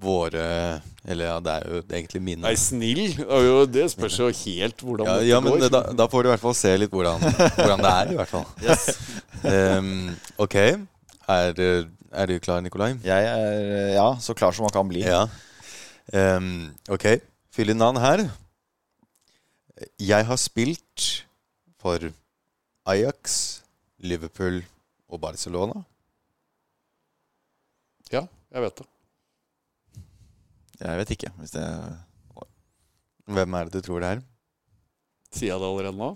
[0.00, 2.42] våre Eller ja, det er jo egentlig mine.
[2.46, 3.02] Nei, snill?
[3.70, 5.68] Det spørs jo helt hvordan Ja, ja men går.
[5.72, 7.22] da, da får du i hvert fall se litt hvordan,
[7.58, 8.48] hvordan det er, i hvert fall.
[9.50, 10.10] Ehm,
[10.44, 10.56] ok.
[11.30, 12.92] Er, du- er du klar, Nikolai?
[13.06, 15.02] Jeg er ja, så klar som man kan bli.
[15.06, 15.24] Ja.
[16.12, 17.06] Um, ok.
[17.54, 18.24] Fyll inn navn her.
[20.02, 21.06] Jeg har spilt
[21.80, 22.02] for
[22.90, 23.60] Ajax,
[24.02, 24.60] Liverpool
[25.08, 25.84] og Barcelona.
[28.10, 28.86] Ja, jeg vet det.
[30.80, 31.30] Jeg vet ikke.
[31.38, 31.64] Hvis det
[33.30, 34.20] Hvem er det du tror det er?
[35.30, 36.08] Sier jeg det allerede nå?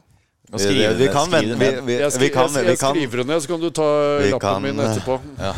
[0.53, 1.57] Vi, kan vente.
[1.59, 3.87] Vi, vi, Jeg, skri, kan, jeg, jeg skriver det ned, så kan du ta
[4.21, 5.21] Vi lappen kan- min etterpå.
[5.47, 5.55] Ja.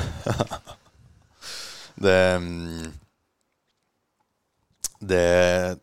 [1.97, 2.93] Det
[5.01, 5.79] Det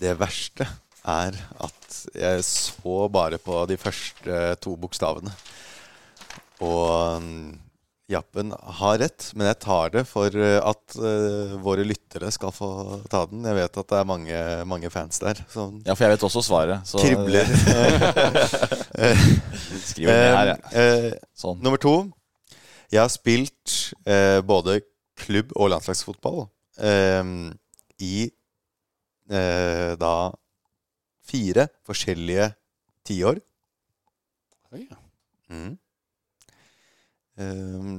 [0.00, 0.66] Det verste
[1.08, 1.34] er
[1.64, 5.32] at jeg så bare på de første to bokstavene.
[6.60, 7.22] Og
[8.08, 12.68] Jappen har rett, men jeg tar det for eh, at uh, våre lyttere skal få
[13.12, 13.42] ta den.
[13.44, 14.38] Jeg vet at det er mange,
[14.70, 16.88] mange fans der som Ja, for jeg vet også svaret.
[16.88, 17.44] Så kribler.
[19.90, 20.56] skriver det her, ja.
[20.80, 21.60] Eh, Sånn.
[21.60, 21.92] Nummer to.
[22.88, 23.76] Jeg har spilt
[24.08, 24.78] uh, både
[25.20, 26.46] klubb- og landslagsfotball
[26.80, 27.52] uh,
[28.00, 28.14] i
[29.28, 30.14] eh, da
[31.28, 32.54] fire forskjellige
[33.08, 33.40] tiår.
[34.72, 34.96] Ja,
[35.48, 35.78] Mm.
[37.38, 37.98] Eh,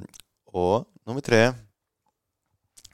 [0.52, 1.54] og nummer tre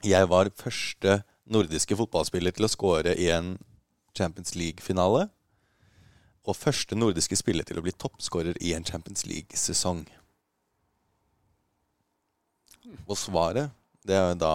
[0.04, 3.56] Jeg var første nordiske fotballspiller til å score i en
[4.16, 5.26] Champions League-finale.
[6.46, 10.04] Og første nordiske spiller til å bli toppskårer i en Champions League-sesong.
[13.06, 13.74] Og svaret,
[14.06, 14.54] det er jo da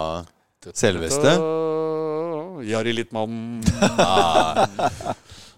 [0.78, 1.36] Selveste?
[2.68, 3.62] Jari Littmann.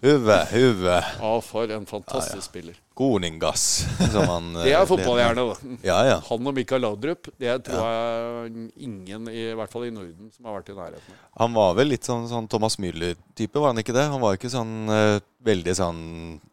[0.04, 2.76] Huve, Huve, Ja, for en fantastisk spiller.
[2.94, 5.76] Koningass, som han Det er fotballhjerne, da.
[5.86, 6.18] Ja, ja.
[6.28, 10.58] Han og Mikael Laudrup, det tror jeg ingen, i hvert fall i Norden, som har
[10.58, 11.16] vært i nærheten.
[11.16, 11.24] av.
[11.40, 14.04] Han var vel litt sånn, sånn Thomas Müller-type, var han ikke det?
[14.12, 15.16] Han var ikke sånn uh,
[15.48, 16.02] veldig sånn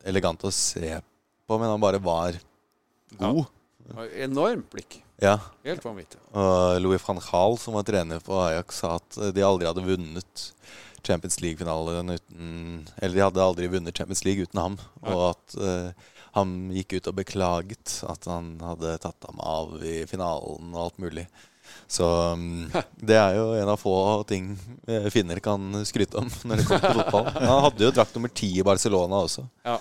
[0.08, 2.40] elegant å se på, men han bare var
[3.20, 3.44] god.
[3.92, 5.02] Ja, Enormt blikk.
[5.22, 5.36] Ja.
[5.68, 6.18] Helt vanvittig.
[6.34, 10.48] Og Louis van Gaal, som var trener på Ajax, sa at de aldri hadde vunnet
[11.06, 14.80] Champions League-finalen uten Eller de hadde aldri vunnet Champions League uten ham.
[15.02, 20.02] Og at uh, han gikk ut og beklaget at han hadde tatt ham av i
[20.10, 21.26] finalen og alt mulig.
[21.92, 22.70] Så um,
[23.10, 23.96] det er jo en av få
[24.28, 24.54] ting
[24.88, 27.30] eh, finner kan skryte om når det kommer til fotball.
[27.52, 29.46] Han hadde jo drakt nummer ti i Barcelona også.
[29.68, 29.78] Ja.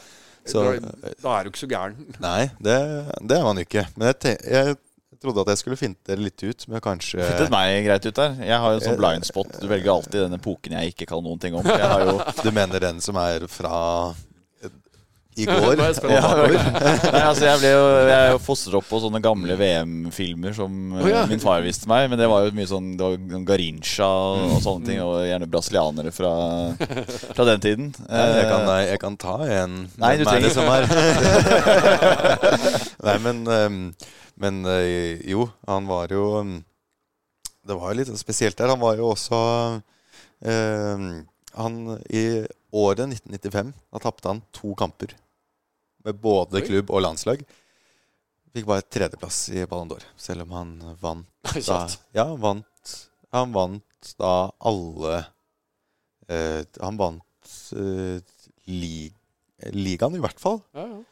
[0.46, 1.98] Så- da, er du ikke så gæren.
[2.22, 2.76] Nei, det,
[3.20, 3.84] det er man ikke.
[3.94, 4.78] Men jeg, jeg
[5.20, 8.38] trodde at jeg skulle finte dere litt ut med kanskje Fintet meg greit ut der.
[8.40, 9.52] Jeg har jo sånn blind spot.
[9.60, 11.66] Du velger alltid den epoken jeg ikke kan noen ting om.
[11.66, 13.76] Jeg har jo Du mener den som er fra
[14.64, 14.70] eh,
[15.40, 15.76] i går?
[15.76, 15.90] Ja,
[17.14, 21.26] Nei, altså jeg, ble jo, jeg fostret opp på sånne gamle VM-filmer som oh, ja.
[21.30, 22.08] min far viste meg.
[22.10, 26.12] Men det var jo mye sånn Det var Garincha og sånne ting, og gjerne brasilianere
[26.16, 26.32] fra,
[27.36, 27.92] fra den tiden.
[28.08, 30.88] Jeg kan, Eh, jeg kan ta en Nei, du er trenger- som er
[33.06, 33.78] Nei, men, ehm,
[34.40, 36.58] men eh, jo, han var jo ehm,
[37.66, 38.72] Det var jo litt spesielt der.
[38.72, 39.38] Han var jo også
[40.48, 41.26] ehm,
[41.58, 41.76] Han
[42.08, 42.24] I
[42.72, 45.12] året 1995 da tapte han to kamper
[46.06, 46.64] med både Oi.
[46.64, 47.42] klubb og landslag.
[48.54, 50.70] Fikk bare tredjeplass i Ballon d'Or, selv om han
[51.02, 51.82] vant da.
[52.16, 52.94] Ja, han vant
[53.36, 54.32] Han vant da
[54.70, 55.18] alle
[56.30, 58.22] eh, Han vant eh,
[58.70, 59.10] li,
[59.76, 60.62] ligaen, i hvert fall.
[60.72, 61.02] Ja, ja.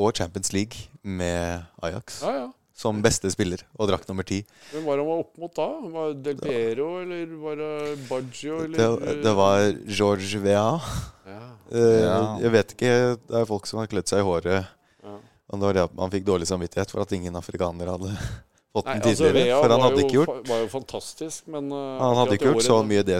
[0.00, 2.46] Og Champions League med Ajax ja, ja.
[2.74, 4.42] Som beste spiller og drakk nummer ti.
[4.72, 5.66] Hvem var han var opp mot da?
[5.92, 7.72] Var det Del Piero, eller var det
[8.08, 10.68] Baggio, eller Det, det var George Vea.
[11.28, 11.42] ja.
[11.72, 12.38] Eh, Ja.
[12.42, 12.94] Jeg vet ikke
[13.28, 14.66] Det er folk som har klødd seg i håret.
[15.04, 15.18] Ja.
[15.52, 18.12] Og det var det at man fikk dårlig samvittighet for at ingen afrikanere hadde
[18.72, 19.48] fått Nei, den altså, tidligere.
[19.52, 22.52] Altså, for han hadde jo ikke gjort var jo fantastisk, men uh, Han hadde ikke
[22.54, 23.18] gjort så mye det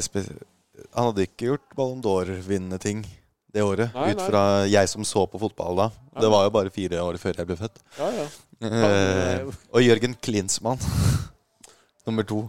[0.96, 3.04] Han hadde ikke gjort Ballon d'Or-vinnende ting
[3.52, 3.92] det året.
[3.92, 4.26] Nei, ut nei.
[4.30, 5.88] fra jeg som så på fotball da.
[5.92, 6.22] Nei.
[6.24, 7.82] Det var jo bare fire år før jeg ble født.
[7.98, 8.24] Ja, ja.
[8.62, 10.78] Eh, og Jørgen Klinsmann,
[12.06, 12.44] nummer to.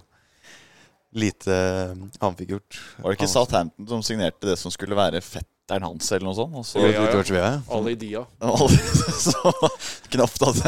[1.14, 1.56] Lite
[2.22, 2.78] han fikk gjort.
[2.98, 6.56] Var det ikke Southampton som signerte det som skulle være fetteren hans, eller noe sånt?
[6.58, 7.52] Også, Ja, ja, ja.
[7.70, 8.24] Alle i Dia.
[9.28, 9.54] så
[10.16, 10.64] knapt at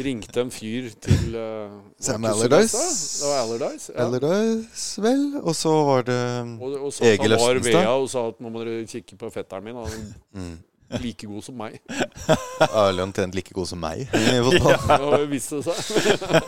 [0.00, 2.80] Ringte en fyr til uh, Sam Allardyce.
[3.20, 3.92] Det var Allardyce.
[3.92, 4.06] Ja.
[4.06, 5.26] Allardyce, vel.
[5.42, 6.20] Og så var det
[6.56, 7.82] Og, og sa Egil han var Østenstad.
[7.82, 9.82] Vea og sa at nå må dere kikke på fetteren min.
[9.84, 10.00] Og,
[10.32, 10.56] mm,
[11.02, 11.78] like god som meg.
[11.88, 14.72] er omtrent like god som meg i fotball.
[14.84, 14.98] Ja.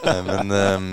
[0.06, 0.90] Nei, Men um,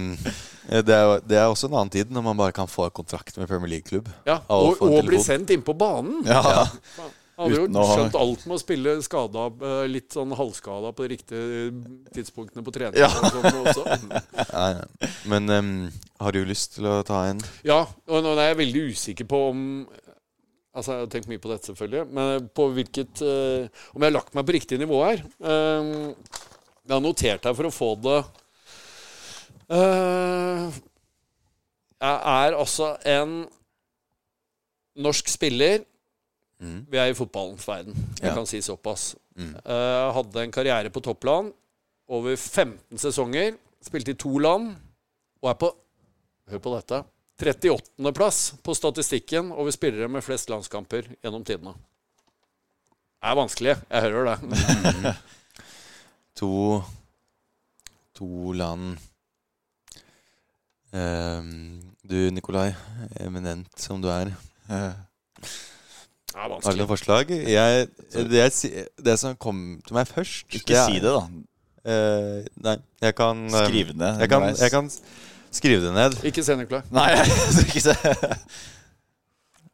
[0.69, 3.49] det, er, det er også en annen tid når man bare kan få kontrakt med
[3.49, 4.07] Premier League-klubb.
[4.27, 6.23] Ja, og, og, og bli sendt inn på banen.
[6.27, 6.41] Ja.
[6.63, 7.07] ja.
[7.39, 11.71] hadde jo skjønt alt med å spille skada, eh, litt sånn halvskada på de riktige
[12.15, 13.01] tidspunktene på trening.
[13.01, 13.09] Ja.
[13.75, 14.07] Sånn.
[15.31, 15.73] Men um,
[16.23, 17.43] har du lyst til å ta en?
[17.67, 19.67] Ja, og nå er jeg veldig usikker på om
[20.73, 22.03] Altså, Jeg har tenkt mye på dette, selvfølgelig.
[22.17, 25.21] Men på hvilket uh, Om jeg har lagt meg på riktig nivå her.
[25.37, 26.13] Uh,
[26.83, 28.17] jeg har notert her for å få det
[29.71, 30.65] uh,
[32.01, 33.35] Jeg er altså en
[35.03, 35.85] norsk spiller.
[36.63, 36.81] Mm.
[36.91, 37.95] Vi er i fotballens verden.
[38.19, 38.33] Jeg Ja.
[38.35, 39.15] kan si såpass.
[39.35, 39.55] Mm.
[39.65, 41.51] Eh, hadde en karriere på toppland
[42.07, 43.55] over 15 sesonger.
[43.81, 44.75] Spilte i to land.
[45.41, 45.71] Og er på
[46.51, 47.03] Hør på dette.
[47.41, 51.73] 38.-plass på statistikken over spillere med flest landskamper gjennom tidene.
[53.23, 53.75] Det er vanskelig.
[53.89, 55.15] Jeg hører det.
[56.39, 56.81] To
[58.17, 58.97] To land
[60.93, 62.73] um, Du, Nikolai,
[63.21, 64.33] eminent som du er.
[64.69, 64.93] eh,
[66.33, 67.29] Det er Har du noen forslag?
[67.29, 71.23] Jeg, det, jeg, det som kom til meg først Ikke si det, da.
[71.83, 74.21] Uh, nei, jeg kan eh, Skriv det ned.
[74.23, 74.89] Jeg kan, jeg kan
[75.53, 76.17] skrive det ned.
[76.27, 76.81] Ikke se, Nikolai.
[76.93, 77.09] Nei,
[77.67, 77.95] ikke se.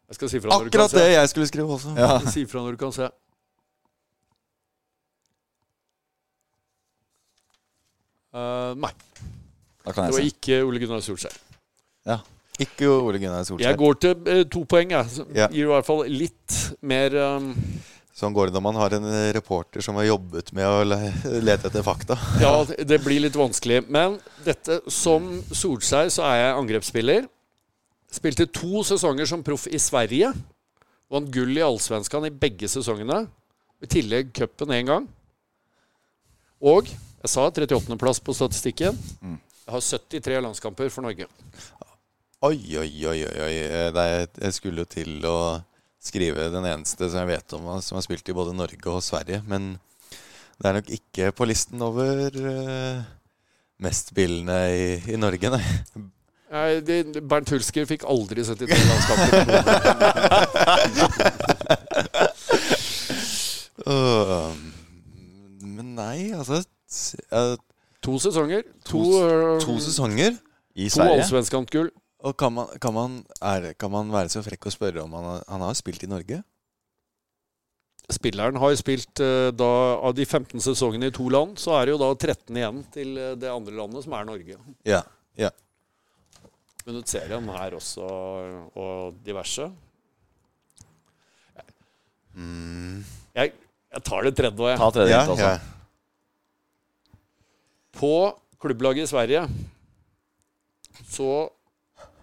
[0.10, 1.00] Jeg skal si fra når du kan Akkurat se.
[1.00, 1.96] det jeg skulle skrive også.
[1.98, 2.14] Ja.
[2.34, 3.10] Si fra når du kan se.
[8.34, 8.92] Eh, nei,
[9.86, 10.36] Da kan det var jeg se.
[10.36, 11.38] ikke Ole Gunnar Solskjær.
[12.60, 13.70] Ikke Ole Gunnar Solskjær.
[13.72, 15.06] Jeg går til eh, to poeng, jeg.
[15.10, 15.48] som Ja.
[15.48, 17.54] Gir i hvert fall litt mer um,
[18.20, 20.84] Sånn går det når man har en eh, reporter som har jobbet med å
[21.48, 22.18] lete etter fakta.
[22.44, 23.86] Ja, det blir litt vanskelig.
[23.88, 27.30] Men dette, som Solskjær så er jeg angrepsspiller.
[28.12, 30.34] Spilte to sesonger som proff i Sverige.
[31.10, 33.24] Vant gull i Allsvenskan i begge sesongene.
[33.80, 35.08] I tillegg cupen én gang.
[36.60, 39.00] Og jeg sa 38.-plass på statistikken.
[39.24, 39.40] Mm.
[39.64, 41.30] Jeg har 73 landskamper for Norge.
[42.44, 43.56] Oi, oi, oi, oi.
[43.64, 45.40] Eh, jeg skulle jo til å
[46.00, 49.42] skrive den eneste som jeg vet om som har spilt i både Norge og Sverige.
[49.48, 49.62] Men
[50.60, 52.98] det er nok ikke på listen over uh,
[53.84, 55.64] mestspillende i, i Norge, nei.
[56.50, 59.44] Nei, de, Bernt Hulsker fikk aldri 73 landskamper.
[63.88, 64.56] Øh,
[65.64, 66.64] men nei, altså
[67.32, 67.56] eh,
[68.04, 68.62] To sesonger.
[68.86, 70.32] To, To- øh, To sesonger.
[70.76, 71.14] I to Sverige?
[71.22, 71.90] allsvenskantgull.
[72.20, 75.28] Og kan man, kan, man, er, kan man være så frekk å spørre om han
[75.30, 76.42] har, han har spilt i Norge?
[78.10, 79.70] Spilleren har spilt eh, da
[80.02, 83.14] Av de 15 sesongene i to land, så er det jo da 13 igjen til
[83.16, 84.58] eh, det andre landet, som er Norge.
[84.88, 85.04] Ja.
[85.40, 85.52] ja.
[86.88, 88.08] Vunnet serien her også,
[88.74, 89.70] og diverse.
[92.34, 93.06] Mm.
[93.38, 93.54] Jeg,
[93.94, 94.80] jeg tar det tredje òg, jeg.
[94.82, 95.54] Ta tredje ja, altså.
[95.54, 95.58] ja.
[98.00, 98.14] På
[98.60, 99.46] klubblaget i Sverige
[101.10, 101.50] så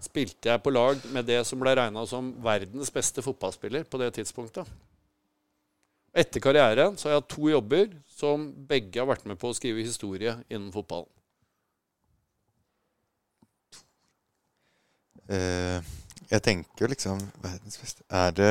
[0.06, 4.12] spilte jeg på lag med det som ble regna som verdens beste fotballspiller på det
[4.16, 4.70] tidspunktet.
[6.16, 9.56] Etter karrieren så har jeg hatt to jobber som begge har vært med på å
[9.56, 11.10] skrive historie innen fotballen.
[15.26, 15.82] Uh,
[16.30, 18.50] jeg tenker liksom Verdens beste Er det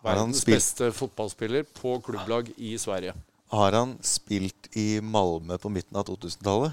[0.00, 3.12] Verdens beste fotballspiller på klubblag i Sverige.
[3.52, 6.72] har han spilt i Malmö på midten av 2000-tallet?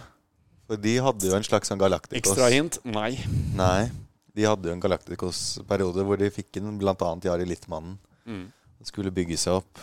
[0.67, 3.13] For de hadde jo en slags sånn Galacticos Ekstra hint nei.
[3.55, 3.87] Nei.
[4.35, 6.95] De hadde jo en Galacticos-periode hvor de fikk inn bl.a.
[7.23, 7.95] Jari Littmannen.
[8.27, 8.43] Mm.
[8.85, 9.79] Skulle bygge seg opp.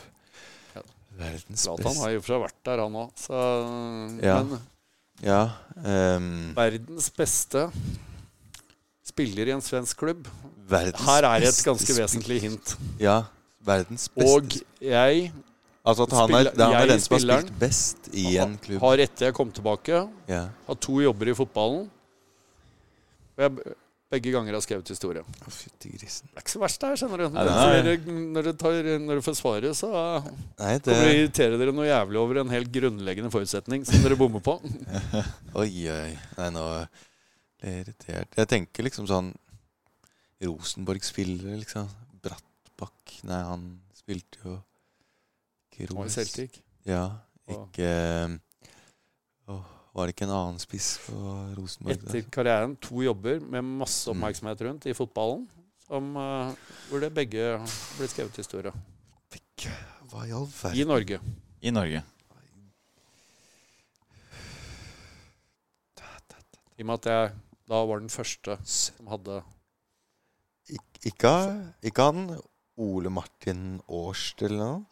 [1.14, 3.24] Verdens Zlatan Han har jo for seg vært der, han òg.
[4.24, 4.38] Ja.
[4.42, 4.60] Men
[5.22, 5.40] Ja.
[5.78, 7.68] um, verdens beste
[9.06, 10.26] spiller i en svensk klubb
[10.72, 12.74] Her er et ganske vesentlig hint.
[12.98, 13.20] Ja.
[13.64, 15.30] Verdens beste Og jeg
[15.84, 18.80] Altså at han er, det han er den som har spilt best i en klubb.
[18.80, 19.98] har etter jeg kom tilbake,
[20.30, 20.46] Ja.
[20.68, 21.90] hatt to jobber i fotballen.
[23.36, 23.74] Og jeg
[24.14, 25.20] begge ganger har skrevet historie.
[25.26, 26.28] Å, fytti grisen.
[26.30, 27.28] Det er ikke så verst, det her, skjønner du.
[27.34, 31.04] Nei, Når, er- dere, når, dere tar, når dere får svaret, så Nei, kommer dere
[31.10, 34.56] det irritere dere noe jævlig over en helt grunnleggende forutsetning som dere bommer på.
[35.60, 36.12] Oi, oi.
[36.38, 36.64] Nei, nå
[37.60, 38.38] ble jeg irritert.
[38.40, 39.34] Jeg tenker liksom sånn
[40.44, 41.88] Rosenborg-spillere, liksom.
[42.24, 43.66] Brattbakk Nei, han
[43.96, 44.56] spilte jo
[45.78, 46.60] ikke i Celtic.
[46.86, 47.04] Ja,
[47.48, 48.40] Og- ikke
[49.48, 49.64] Åh,
[49.94, 51.14] Var det ikke en annen spiss på
[51.56, 51.92] Rosenborg?
[51.94, 54.16] Etter karrieren to jobber med masse Mm.
[54.16, 55.48] oppmerksomhet rundt i fotballen,
[55.86, 56.54] som, eh,
[56.88, 57.58] hvor det begge
[57.98, 58.72] ble skrevet historie.
[60.10, 60.84] Hva i all I?
[60.84, 61.20] Norge.
[61.62, 62.02] I Norge.
[66.76, 67.32] I og med at jeg
[67.70, 69.42] da var den første som hadde
[70.74, 71.30] Ik ikke,
[71.84, 72.40] ikke han
[72.80, 74.84] Ole Martin Årst eller noe?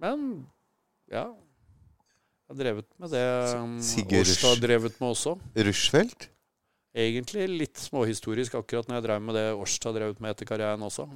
[0.00, 0.26] Men
[1.10, 1.28] ja.
[2.50, 3.24] Jeg har drevet med det
[3.54, 5.36] um, Årstad har drevet med også.
[5.68, 6.30] Rushfeldt?
[6.90, 10.82] Egentlig litt småhistorisk akkurat når jeg drev med det Årstad har drevet med etter karrieren
[10.82, 11.06] også.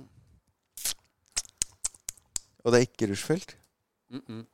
[2.64, 3.56] Og det er ikke Rushfeldt?
[4.12, 4.44] Mm -mm.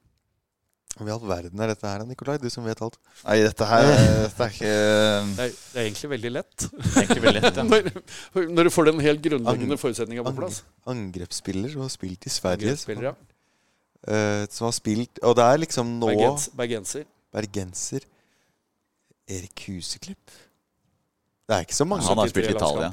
[0.98, 2.38] Hva i all verden er dette her, Nikolai?
[2.38, 2.96] Du som vet alt.
[3.24, 6.64] Nei, dette her dette er ikke Det, er, det er egentlig veldig lett.
[6.96, 7.56] egentlig veldig lett.
[7.56, 7.62] Ja.
[7.70, 10.64] når, når du får den helt grunnleggende Ang- forutsetninga på plass.
[10.86, 12.72] Angrepsspiller som har spilt i Sverige.
[12.72, 13.14] Angrepsspiller, ja.
[14.06, 17.04] Eh, som har spilt Og det er liksom nå Bergens, bergenser.
[17.32, 18.06] bergenser
[19.30, 20.30] Erik Huseklipp.
[21.46, 22.90] Det er ikke så mange Han har spilt i Italia.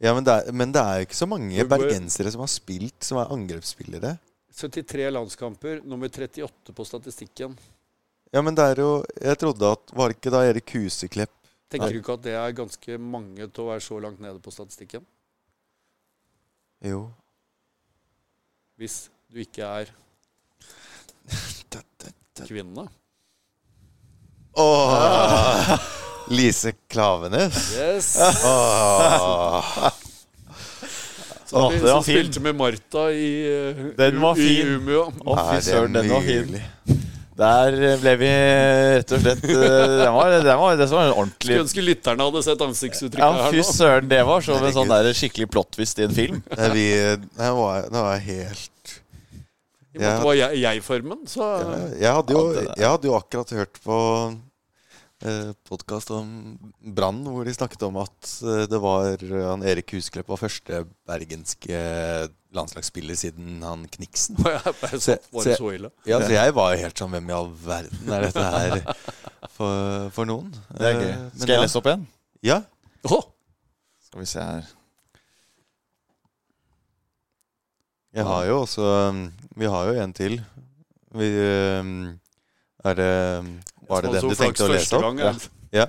[0.00, 3.04] ja, men, det er, men det er jo ikke så mange bergensere som har spilt
[3.04, 4.18] som er angrepsspillere.
[4.60, 7.56] 73 landskamper, nummer 38 på statistikken.
[8.32, 11.32] Ja, men det er jo Jeg trodde at Var det ikke da Erik Huseklepp
[11.70, 11.94] Tenker Nei.
[11.96, 15.02] du ikke at det er ganske mange til å være så langt nede på statistikken?
[16.82, 17.04] Jo.
[18.80, 19.90] Hvis du ikke er
[22.48, 22.86] kvinne?
[24.56, 25.78] Åh,
[26.30, 27.60] Lise Klavenes.
[27.78, 28.16] Yes!
[28.44, 29.90] Åh.
[31.52, 32.16] Åh, vi- det var som fin.
[32.18, 33.30] spilte med Martha i,
[33.70, 34.66] eh, Den var i fin.
[34.76, 35.06] Umeå.
[35.26, 36.46] Å, Er fy det søren, den var fin.
[36.46, 36.62] mulig?
[37.40, 41.46] Der ble vi rett og slett eh, Den var, den var, det var en ordentlig
[41.54, 43.70] Skulle ønske lytterne hadde sett ansiktsuttrykket Ja, her fy nå.
[43.72, 46.42] søren, det var som en sånn der skikkelig plot-twist i en film.
[46.58, 46.84] Nei, vi,
[47.16, 48.70] det, var, det var helt
[49.94, 51.46] I måte var jeg- jeg-formen, så
[51.98, 53.96] jeg hadde, jo, Ja, jeg hadde jo akkurat hørt på
[55.26, 56.28] eh, podkast om
[56.80, 60.84] Brann, hvor de snakket om at eh, det var eh, han Erik Husklepp var første
[61.10, 61.80] bergenske
[62.54, 64.38] landslagsspiller siden han Kniksen.
[64.38, 65.90] var jeg bare så, var så ille.
[66.06, 68.80] Ja, så jeg var jo helt sånn Hvem i all verden er dette her
[69.58, 70.54] for, for noen?
[70.78, 71.10] Det er gøy.
[71.10, 71.66] Eh, men Skal jeg ja.
[71.66, 72.06] lese opp en?
[72.46, 72.60] Ja.
[73.10, 73.26] Åh,
[74.06, 74.70] Skal vi se her.
[78.10, 78.86] Jeg har jo også
[79.60, 80.38] Vi har jo en til.
[81.20, 81.30] Vi
[81.80, 81.96] um,
[82.84, 83.14] Er det
[83.90, 85.18] Var det den du tenkte å lese opp?
[85.20, 85.32] Ja.
[85.74, 85.86] ja.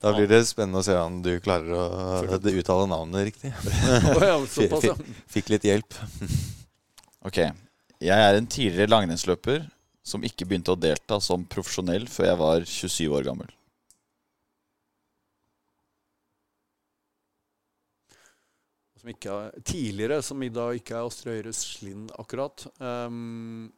[0.00, 3.52] Da blir det spennende å se om du klarer å uttale navnet riktig.
[5.34, 6.00] Fikk litt hjelp.
[7.20, 7.36] Ok.
[8.00, 9.66] Jeg er en tidligere langrennsløper
[10.00, 13.50] som ikke begynte å delta som profesjonell før jeg var 27 år gammel.
[19.00, 22.66] Som ikke er, tidligere, som i dag ikke er Astrid Høyres Slind akkurat.
[22.80, 23.72] Um,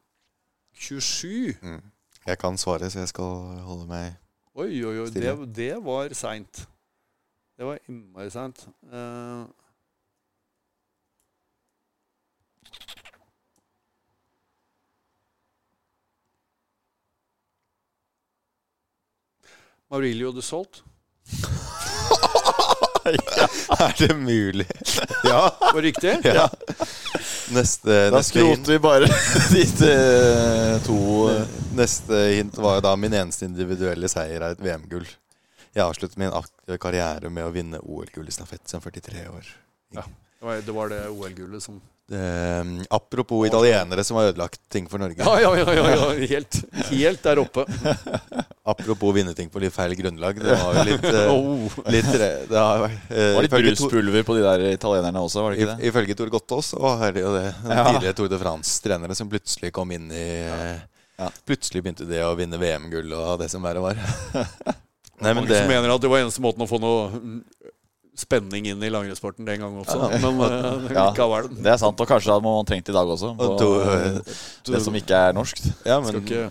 [0.73, 1.81] 27 Mm.
[2.25, 3.23] Jeg kan svare, så jeg skal
[3.63, 4.15] holde meg
[4.55, 5.07] Oi, oi, oi.
[5.09, 6.67] Det, det var seint.
[7.57, 8.67] Det var innmari seint.
[8.83, 9.47] Uh,
[19.89, 20.83] Maurilio de Solt.
[23.05, 24.67] Er det mulig?
[25.23, 25.49] Ja.
[25.59, 26.13] Var det riktig?
[26.23, 26.47] ja.
[27.53, 28.67] Neste, Da neste hint.
[28.71, 29.07] vi bare
[29.53, 30.97] ditt eh, to
[31.29, 31.43] eh,
[31.75, 35.05] Neste hint var jo da min eneste individuelle seier er et VM-gull.
[35.73, 39.47] Jeg avsluttet min aktive karriere med å vinne OL-gull i stafett som 43 år.
[39.97, 40.05] Var
[40.65, 42.19] det, var det OL-gullet som Det,
[42.91, 45.15] apropos italienere som har ødelagt ting for Norge.
[45.23, 45.73] Ja, ja, ja.
[45.73, 46.09] ja, ja.
[46.33, 46.57] Helt,
[46.89, 47.63] helt der oppe.
[48.65, 50.37] Apropos vinne ting på litt feil grunnlag.
[50.39, 51.77] Det var jo litt, eh, Oh.
[51.91, 55.59] litt det har, eh, Det var litt bruspulver på de der italienerne også, var det
[55.63, 55.77] ikke det?
[55.83, 57.85] I- Ifølge Tor Gottaas var er det jo det den Ja.
[57.91, 60.27] tidligere Tour de France-trenere som plutselig kom inn i
[61.19, 61.29] Ja.
[61.47, 63.95] Plutselig begynte det å vinne VM-gull og det som verre var.
[65.23, 67.35] Nei, men Mange som mener at det var eneste måten å få noe mm,
[68.19, 69.97] spenning inn i langrennssporten den gangen også.
[70.23, 71.07] Men uh, Ja.
[71.09, 71.47] likevel.
[71.57, 73.31] Det er sant, og kanskje det hadde man trengt i dag også.
[73.39, 73.67] På du,
[74.67, 75.65] du, det som ikke er norskt.
[75.87, 76.43] ja, Skal ikke,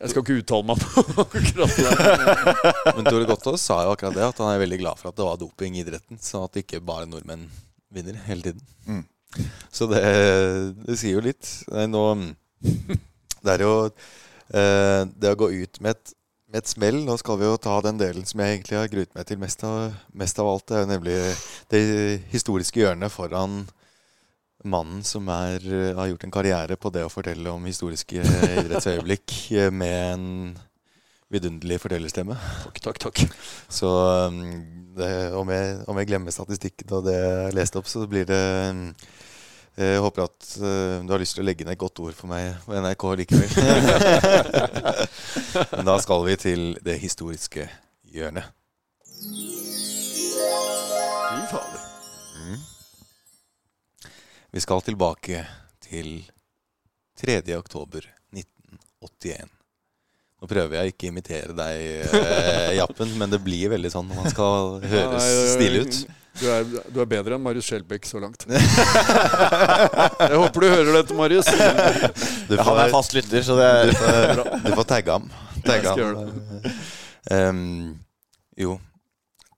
[0.00, 4.24] jeg skal ikke uttale meg på akkurat det men Tore Gottaas sa jo akkurat det,
[4.30, 6.20] at han er veldig glad for at det var doping i idretten.
[6.24, 7.44] Sånn at ikke bare nordmenn
[7.92, 8.64] vinner hele tiden.
[8.88, 9.04] Mm.
[9.70, 10.00] Så det,
[10.86, 11.46] det sier jo litt.
[11.74, 12.02] Nei, Nå,
[13.44, 16.14] det er jo eh, det å gå ut med et,
[16.50, 19.12] med et smell Nå skal vi jo ta den delen som jeg egentlig har gruet
[19.16, 20.66] meg til mest av, mest av alt.
[20.66, 21.18] Det er jo nemlig
[21.70, 21.82] det
[22.32, 23.62] historiske hjørnet foran
[24.66, 25.62] mannen som er,
[25.96, 30.26] har gjort en karriere på det å fortelle om historiske idrettsøyeblikk eh, med en
[31.30, 32.36] vidunderlig fortellerstemme.
[32.66, 33.22] Takk, takk, takk.
[33.70, 33.88] Så
[34.28, 34.42] um,
[34.98, 38.42] det, om, jeg, om jeg glemmer statistikken og det jeg leste opp, så blir det
[39.78, 42.30] Jeg håper at uh, du har lyst til å legge ned et godt ord for
[42.32, 43.50] meg på NRK likevel.
[45.76, 47.68] Men da skal vi til det historiske
[48.10, 48.50] hjørnet.
[51.30, 51.86] Fy fader.
[54.50, 55.44] Vi skal tilbake
[55.84, 56.24] til
[57.22, 57.38] 3.
[57.54, 58.02] oktober
[58.34, 59.46] 1981.
[60.40, 64.18] Nå prøver jeg ikke å imitere deg, eh, Jappen, men det blir veldig sånn når
[64.22, 65.98] man skal høres stille ut.
[66.38, 66.62] Du er,
[66.94, 68.44] du er bedre enn Marius Skjelbæk så langt.
[70.30, 71.48] Jeg håper du hører dette, Marius.
[71.50, 75.26] Du Ja, han er fast lytter, så det Du er får, du får tagge ham.
[75.66, 76.30] Tagge ham.
[77.30, 77.98] Um,
[78.56, 78.78] jo,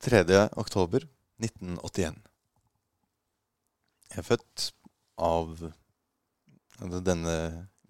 [0.03, 0.24] 3.
[0.59, 1.05] oktober
[1.43, 2.16] 1981.
[4.12, 4.66] Jeg er født
[5.23, 5.55] av
[6.82, 7.36] altså Denne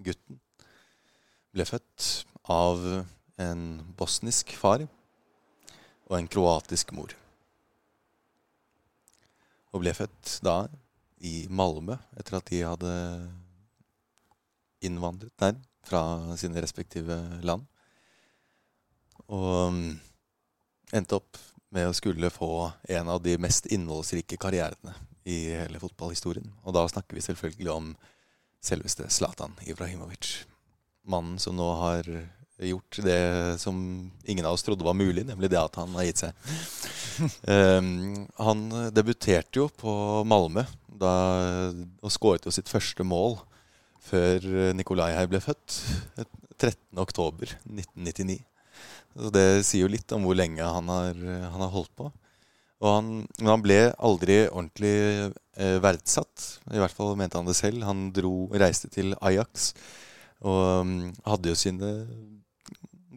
[0.03, 0.39] gutten
[1.53, 2.11] ble født
[2.53, 2.85] av
[3.41, 3.65] en
[3.97, 7.13] bosnisk far og en kroatisk mor.
[9.73, 10.67] Og ble født da
[11.23, 12.95] i Malmö etter at de hadde
[14.83, 16.03] innvandret der fra
[16.39, 17.17] sine respektive
[17.47, 17.65] land.
[19.33, 19.89] Og mm,
[20.99, 21.41] endte opp
[21.73, 24.95] med å skulle få en av de mest innholdsrike karrierene
[25.25, 26.51] i hele fotballhistorien.
[26.67, 27.93] Og da snakker vi selvfølgelig om
[28.63, 30.43] selveste Zlatan Ibrahimovic.
[31.09, 32.09] Mannen som nå har
[32.71, 33.21] gjort det
[33.63, 33.77] som
[34.25, 36.53] ingen av oss trodde var mulig, nemlig det at han har gitt seg.
[37.45, 38.63] Um, han
[38.95, 39.93] debuterte jo på
[40.25, 41.13] Malmö da,
[42.01, 43.37] og skåret jo sitt første mål
[44.03, 45.77] før Nikolai her ble født.
[46.63, 48.39] 13.10.1999.
[49.13, 51.17] Så det sier jo litt om hvor lenge han har,
[51.53, 52.09] han har holdt på.
[52.83, 56.47] Han, men han ble aldri ordentlig eh, verdsatt.
[56.73, 57.85] I hvert fall mente han det selv.
[57.87, 59.73] Han dro, reiste til Ajax
[60.43, 61.91] og um, hadde jo sine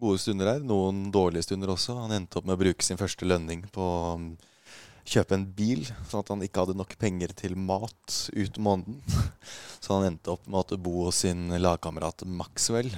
[0.06, 0.64] gode stunder her.
[0.65, 1.98] Noen dårlige stunder også.
[2.03, 4.32] Han endte opp med å bruke sin første lønning på å mm,
[5.06, 9.02] kjøpe en bil, sånn at han ikke hadde nok penger til mat ut måneden.
[9.84, 12.94] Så han endte opp med å bo hos sin lagkamerat Maxwell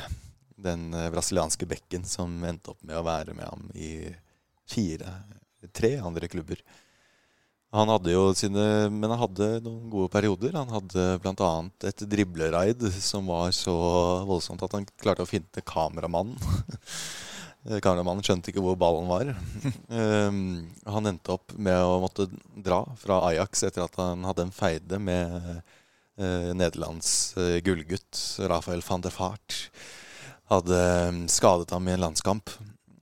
[0.58, 4.10] den eh, brasilianske bekken som endte opp med å være med ham i
[4.68, 5.14] fire,
[5.72, 6.62] tre andre klubber.
[7.76, 10.56] Han hadde jo sine Men han hadde noen gode perioder.
[10.56, 11.52] Han hadde bl.a.
[11.89, 13.76] et dribleraid som var så
[14.27, 16.38] voldsomt at han klarte å finte kameramannen.
[17.84, 19.34] Kameramannen skjønte ikke hvor ballen var.
[19.91, 24.56] Um, han endte opp med å måtte dra fra Ajax etter at han hadde en
[24.56, 29.57] feide med uh, Nederlands uh, gullgutt Rafael van der Fart
[30.48, 30.80] hadde
[31.10, 32.53] um, skadet ham i en landskamp.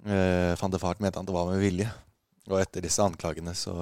[0.05, 1.91] Uh, van de Fart mente han det var med vilje.
[2.45, 3.73] Og etter disse anklagene så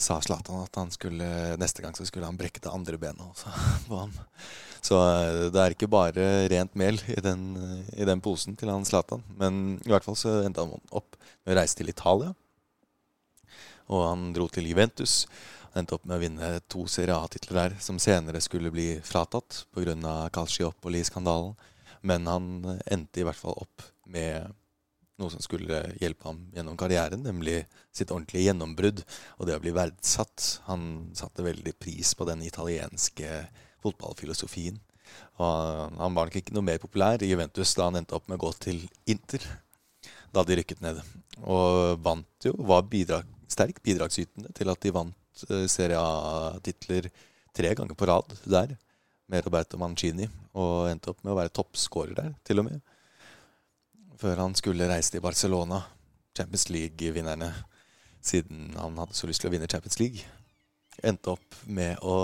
[0.00, 1.28] sa Zlatan at han skulle,
[1.60, 3.52] neste gang så skulle han brekke det andre benet også
[3.88, 4.14] på ham.
[4.80, 7.50] Så eh, det er ikke bare rent mel i den,
[7.92, 9.24] i den posen til han Zlatan.
[9.36, 12.32] Men i hvert fall så endte han opp med å reise til Italia.
[13.90, 15.26] Og han dro til Juventus.
[15.70, 19.64] Han endte opp med å vinne to Serie A-titler der, som senere skulle bli fratatt
[19.74, 20.14] pga.
[20.32, 21.52] Calciopoli-skandalen.
[22.00, 22.48] Men han
[22.88, 24.54] endte i hvert fall opp med
[25.20, 27.62] noe som skulle hjelpe ham gjennom karrieren, nemlig
[27.94, 29.02] sitt ordentlige gjennombrudd
[29.38, 30.62] og det å bli verdsatt.
[30.66, 33.44] Han satte veldig pris på den italienske
[33.84, 34.80] fotballfilosofien.
[35.40, 38.38] Og han var nok ikke noe mer populær i Juventus da han endte opp med
[38.38, 39.44] å gå til Inter,
[40.34, 41.00] da de rykket ned.
[41.40, 47.10] Og vant jo, var bidrag, sterkt bidragsytende til at de vant eh, Serie A-titler
[47.56, 48.76] tre ganger på rad der
[49.30, 50.26] med Roberto Mancini,
[50.58, 52.80] og endte opp med å være toppskårer der, til og med.
[54.20, 55.80] Før han skulle reise til Barcelona.
[56.36, 57.50] Champions League-vinnerne.
[58.22, 60.26] Siden han hadde så lyst til å vinne Champions League.
[61.02, 62.16] Endte opp med å,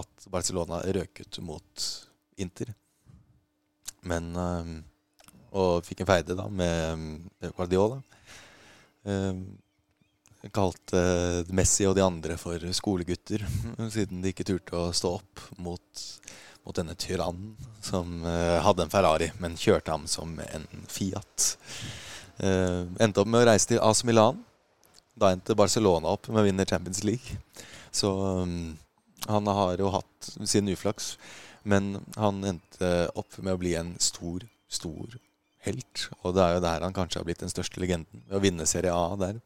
[0.00, 1.88] at Barcelona røk ut mot
[2.40, 2.72] Inter.
[4.08, 4.70] Men øh,
[5.52, 8.00] Og fikk en feide da med eh, Guardiola.
[9.04, 9.42] Eh,
[10.50, 11.02] kalte
[11.54, 13.44] Messi og de andre for skolegutter,
[13.94, 16.02] siden de ikke turte å stå opp mot,
[16.66, 21.52] mot denne tyrannen som eh, hadde en Ferrari, men kjørte ham som en Fiat.
[22.38, 24.40] Eh, endte opp med å reise til AC Milan.
[25.18, 27.38] Da endte Barcelona opp med å vinne Champions League.
[27.92, 28.08] Så
[28.42, 28.72] um,
[29.28, 31.16] han har jo hatt sin uflaks.
[31.68, 35.18] Men han endte opp med å bli en stor, stor
[35.66, 36.06] helt.
[36.22, 38.24] Og det er jo der han kanskje har blitt den største legenden.
[38.26, 39.38] Ved å vinne Serie A der.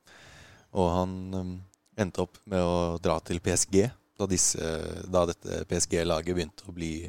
[0.76, 1.54] Og han um,
[1.98, 4.72] endte opp med å dra til PSG da, disse,
[5.12, 7.08] da dette PSG-laget begynte å bli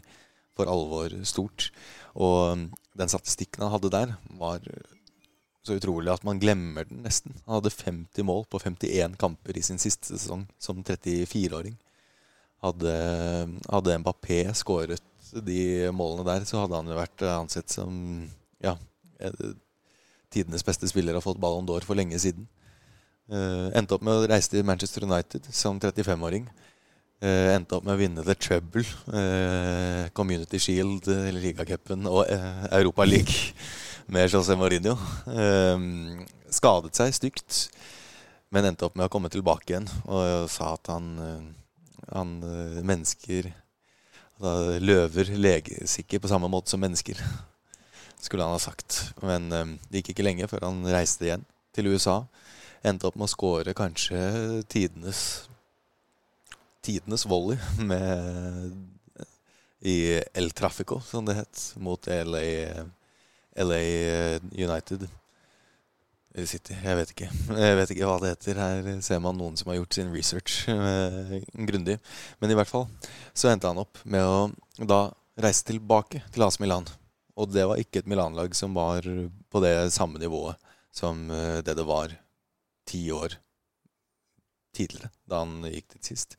[0.58, 1.70] for alvor stort.
[2.18, 2.68] Og um,
[2.98, 4.64] den statistikken han hadde der, var
[5.68, 7.36] så utrolig at man glemmer den nesten.
[7.46, 11.76] Han hadde 50 mål på 51 kamper i sin siste sesong som 34-åring.
[12.64, 12.94] Hadde,
[13.70, 15.04] hadde Mbappé skåret
[15.46, 17.92] de målene der, så hadde han jo vært ansett som
[18.64, 18.74] ja,
[20.34, 22.48] tidenes beste spiller og fått Ballon d'Or for lenge siden.
[23.28, 26.48] Uh, endte opp med å reise til Manchester United som 35-åring.
[27.18, 32.68] Uh, endte opp med å vinne The Trouble, uh, Community Shield, uh, Ligacupen og uh,
[32.78, 33.56] Europa League
[34.14, 34.94] med José Mourinho.
[36.54, 37.58] Skadet seg stygt,
[38.54, 41.10] men endte opp med å komme tilbake igjen og sa at han,
[42.14, 42.38] han
[42.88, 47.18] mennesker altså, Løver leges ikke på samme måte som mennesker,
[48.24, 49.02] skulle han ha sagt.
[49.26, 52.22] Men det gikk ikke lenge før han reiste igjen til USA.
[52.86, 54.22] Endte opp med å skåre kanskje
[54.70, 55.50] tidenes
[56.88, 58.74] tidenes volley med,
[59.84, 59.98] i
[60.34, 62.46] El Trafico, som det het, mot LA
[63.58, 63.82] LA
[64.54, 65.08] United.
[66.46, 67.28] City, jeg vet ikke.
[67.58, 68.60] Jeg vet ikke hva det heter.
[68.62, 71.96] Her ser man noen som har gjort sin research eh, grundig.
[72.38, 72.86] Men i hvert fall
[73.34, 75.08] så endte han opp med å da
[75.42, 76.86] reise tilbake til AC Milan.
[77.38, 80.62] Og det var ikke et Milan-lag som var på det samme nivået
[80.94, 82.14] som eh, det det var
[82.88, 83.40] ti år
[84.78, 86.38] tidligere, da han gikk dit sist.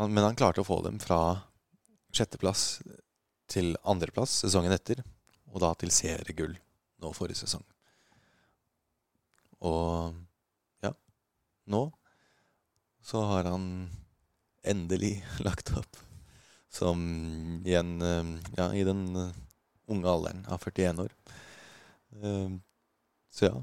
[0.00, 1.20] Han, men han klarte å få dem fra
[2.16, 2.80] sjetteplass
[3.50, 5.02] til andreplass sesongen etter
[5.50, 6.54] og da til seriegull
[7.02, 7.64] nå forrige sesong.
[9.66, 10.14] Og
[10.84, 10.94] ja,
[11.68, 11.82] nå
[13.04, 13.66] så har han
[14.64, 16.00] endelig lagt opp
[16.70, 17.00] som
[17.66, 17.98] igjen
[18.56, 19.04] ja, i den
[19.90, 21.14] unge alderen av 41 år.
[23.30, 23.56] Så ja,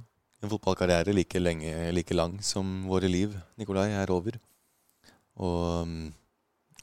[0.44, 4.36] en fotballkarriere like, lenge, like lang som våre liv, Nikolai, er over.
[5.40, 5.88] Og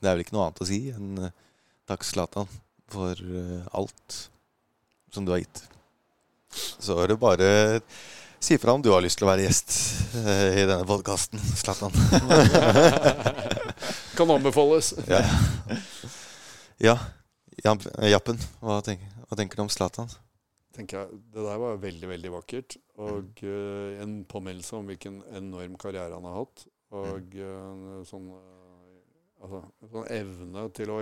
[0.05, 1.23] det er vel ikke noe annet å si enn
[1.89, 2.51] takk, Zlatan,
[2.93, 3.19] for
[3.73, 4.19] alt
[5.15, 5.65] som du har gitt.
[6.55, 7.49] Så er det bare
[8.45, 9.73] si fra om du har lyst til å være gjest
[10.21, 11.95] eh, i denne podkasten, Zlatan.
[14.19, 14.93] kan anbefales.
[15.09, 15.23] ja.
[16.83, 16.99] ja.
[17.65, 20.11] Jappen, hva tenker, hva tenker, du om Zlatan?
[20.75, 22.77] tenker jeg, Det der var veldig veldig vakkert.
[23.01, 26.67] Og uh, en påminnelse om hvilken enorm karriere han har hatt.
[26.99, 28.27] Og uh, sånn,
[29.45, 29.63] altså,
[29.93, 31.01] sånn evne til å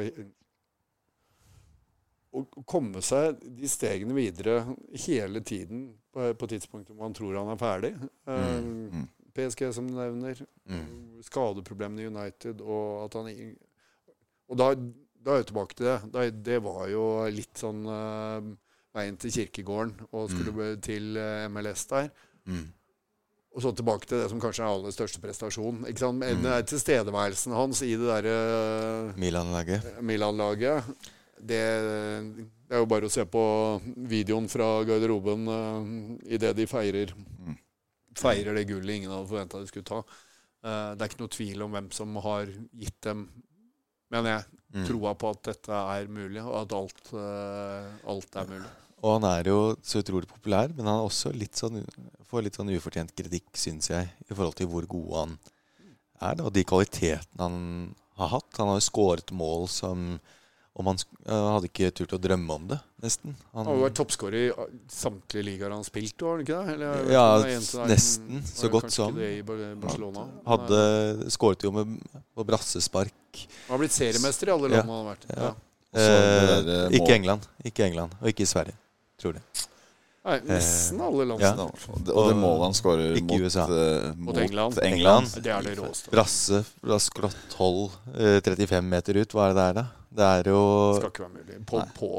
[2.32, 4.62] å komme seg de stegene videre
[5.04, 7.92] hele tiden på, på tidspunktet hvor man tror han er ferdig.
[8.28, 8.88] Mm.
[8.88, 9.06] Mm.
[9.36, 10.40] PSG, som du nevner.
[10.68, 11.20] Mm.
[11.24, 12.64] Skadeproblemene i United.
[12.64, 13.30] Og at han
[14.48, 15.98] Og da, da er jeg tilbake til det.
[16.12, 18.52] Da, det var jo litt sånn uh,
[18.96, 20.82] veien til kirkegården og skulle mm.
[20.84, 21.20] til
[21.52, 22.10] MLS der.
[22.48, 22.66] Mm.
[23.52, 25.82] Og så tilbake til det som kanskje er aller største prestasjon.
[25.90, 26.24] Ikke sant?
[26.24, 26.46] Mm.
[26.70, 28.36] Tilstedeværelsen hans i det derre
[29.12, 29.90] uh, Milan-laget.
[30.00, 30.88] Milan-laget
[31.42, 33.44] det, det, er jo bare å se på
[34.08, 35.94] videoen fra garderoben uh,
[36.30, 37.14] idet de feirer,
[38.18, 40.02] feirer det gullet ingen hadde forventa de skulle ta.
[40.62, 43.26] Uh, det er ikke noe tvil om hvem som har gitt dem,
[44.14, 44.86] mener jeg, mm.
[44.86, 48.72] troa på at dette er mulig, og at alt, uh, alt, er mulig.
[49.02, 51.80] Og han er jo så utrolig populær, men han er også litt sånn,
[52.30, 55.34] får litt sånn ufortjent kritikk, syns jeg, i forhold til hvor god han
[56.22, 57.58] er, og de kvalitetene han
[58.20, 58.50] har hatt.
[58.60, 60.06] Han har jo skåret mål som
[60.72, 60.96] og man
[61.28, 63.34] uh, hadde ikke turt å drømme om det, nesten.
[63.52, 66.76] Han har vært toppskårer i samtlige ligaer han har spilt, var han ikke det?
[66.78, 67.24] Eller, ja,
[67.90, 68.40] nesten.
[68.48, 69.18] Så godt som.
[70.48, 70.78] Hadde
[71.34, 71.98] skåret jo med,
[72.32, 73.42] på brassespark.
[73.66, 74.86] Han har blitt seriemester i alle land ja.
[74.86, 75.28] han har vært.
[75.28, 75.50] Ja.
[75.50, 75.52] Ja.
[76.06, 77.52] eh ikke England.
[77.68, 78.78] Ikke England, og ikke i Sverige.
[79.22, 79.44] Tror det.
[80.22, 81.42] Nei, nesten alle land.
[81.42, 81.54] Ja.
[81.58, 84.78] Og det målet han skårer mot, uh, mot, England.
[84.86, 85.32] England.
[85.42, 86.12] Det er det råeste.
[86.14, 89.34] Brasse fra skrått hold, uh, 35 meter ut.
[89.34, 89.88] Hva er det der, da?
[90.12, 90.62] Det er jo
[91.00, 91.58] Skal ikke være mulig.
[91.66, 92.12] På, på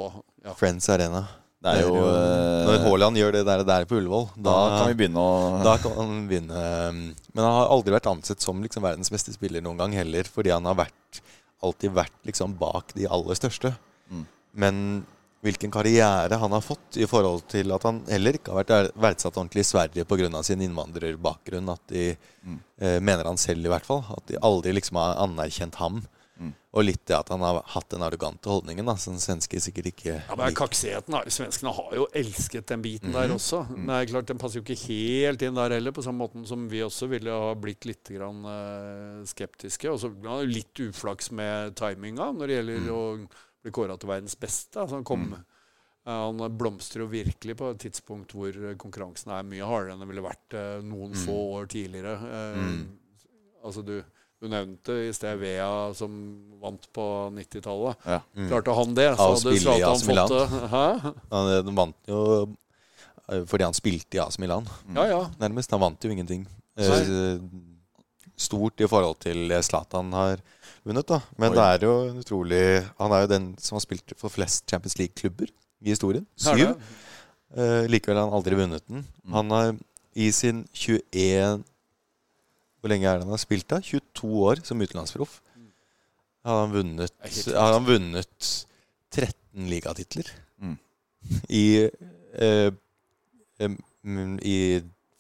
[0.44, 0.56] ja.
[0.60, 1.24] Friends Arena.
[1.64, 4.98] Det er jo eh, Når Haaland gjør det der, der på Ullevål, Da kan vi
[5.00, 9.14] begynne å Da kan han begynne Men han har aldri vært ansett som liksom verdens
[9.14, 11.22] beste spiller noen gang heller, fordi han har vært,
[11.64, 13.72] alltid vært liksom bak de aller største.
[14.12, 14.26] Mm.
[14.60, 14.82] Men
[15.44, 19.36] hvilken karriere han har fått i forhold til at han heller ikke har vært verdsatt
[19.38, 20.44] ordentlig i Sverige pga.
[20.44, 21.70] sin innvandrerbakgrunn.
[21.74, 22.60] At de Mm.
[22.80, 24.04] eh, mener han selv, i hvert fall.
[24.10, 26.02] At de aldri liksom har anerkjent ham.
[26.40, 26.54] Mm.
[26.74, 30.16] Og litt det at han har hatt den arrogante holdningen, da, som svensker sikkert ikke
[30.28, 33.68] Ja, men Kaksetheten her, Svenskene har jo elsket den biten der også.
[33.70, 36.48] Men det er klart, Den passer jo ikke helt inn der heller, på samme måten
[36.48, 39.92] som vi også ville ha blitt litt grann, eh, skeptiske.
[39.94, 40.10] Og så
[40.48, 43.28] litt uflaks med timinga når det gjelder å
[43.64, 44.80] bli kåra til verdens beste.
[44.84, 45.44] Altså, han, kom, Mm.
[46.06, 50.26] han blomstrer jo virkelig på et tidspunkt hvor konkurransen er mye hardere enn det ville
[50.26, 52.18] vært noen noen få år tidligere.
[52.60, 52.82] Mm.
[53.64, 53.94] Altså du,
[54.44, 56.12] du nevnte i sted Vea som
[56.60, 58.04] vant på 90-tallet.
[58.06, 58.18] Ja.
[58.50, 60.68] Klarte han det, så hadde Zlatan fått det.
[60.74, 60.84] Hæ?
[61.38, 62.20] Han eh, vant jo
[63.30, 64.68] eh, fordi han spilte i AS Milan,
[64.98, 65.22] Ja, ja.
[65.40, 65.72] nærmest.
[65.72, 66.44] Han vant jo ingenting.
[66.76, 66.90] Nei.
[67.00, 67.40] Eh,
[68.36, 70.42] Stort i forhold til det Zlatan har
[70.88, 71.20] vunnet, da.
[71.40, 71.58] Men Oi.
[71.58, 72.64] det er jo utrolig
[73.00, 75.52] Han er jo den som har spilt for flest Champions League-klubber
[75.84, 76.26] i historien.
[76.40, 76.76] Syv.
[77.54, 79.06] Eh, likevel har han aldri vunnet den.
[79.34, 79.74] Han har
[80.14, 81.64] i sin 21
[82.80, 83.80] Hvor lenge er det han har spilt, da?
[83.80, 85.40] 22 år som utenlandsproff.
[86.44, 87.14] Har han vunnet,
[87.56, 88.48] har han vunnet
[89.14, 90.28] 13 ligatitler.
[90.60, 90.76] Mm.
[91.64, 92.72] I uh,
[94.04, 94.58] mm, I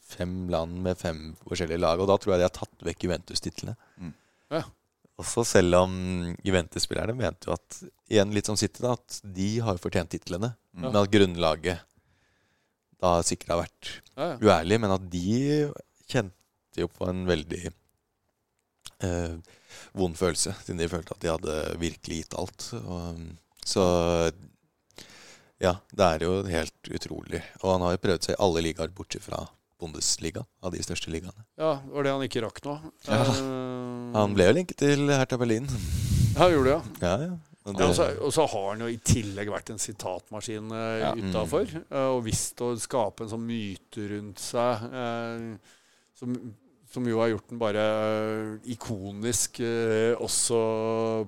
[0.03, 2.01] fem land med fem forskjellige lag.
[2.01, 3.77] Og da tror jeg de har tatt vekk Juventus-titlene.
[3.97, 4.11] Mm.
[4.51, 4.65] Ja.
[5.21, 5.91] Også selv om
[6.43, 7.79] Juventus-spillerne mente jo at
[8.09, 10.53] igjen litt som City, da, at de har fortjent titlene.
[10.73, 10.87] Mm.
[10.87, 11.83] Men at grunnlaget
[13.03, 14.37] da sikkert har vært Ja, ja.
[14.41, 14.79] uærlig.
[14.81, 15.71] Men at de
[16.09, 17.61] kjente jo på en veldig
[19.05, 19.35] eh,
[19.93, 22.69] vond følelse, siden de følte at de hadde virkelig gitt alt.
[22.81, 23.19] Og,
[23.67, 23.83] så
[25.63, 27.43] ja, det er jo helt utrolig.
[27.61, 29.45] Og han har jo prøvd seg i alle ligaer bortsett fra
[29.83, 31.43] Bundesliga, av de største ligaene.
[31.59, 32.75] ja, var det han ikke rakk nå?
[33.07, 33.19] Ja.
[33.19, 33.62] Eh,
[34.13, 35.67] Han ble jo linket til Hertha Berlin.
[36.37, 37.09] Ja, gjorde det, ja.
[37.09, 37.33] Ja, ja.
[37.63, 40.97] Og det, og, så, og så har han jo i tillegg vært en sitatmaskin uh,
[40.99, 41.11] Ja.
[41.15, 41.69] utafor.
[41.95, 45.45] og visst å skape en sånn myte rundt seg eh,
[46.19, 46.33] som,
[46.91, 47.85] som jo har gjort den bare
[48.67, 50.59] ikonisk eh, også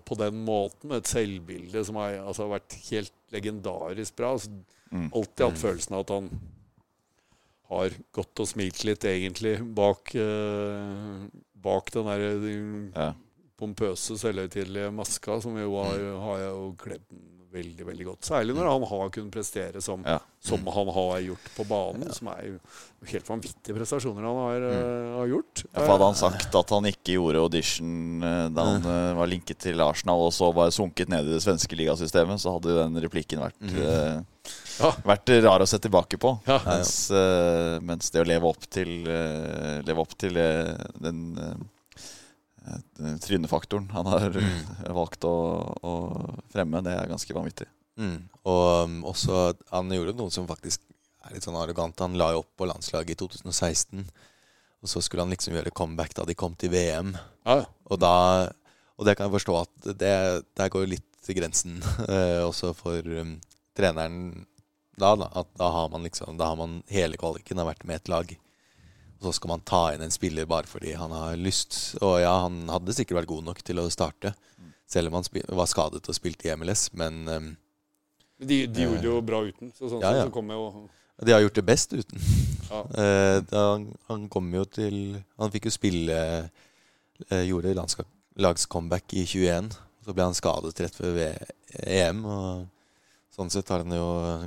[0.03, 0.89] på den måten.
[0.91, 4.35] Med et selvbilde som har altså, vært helt legendarisk bra.
[4.35, 4.51] Altså,
[4.95, 5.07] Mm.
[5.17, 6.27] alltid hatt følelsen av at han
[7.71, 11.23] har gått og smilt litt, egentlig, bak, eh,
[11.65, 13.11] bak den der eh, Ja.
[13.57, 17.23] pompøse, selvhøytidelige maska, som jo har, har jeg jo kledd den
[17.56, 18.27] veldig veldig godt.
[18.27, 20.19] Særlig når han har kunnet prestere som, Ja.
[20.44, 22.11] som han har gjort på banen.
[22.14, 22.60] Som er jo
[23.10, 25.15] helt vanvittige prestasjoner han har, mm.
[25.19, 25.64] har gjort.
[25.65, 29.18] Ja, for Hadde han sagt at han ikke gjorde audition eh, da han mm.
[29.22, 32.73] var linket til Arsenal, og så var sunket ned i det svenske ligasystemet, så hadde
[32.73, 34.23] jo den replikken vært, eh,
[34.80, 34.91] Ja.
[35.07, 36.36] vært rar å se tilbake på.
[36.45, 36.60] Ja.
[36.68, 41.53] Mens, uh, mens det å leve opp til, uh, leve opp til eh, den eh,
[41.53, 41.64] eh,
[43.23, 44.59] trynefaktoren han har mm.
[44.99, 45.35] valgt å,
[45.85, 45.93] å
[46.53, 47.67] fremme, det er ganske vanvittig.
[48.01, 48.17] mm.
[48.45, 50.83] Og um, også Han gjorde noe som faktisk
[51.25, 51.99] er litt sånn arrogant.
[52.03, 54.05] Han la jo opp på landslaget i 2016.
[54.85, 57.15] Og så skulle han liksom gjøre comeback da de kom til VM.
[57.47, 57.65] Ja, ja.
[57.89, 58.15] Og da
[58.95, 60.15] Og det kan jeg forstå at det,
[60.55, 63.33] der går litt til grensen eh, også for um,
[63.75, 64.45] treneren
[64.95, 65.27] da, da.
[65.33, 68.35] At da har man liksom Da har man hele kvaliken har vært med et lag.
[69.19, 71.95] Og så skal man ta inn en spiller bare fordi han har lyst.
[72.01, 74.35] Og ja, han hadde sikkert vært god nok til å starte.
[74.89, 76.89] Selv om han var skadet og spilte i MLS.
[76.93, 77.47] Men um,
[78.37, 79.73] De, de gjorde det jo bra uten.
[79.73, 80.27] Så sånn Ja, ja.
[80.27, 80.67] så kom jo
[81.23, 82.19] de har gjort det best uten.
[82.19, 82.81] Ja.
[83.01, 83.77] Eh, da,
[84.09, 86.15] han kom jo til Han fikk jo spille
[87.29, 89.69] eh, Gjorde landslagscomeback i 21.
[90.03, 91.19] Så ble han skadet rett før
[91.85, 92.23] EM.
[92.25, 92.65] Og
[93.35, 94.05] sånn sett har han jo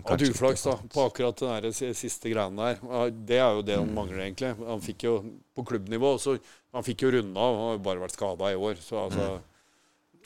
[0.09, 3.11] Hatt uflaks da, på akkurat den der siste greia der.
[3.29, 4.55] Det er jo det han mangler, egentlig.
[4.65, 5.15] Han fikk jo
[5.55, 6.39] på klubbnivå så
[6.73, 7.55] Han fikk jo runda av.
[7.57, 8.81] Han har jo bare vært skada i år.
[8.85, 9.29] Så altså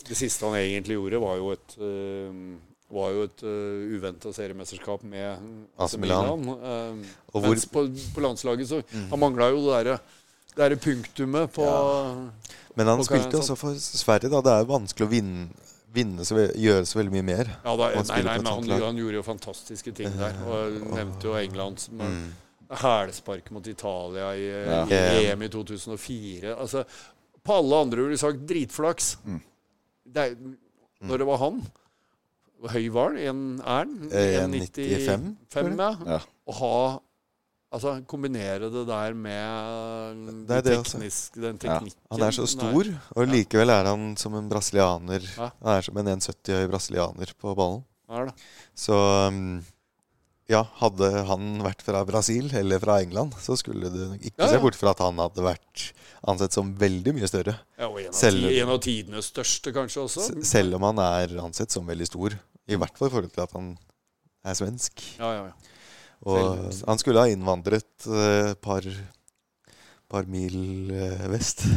[0.08, 2.56] Det siste han egentlig gjorde, var jo et uh,
[2.92, 5.38] var jo et uh, uventa seriemesterskap med
[5.78, 6.42] AC Milan.
[6.48, 10.00] Um, Og hvor- mens på, på landslaget så Han mangla jo det derre
[10.52, 11.64] det derre punktumet på
[12.76, 14.40] Men han på, spilte også for Sverige, da.
[14.44, 15.46] Det er jo vanskelig å vinne,
[15.92, 17.50] vinne så, gjøre så veldig mye mer.
[17.64, 20.38] Ja, da, nei, nei, men han, han gjorde jo fantastiske ting der.
[20.48, 22.30] Og nevnte jo England som Mm.
[22.80, 24.84] hælspark mot Italia i, Ja.
[24.88, 26.54] i EM i 2004.
[26.56, 26.84] Altså,
[27.44, 29.18] på alle andre ville sagt dritflaks.
[29.26, 29.40] Mm.
[30.14, 30.36] Det er,
[31.02, 31.62] når det var han
[32.70, 33.16] høy var han?
[33.18, 33.94] En- Er han?
[34.12, 35.94] Eh, 1,95, 1,95, ja.
[36.06, 36.18] Ja.
[36.46, 37.00] Å ha
[37.72, 41.78] Altså kombinere det der med Det det teknisk, den Ja.
[41.78, 41.98] teknikken.
[42.12, 42.84] Han er så stor,
[43.16, 45.24] og likevel er han som en brasilianer.
[45.38, 45.50] Ja.
[45.62, 47.84] Han er som en 1,70 høy brasilianer på ballen.
[48.12, 48.26] Ja.
[48.76, 48.92] Så
[49.28, 49.64] um,
[50.52, 54.52] ja, hadde han vært fra Brasil eller fra England, så skulle du ikke Ja, ja.
[54.52, 55.92] se bort fra at han hadde vært
[56.28, 57.56] ansett som veldig mye større.
[57.78, 60.44] Ja, og en av, Selv- en av tidenes største, kanskje også.
[60.44, 62.36] Selv om han er ansett som veldig stor.
[62.68, 63.72] I hvert fall i forhold til at han
[64.44, 65.00] er svensk.
[65.18, 65.52] Ja, ja, ja.
[66.22, 68.86] Og han skulle ha innvandret et par,
[70.12, 71.64] par mil eh, vest.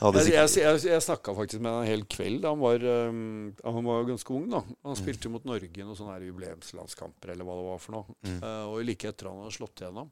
[0.00, 2.46] Jeg, jeg, jeg, snakka faktisk med han en hel kveld.
[2.48, 2.80] Han var,
[3.12, 4.46] um, han var ganske ung.
[4.48, 4.96] da Han Mm.
[4.96, 8.16] spilte mot Norge i noen sånne jubileumslandskamper eller hva det var for noe.
[8.24, 8.38] Mm.
[8.40, 10.08] Uh, og like etter han hadde slått igjennom.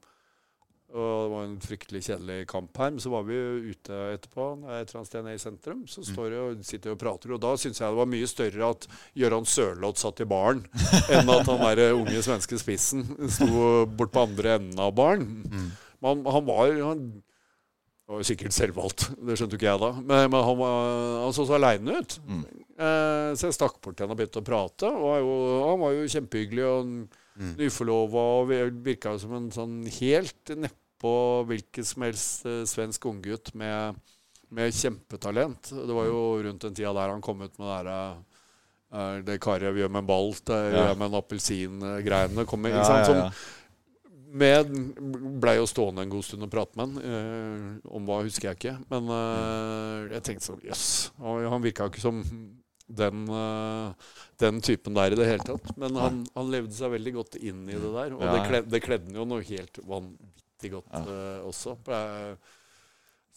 [0.89, 2.89] Og det var en fryktelig kjedelig kamp her.
[2.95, 5.83] Men så var vi jo ute etterpå, et eller annet sted nede i sentrum.
[5.85, 6.07] Så Mm.
[6.13, 8.87] står jeg og sitter og prater, og da syns jeg det var mye større at
[9.15, 10.63] Gøran Sørloth satt i baren,
[11.13, 15.27] enn at han der unge svenske spissen sto bort på andre enden av baren.
[15.45, 15.69] Mm.
[16.01, 17.03] Men han, han var han,
[18.09, 19.91] var sikkert selvvalgt, det skjønte ikke jeg da.
[20.01, 22.17] Men, men han, var, han så så aleine ut.
[22.25, 22.43] Mm.
[22.79, 24.89] Eh, så jeg stakk bort til han og begynte å prate.
[24.89, 27.53] Og han var jo kjempehyggelig og Mm.
[27.55, 28.49] nyforlova og
[28.83, 31.13] virka som en sånn helt nedpå
[31.47, 33.95] hvilken som helst eh, svensk unggutt med,
[34.51, 35.69] med kjempetalent.
[35.71, 38.01] Det var jo rundt den tida der han kom ut med det derre
[38.91, 40.83] eh, det karet gjør med en ball, det Ja.
[40.89, 42.45] gjør med en appelsin-greiene.
[42.45, 43.07] kom med, Ja, ikke sant?
[43.07, 43.55] Som,
[44.29, 44.69] med
[45.41, 46.99] Blei jo stående en god stund og prate med han.
[47.01, 48.75] Eh, om hva husker jeg ikke.
[48.91, 51.11] Men eh, jeg tenkte sånn Jøss.
[51.17, 52.19] han, han virka jo ikke som
[52.89, 53.93] den, eh,
[54.39, 55.77] den typen der i det hele tatt.
[55.77, 58.13] Men han, han levde seg veldig godt inn i det der.
[58.17, 61.03] Og Ja, det, kled, det kledde han jo noe helt vanvittig godt Ja.
[61.05, 61.77] uh, også.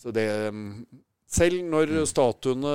[0.03, 0.87] Så det mm,
[1.33, 2.07] Selv når Mm.
[2.07, 2.73] statuene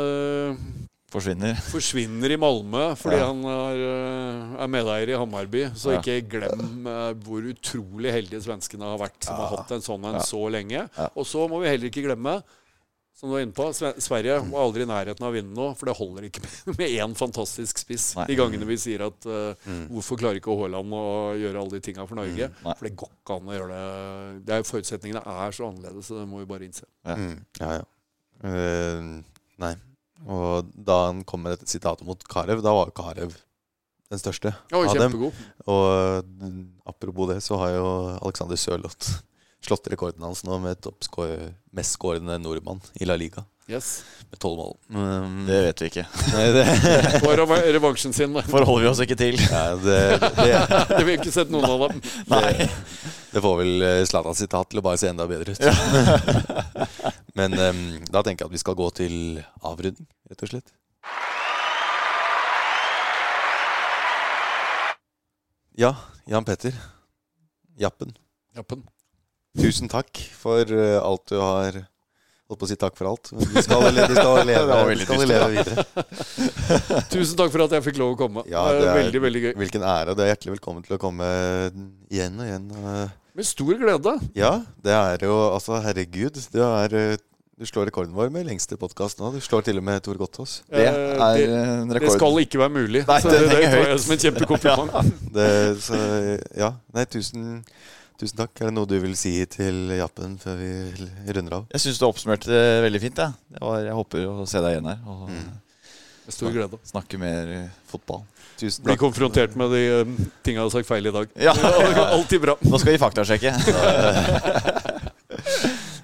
[1.13, 1.55] Forsvinner.
[1.71, 3.27] forsvinner i Malmö fordi Ja.
[3.27, 5.61] han er, eh, er medeier i Hammarby.
[5.75, 5.99] Så Ja.
[6.01, 10.15] ikke glem eh, hvor utrolig heldige svenskene har vært som har hatt en sånn en
[10.15, 10.19] Ja.
[10.19, 10.89] så lenge.
[10.97, 11.09] Ja.
[11.15, 12.43] Og så må vi heller ikke glemme,
[13.17, 15.89] som du var inne på, Sverige var aldri i nærheten av å vinne nå, for
[15.89, 16.43] det holder ikke
[16.77, 18.11] med- én fantastisk spiss.
[18.19, 18.27] Nei.
[18.29, 19.87] De gangene vi sier at uh, Mm.
[19.95, 21.03] hvorfor klarer ikke Haaland å
[21.41, 22.51] gjøre alle de tinga for Norge?
[22.61, 22.75] Nei.
[22.77, 24.45] For det går ikke an å gjøre det.
[24.45, 26.85] det er, forutsetningene er så annerledes, så det må vi bare innse.
[27.07, 27.17] Ja.
[27.17, 27.85] Mm, ja, ja.
[28.45, 29.11] Uh,
[29.65, 29.73] nei.
[30.29, 33.33] Og da han kom med et sitat mot Karev, da var Karev
[34.07, 35.17] den største Ja, av dem.
[35.67, 37.87] Og mm, apropos det, så har jo
[38.21, 39.17] Alexander Sørloth
[39.65, 40.85] slått rekorden hans nå med
[41.75, 43.43] mest skårende nordmann i La Liga.
[43.67, 44.03] Yes.
[44.31, 44.75] Med tolv mål.
[44.95, 46.03] Um, Det vet vi ikke.
[46.33, 46.63] nei, det,
[47.41, 48.31] rev- revansjen sin.
[48.37, 48.45] Da.
[48.47, 49.35] Forholder vi oss ikke til.
[49.43, 50.47] ja, det, det,
[50.93, 51.99] Det vil ikke sett noen av dem.
[52.31, 52.69] Nei.
[53.33, 55.59] det får vel eh, Zlatans sitat til å bare se enda bedre ut.
[57.37, 59.17] Men um, da tenker jeg at vi skal gå til
[59.67, 60.71] avrunding, rett og slett.
[65.77, 65.91] Ja,
[66.25, 66.73] Jan Petter.
[67.77, 68.15] Jappen.
[68.55, 68.87] Jappen.
[69.57, 71.83] Tusen takk for eh, alt du har
[72.47, 74.75] Holdt på å si takk for alt, men du skal, le- du skal leve,
[75.27, 75.83] leve videre.
[77.11, 78.45] Tusen takk for at jeg fikk lov å komme.
[78.47, 79.51] Ja, det det er veldig, veldig gøy.
[79.59, 80.15] Hvilken ære.
[80.15, 81.27] Du er hjertelig velkommen til å komme
[82.07, 82.69] igjen og igjen.
[82.71, 83.11] eh.
[83.35, 84.13] Med stor glede.
[84.39, 86.39] Ja, det er jo altså Herregud.
[86.55, 87.19] Du, er, eh,
[87.59, 89.33] du slår rekorden vår med lengste podkast nå.
[89.35, 90.61] Du slår til og med Tor Gottaas.
[90.71, 93.03] Det Eh, er det, en det skal ikke være mulig.
[93.11, 95.13] Nei, så det, det tar jeg som en kjempekompliment.
[95.35, 95.51] Det,
[95.83, 95.99] så
[96.63, 96.71] ja.
[96.95, 97.59] Nei, tusen,
[98.19, 98.53] tusen takk.
[98.61, 100.71] Er det noe du vil si til Jappen før vi
[101.37, 101.67] runder av?
[101.75, 103.17] Jeg syns du oppsummerte det veldig fint.
[103.21, 103.31] Ja.
[103.53, 105.47] Det var, jeg håper å se deg igjen her og Mm.
[106.27, 106.75] Med stor glede.
[106.83, 108.25] snakke mer eh, fotball.
[108.59, 108.99] Tusen Bli takk.
[108.99, 111.29] konfrontert med de um, tinga jeg har sagt feil i dag.
[111.47, 111.53] Ja.
[112.11, 112.57] Alltid bra.
[112.67, 113.53] Nå skal vi faktasjekke.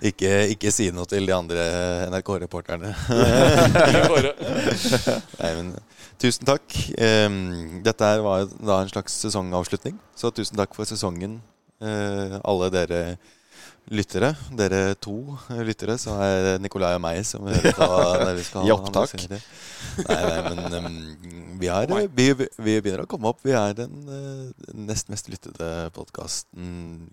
[0.10, 1.62] Ikke, ikke si noe til de andre
[2.12, 2.90] NRK-reporterne.
[5.40, 5.70] Nei, men
[6.20, 6.76] tusen takk.
[7.86, 11.53] Dette her var da en slags sesongavslutning, så tusen takk for sesongen, eh,
[11.84, 13.02] alle dere
[13.92, 14.32] lyttere.
[14.58, 15.18] Dere to
[15.64, 17.90] lyttere, så er det Nikolai og meg som hører på
[18.24, 19.26] når vi skal Gi opptak.
[19.28, 21.02] Nei, nei, men um,
[21.60, 23.44] vi, er, vi, vi begynner å komme opp.
[23.46, 27.12] Vi er den uh, nest mest lyttede podkasten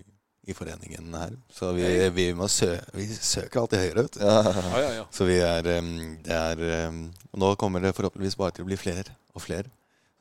[0.48, 1.34] i foreningen her.
[1.52, 4.20] Så vi, vi, må sø vi søker alltid høyere, vet.
[4.22, 4.38] Ja,
[4.80, 5.08] ja, ja.
[5.16, 5.92] Så vi er, um,
[6.24, 7.04] det er um,
[7.40, 9.70] Nå kommer det forhåpentligvis bare til å bli flere og flere.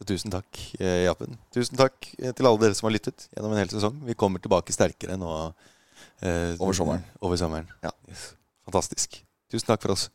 [0.08, 1.36] Tusen takk, eh, Jappen.
[1.52, 3.98] Tusen takk eh, til alle dere som har lyttet gjennom en hel sesong.
[4.08, 5.34] Vi kommer tilbake sterkere nå
[6.24, 7.04] eh, Over sommeren.
[7.20, 7.68] Over sommeren.
[7.84, 7.92] Ja.
[8.08, 8.30] Yes.
[8.70, 9.20] Fantastisk.
[9.52, 10.08] Tusen takk for oss.